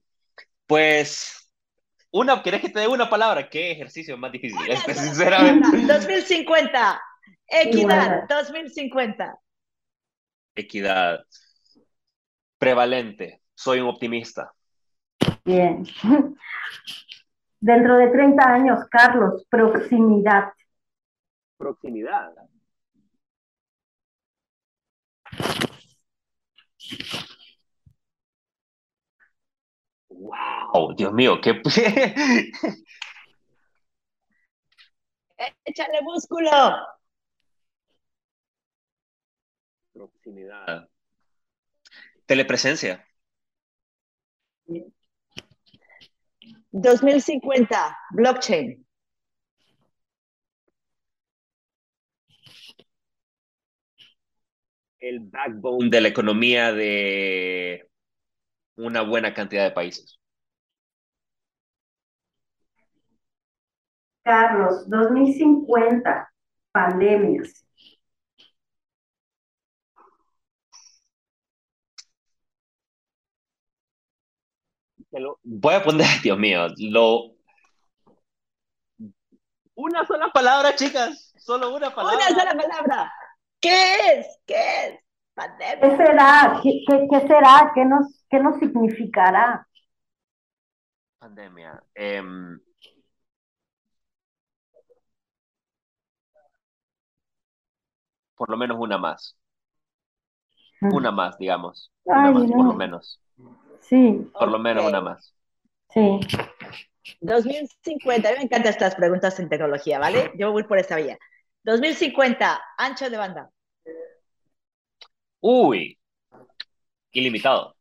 Pues, 0.66 1.52
una, 2.12 2.42
¿querés 2.42 2.62
que 2.62 2.70
te 2.70 2.80
dé 2.80 2.88
una 2.88 3.10
palabra? 3.10 3.50
¿Qué 3.50 3.72
ejercicio 3.72 4.18
más 4.18 4.32
difícil? 4.32 4.58
Este, 4.70 4.94
sinceramente. 4.94 5.68
2050. 5.86 7.02
Equidad, 7.48 8.24
2050. 8.30 9.40
Equidad. 10.56 11.20
Prevalente. 12.58 13.42
Soy 13.56 13.82
un 13.82 13.90
optimista. 13.90 14.54
Bien. 15.44 15.84
Dentro 17.60 17.98
de 17.98 18.08
30 18.08 18.42
años, 18.42 18.80
Carlos, 18.90 19.46
proximidad. 19.50 20.54
Proximidad. 21.60 22.34
Wow, 30.10 30.94
Dios 30.96 31.14
mío, 31.14 31.42
qué. 31.42 31.62
Échale 35.66 36.02
músculo. 36.02 36.50
Proximidad. 39.94 40.88
Telepresencia. 42.26 43.06
2050, 46.72 47.98
blockchain. 48.12 48.86
El 55.00 55.20
backbone 55.22 55.90
de 55.90 56.02
la 56.02 56.08
economía 56.10 56.72
de 56.74 57.90
una 58.76 59.02
buena 59.02 59.34
cantidad 59.34 59.64
de 59.64 59.72
países. 59.72 60.20
Carlos, 64.24 64.88
2050, 64.90 66.32
pandemias. 66.72 67.66
voy 75.44 75.76
a 75.76 75.84
poner, 75.84 76.08
Dios 76.24 76.38
mío, 76.38 76.68
lo... 76.78 77.36
Una 79.76 80.06
sola 80.06 80.30
palabra, 80.34 80.76
chicas, 80.76 81.34
solo 81.38 81.74
una 81.74 81.94
palabra. 81.94 82.18
Una 82.18 82.28
sola 82.28 82.54
palabra. 82.54 83.14
¿Qué 83.60 83.96
es? 84.14 84.40
¿Qué 84.46 84.56
es? 84.56 85.00
Pandemia. 85.34 85.80
¿Qué 85.82 85.98
será? 85.98 86.60
¿Qué, 86.64 86.86
qué, 87.10 87.28
será? 87.28 87.72
¿Qué 87.76 87.86
nos, 87.86 88.26
¿Qué 88.30 88.40
nos 88.40 88.58
significará? 88.60 89.68
Pandemia. 91.20 91.84
Em, 91.96 92.60
por 98.36 98.50
lo 98.50 98.58
menos 98.58 98.78
una 98.80 98.98
más. 98.98 99.38
Una 100.82 101.12
más, 101.12 101.38
digamos. 101.38 101.92
Una 102.04 102.32
más, 102.32 102.52
por 102.52 102.66
lo 102.66 102.74
menos. 102.74 103.22
Sí. 103.82 104.32
Por 104.34 104.50
lo 104.50 104.60
menos 104.60 104.86
una 104.86 105.02
más. 105.02 105.36
Sí. 105.90 106.20
2050, 107.22 108.28
a 108.28 108.32
mí 108.32 108.38
me 108.38 108.44
encantan 108.46 108.72
estas 108.72 108.96
preguntas 108.96 109.40
en 109.40 109.50
tecnología, 109.50 110.00
¿vale? 110.00 110.32
Yo 110.38 110.52
voy 110.52 110.64
por 110.64 110.78
esta 110.78 110.96
vía. 110.96 111.18
2050, 111.70 112.62
ancho 112.78 113.10
de 113.10 113.18
banda. 113.18 113.52
Uy, 115.42 115.98
ilimitado. 117.12 117.76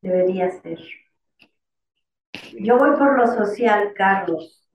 Debería 0.00 0.50
ser. 0.62 0.78
Yo 2.60 2.78
voy 2.78 2.96
por 2.96 3.18
lo 3.18 3.26
social, 3.26 3.92
Carlos. 3.94 4.66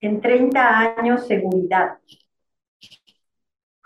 En 0.00 0.20
30 0.20 0.96
años, 0.96 1.26
seguridad 1.26 1.98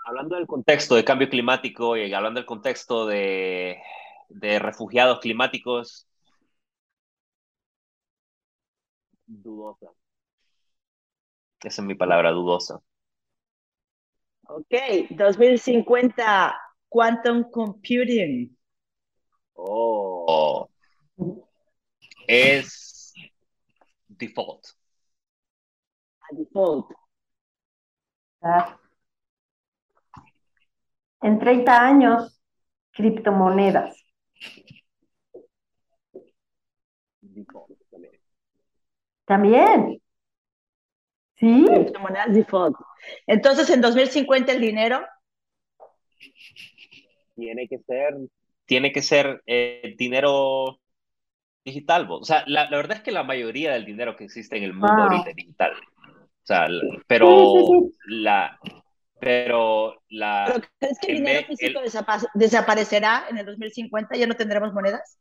hablando 0.05 0.35
del 0.35 0.47
contexto 0.47 0.95
de 0.95 1.03
cambio 1.03 1.29
climático 1.29 1.97
y 1.97 2.13
hablando 2.13 2.39
del 2.39 2.45
contexto 2.45 3.05
de, 3.07 3.81
refugiados 4.29 5.19
climáticos, 5.19 6.07
dudosa. 9.27 9.91
Esa 11.65 11.81
es 11.81 11.87
mi 11.87 11.95
palabra, 11.95 12.29
dudosa. 12.29 12.79
Ok, 14.47 14.75
2050, 15.09 16.55
quantum 16.87 17.49
computing. 17.49 18.55
Oh. 19.55 20.69
Es 22.27 23.13
default. 24.07 24.67
A 26.21 26.35
default. 26.35 26.91
Ah. 28.43 28.79
En 31.21 31.39
30 31.39 31.81
años, 31.83 32.39
criptomonedas. 32.91 34.05
También. 39.25 39.99
Sí. 41.45 41.65
Criptomonedas 41.65 42.33
default. 42.33 42.75
Entonces, 43.27 43.69
en 43.69 43.81
2050 43.81 44.51
el 44.51 44.61
dinero 44.61 45.05
tiene 47.35 47.67
que 47.67 47.77
ser, 47.79 48.15
tiene 48.65 48.91
que 48.91 49.01
ser 49.03 49.43
eh, 49.45 49.93
dinero 49.97 50.79
digital. 51.63 52.07
O 52.09 52.23
sea, 52.23 52.43
la, 52.47 52.67
verdad 52.69 52.97
es 52.97 53.03
que 53.03 53.11
la 53.11 53.23
mayoría 53.23 53.73
del 53.73 53.85
dinero 53.85 54.15
que 54.15 54.23
existe 54.23 54.57
en 54.57 54.63
el 54.63 54.73
mundo 54.73 55.03
ahorita 55.03 55.29
es 55.29 55.35
digital. 55.35 55.73
O 55.73 56.47
sea, 56.47 56.67
pero 57.07 57.53
la, 58.07 58.59
pero 59.19 60.01
la... 60.09 60.45
¿Pero 60.47 60.67
crees 60.79 60.99
que 60.99 61.11
el 61.11 61.17
dinero 61.17 61.47
físico 61.47 61.81
desaparecerá 62.33 63.25
en 63.29 63.37
el 63.37 63.45
2050? 63.45 64.15
¿Ya 64.15 64.25
no 64.25 64.35
tendremos 64.35 64.73
monedas? 64.73 65.19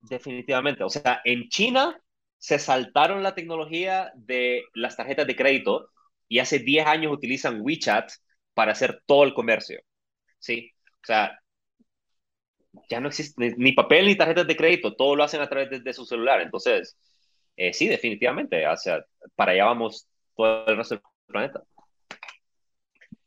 Definitivamente. 0.00 0.82
O 0.82 0.88
sea, 0.88 1.20
en 1.24 1.48
China 1.48 2.00
se 2.40 2.58
saltaron 2.58 3.22
la 3.22 3.34
tecnología 3.34 4.12
de 4.16 4.64
las 4.72 4.96
tarjetas 4.96 5.26
de 5.26 5.36
crédito 5.36 5.90
y 6.26 6.38
hace 6.38 6.58
10 6.58 6.86
años 6.86 7.12
utilizan 7.12 7.60
WeChat 7.60 8.10
para 8.54 8.72
hacer 8.72 9.02
todo 9.04 9.24
el 9.24 9.34
comercio. 9.34 9.80
¿Sí? 10.38 10.72
O 11.02 11.06
sea, 11.06 11.38
ya 12.88 12.98
no 12.98 13.08
existe 13.08 13.54
ni 13.58 13.72
papel 13.72 14.06
ni 14.06 14.16
tarjetas 14.16 14.46
de 14.46 14.56
crédito, 14.56 14.96
todo 14.96 15.16
lo 15.16 15.22
hacen 15.22 15.42
a 15.42 15.48
través 15.48 15.84
de, 15.84 15.92
su 15.92 16.06
celular. 16.06 16.40
Entonces, 16.40 16.96
eh, 17.56 17.74
sí, 17.74 17.88
definitivamente, 17.88 18.66
o 18.66 18.76
sea, 18.76 19.04
para 19.34 19.52
allá 19.52 19.66
vamos 19.66 20.08
todo 20.34 20.66
el 20.66 20.78
resto 20.78 20.94
del 20.94 21.04
planeta. 21.26 21.62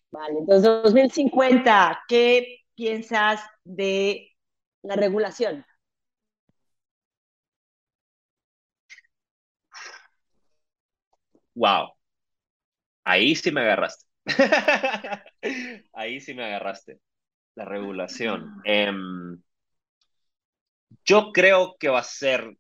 Vale, 0.10 0.40
entonces 0.40 0.64
2050, 0.84 2.04
¿qué 2.08 2.62
piensas 2.74 3.42
de 3.64 4.32
la 4.82 4.96
regulación? 4.96 5.64
Wow, 11.56 11.94
ahí 13.04 13.36
sí 13.36 13.52
me 13.52 13.62
agarraste. 13.62 14.06
ahí 15.94 16.20
sí 16.22 16.34
me 16.34 16.46
agarraste. 16.46 17.00
La 17.56 17.66
regulación. 17.66 18.62
Em, 18.66 19.42
yo 21.06 21.32
creo 21.32 21.76
que 21.80 21.90
va 21.90 22.00
a 22.00 22.04
ser 22.04 22.58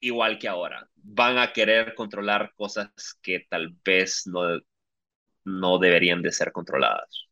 igual 0.00 0.38
que 0.38 0.48
ahora. 0.48 0.88
Van 0.94 1.38
a 1.38 1.52
querer 1.52 1.94
controlar 1.94 2.52
cosas 2.56 2.90
que 3.22 3.46
tal 3.48 3.76
vez 3.84 4.22
no 4.26 4.40
no 5.44 5.78
deberían 5.78 6.22
de 6.22 6.32
ser 6.32 6.52
controladas. 6.52 7.26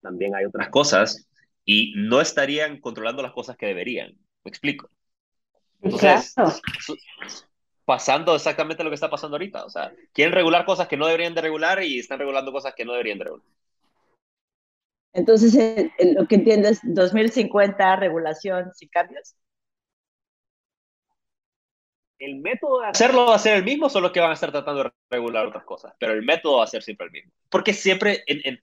También 0.00 0.34
hay 0.34 0.44
otras 0.44 0.68
cosas 0.68 1.28
y 1.64 1.94
no 1.96 2.20
estarían 2.20 2.80
controlando 2.80 3.22
las 3.22 3.32
cosas 3.32 3.56
que 3.56 3.66
deberían. 3.66 4.12
¿Me 4.44 4.48
explico? 4.50 4.90
Entonces, 5.86 6.34
pasando 7.84 8.34
exactamente 8.34 8.82
lo 8.84 8.90
que 8.90 8.94
está 8.94 9.10
pasando 9.10 9.36
ahorita. 9.36 9.64
O 9.64 9.70
sea, 9.70 9.92
quieren 10.12 10.34
regular 10.34 10.64
cosas 10.64 10.88
que 10.88 10.96
no 10.96 11.06
deberían 11.06 11.34
de 11.34 11.42
regular 11.42 11.82
y 11.82 11.98
están 11.98 12.18
regulando 12.18 12.52
cosas 12.52 12.74
que 12.74 12.84
no 12.84 12.92
deberían 12.92 13.18
de 13.18 13.24
regular. 13.24 13.46
Entonces, 15.12 15.56
lo 16.14 16.26
que 16.26 16.34
entiendo 16.34 16.68
es 16.68 16.80
2050, 16.82 17.96
regulación 17.96 18.72
sin 18.74 18.88
cambios 18.90 19.34
el 22.18 22.36
método 22.36 22.80
de 22.80 22.88
hacerlo 22.88 23.26
va 23.26 23.34
a 23.34 23.38
ser 23.38 23.56
el 23.56 23.64
mismo, 23.64 23.88
solo 23.88 24.12
que 24.12 24.20
van 24.20 24.30
a 24.30 24.34
estar 24.34 24.50
tratando 24.50 24.84
de 24.84 24.92
regular 25.10 25.46
otras 25.46 25.64
cosas, 25.64 25.94
pero 25.98 26.12
el 26.12 26.22
método 26.22 26.58
va 26.58 26.64
a 26.64 26.68
ser 26.68 26.82
siempre 26.82 27.06
el 27.06 27.12
mismo. 27.12 27.32
Porque 27.48 27.72
siempre 27.72 28.24
en, 28.26 28.58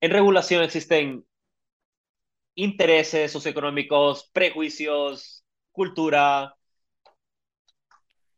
regulación 0.00 0.62
existen 0.62 1.24
intereses 2.54 3.32
socioeconómicos, 3.32 4.30
prejuicios, 4.32 5.44
cultura. 5.72 6.54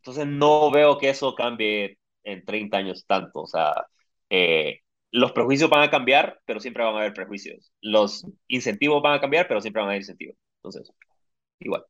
Entonces 0.02 0.26
no 0.26 0.68
veo 0.72 0.98
que 0.98 1.10
eso 1.10 1.32
cambie 1.36 1.96
en 2.24 2.44
30 2.44 2.76
años 2.76 3.06
tanto. 3.06 3.42
O 3.42 3.46
sea, 3.46 3.86
eh, 4.30 4.80
los 5.12 5.30
prejuicios 5.30 5.70
van 5.70 5.84
a 5.84 5.90
cambiar, 5.90 6.40
pero 6.44 6.58
siempre 6.58 6.82
van 6.82 6.96
a 6.96 6.98
haber 6.98 7.12
prejuicios. 7.12 7.72
Los 7.80 8.26
incentivos 8.48 9.00
van 9.00 9.14
a 9.14 9.20
cambiar, 9.20 9.46
pero 9.46 9.60
siempre 9.60 9.80
van 9.80 9.88
a 9.88 9.90
haber 9.92 10.00
incentivos. 10.00 10.36
Entonces, 10.56 10.92
igual. 11.60 11.84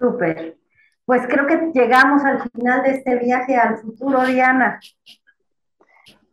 Súper. 0.00 0.56
Pues 1.04 1.26
creo 1.26 1.46
que 1.46 1.78
llegamos 1.78 2.24
al 2.24 2.50
final 2.50 2.82
de 2.84 2.90
este 2.92 3.18
viaje 3.18 3.56
al 3.56 3.76
futuro, 3.82 4.24
Diana. 4.24 4.80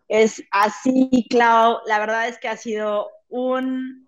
Es 0.07 0.41
así, 0.51 1.27
Clau. 1.29 1.79
La 1.85 1.99
verdad 1.99 2.29
es 2.29 2.39
que 2.39 2.47
ha 2.47 2.55
sido 2.55 3.09
un 3.27 4.07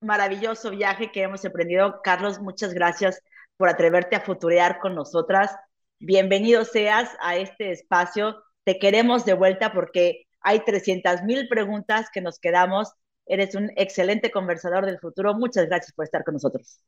maravilloso 0.00 0.70
viaje 0.70 1.10
que 1.10 1.22
hemos 1.22 1.44
emprendido. 1.44 2.02
Carlos, 2.04 2.38
muchas 2.38 2.72
gracias 2.72 3.20
por 3.58 3.68
atreverte 3.68 4.16
a 4.16 4.20
futurear 4.20 4.78
con 4.78 4.94
nosotras. 4.94 5.54
Bienvenido 5.98 6.64
seas 6.64 7.10
a 7.20 7.36
este 7.36 7.72
espacio. 7.72 8.42
Te 8.64 8.78
queremos 8.78 9.24
de 9.26 9.34
vuelta 9.34 9.72
porque 9.72 10.26
hay 10.40 10.60
300 10.60 11.24
mil 11.24 11.48
preguntas 11.48 12.06
que 12.12 12.22
nos 12.22 12.38
quedamos. 12.38 12.92
Eres 13.26 13.54
un 13.56 13.70
excelente 13.76 14.30
conversador 14.30 14.86
del 14.86 15.00
futuro. 15.00 15.34
Muchas 15.34 15.66
gracias 15.66 15.92
por 15.92 16.04
estar 16.04 16.24
con 16.24 16.34
nosotros. 16.34 16.80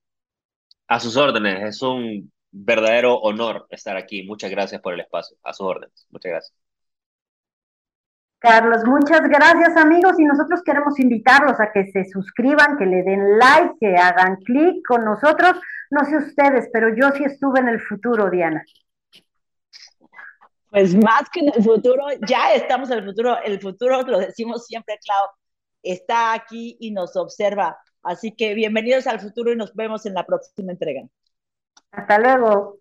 A 0.86 1.00
sus 1.00 1.16
órdenes. 1.16 1.62
Es 1.62 1.82
un 1.82 2.32
verdadero 2.52 3.16
honor 3.16 3.66
estar 3.70 3.96
aquí. 3.96 4.22
Muchas 4.22 4.50
gracias 4.50 4.80
por 4.80 4.94
el 4.94 5.00
espacio. 5.00 5.36
A 5.42 5.52
sus 5.52 5.66
órdenes. 5.66 6.06
Muchas 6.10 6.30
gracias. 6.30 6.59
Carlos, 8.40 8.84
muchas 8.86 9.20
gracias 9.28 9.76
amigos 9.76 10.18
y 10.18 10.24
nosotros 10.24 10.62
queremos 10.64 10.98
invitarlos 10.98 11.60
a 11.60 11.70
que 11.72 11.92
se 11.92 12.06
suscriban, 12.06 12.78
que 12.78 12.86
le 12.86 13.02
den 13.02 13.38
like, 13.38 13.74
que 13.78 13.96
hagan 13.96 14.36
clic 14.36 14.82
con 14.88 15.04
nosotros. 15.04 15.60
No 15.90 16.06
sé 16.06 16.16
ustedes, 16.16 16.70
pero 16.72 16.88
yo 16.96 17.10
sí 17.10 17.24
estuve 17.24 17.60
en 17.60 17.68
el 17.68 17.80
futuro, 17.80 18.30
Diana. 18.30 18.64
Pues 20.70 20.96
más 20.96 21.28
que 21.30 21.40
en 21.40 21.52
el 21.54 21.62
futuro, 21.62 22.06
ya 22.26 22.54
estamos 22.54 22.90
en 22.90 23.00
el 23.00 23.04
futuro. 23.04 23.36
El 23.44 23.60
futuro, 23.60 24.00
lo 24.02 24.18
decimos 24.18 24.64
siempre, 24.66 24.98
Clau, 25.04 25.26
está 25.82 26.32
aquí 26.32 26.78
y 26.80 26.92
nos 26.92 27.16
observa. 27.16 27.76
Así 28.02 28.32
que 28.32 28.54
bienvenidos 28.54 29.06
al 29.06 29.20
futuro 29.20 29.52
y 29.52 29.56
nos 29.56 29.74
vemos 29.74 30.06
en 30.06 30.14
la 30.14 30.24
próxima 30.24 30.72
entrega. 30.72 31.02
Hasta 31.92 32.18
luego. 32.18 32.78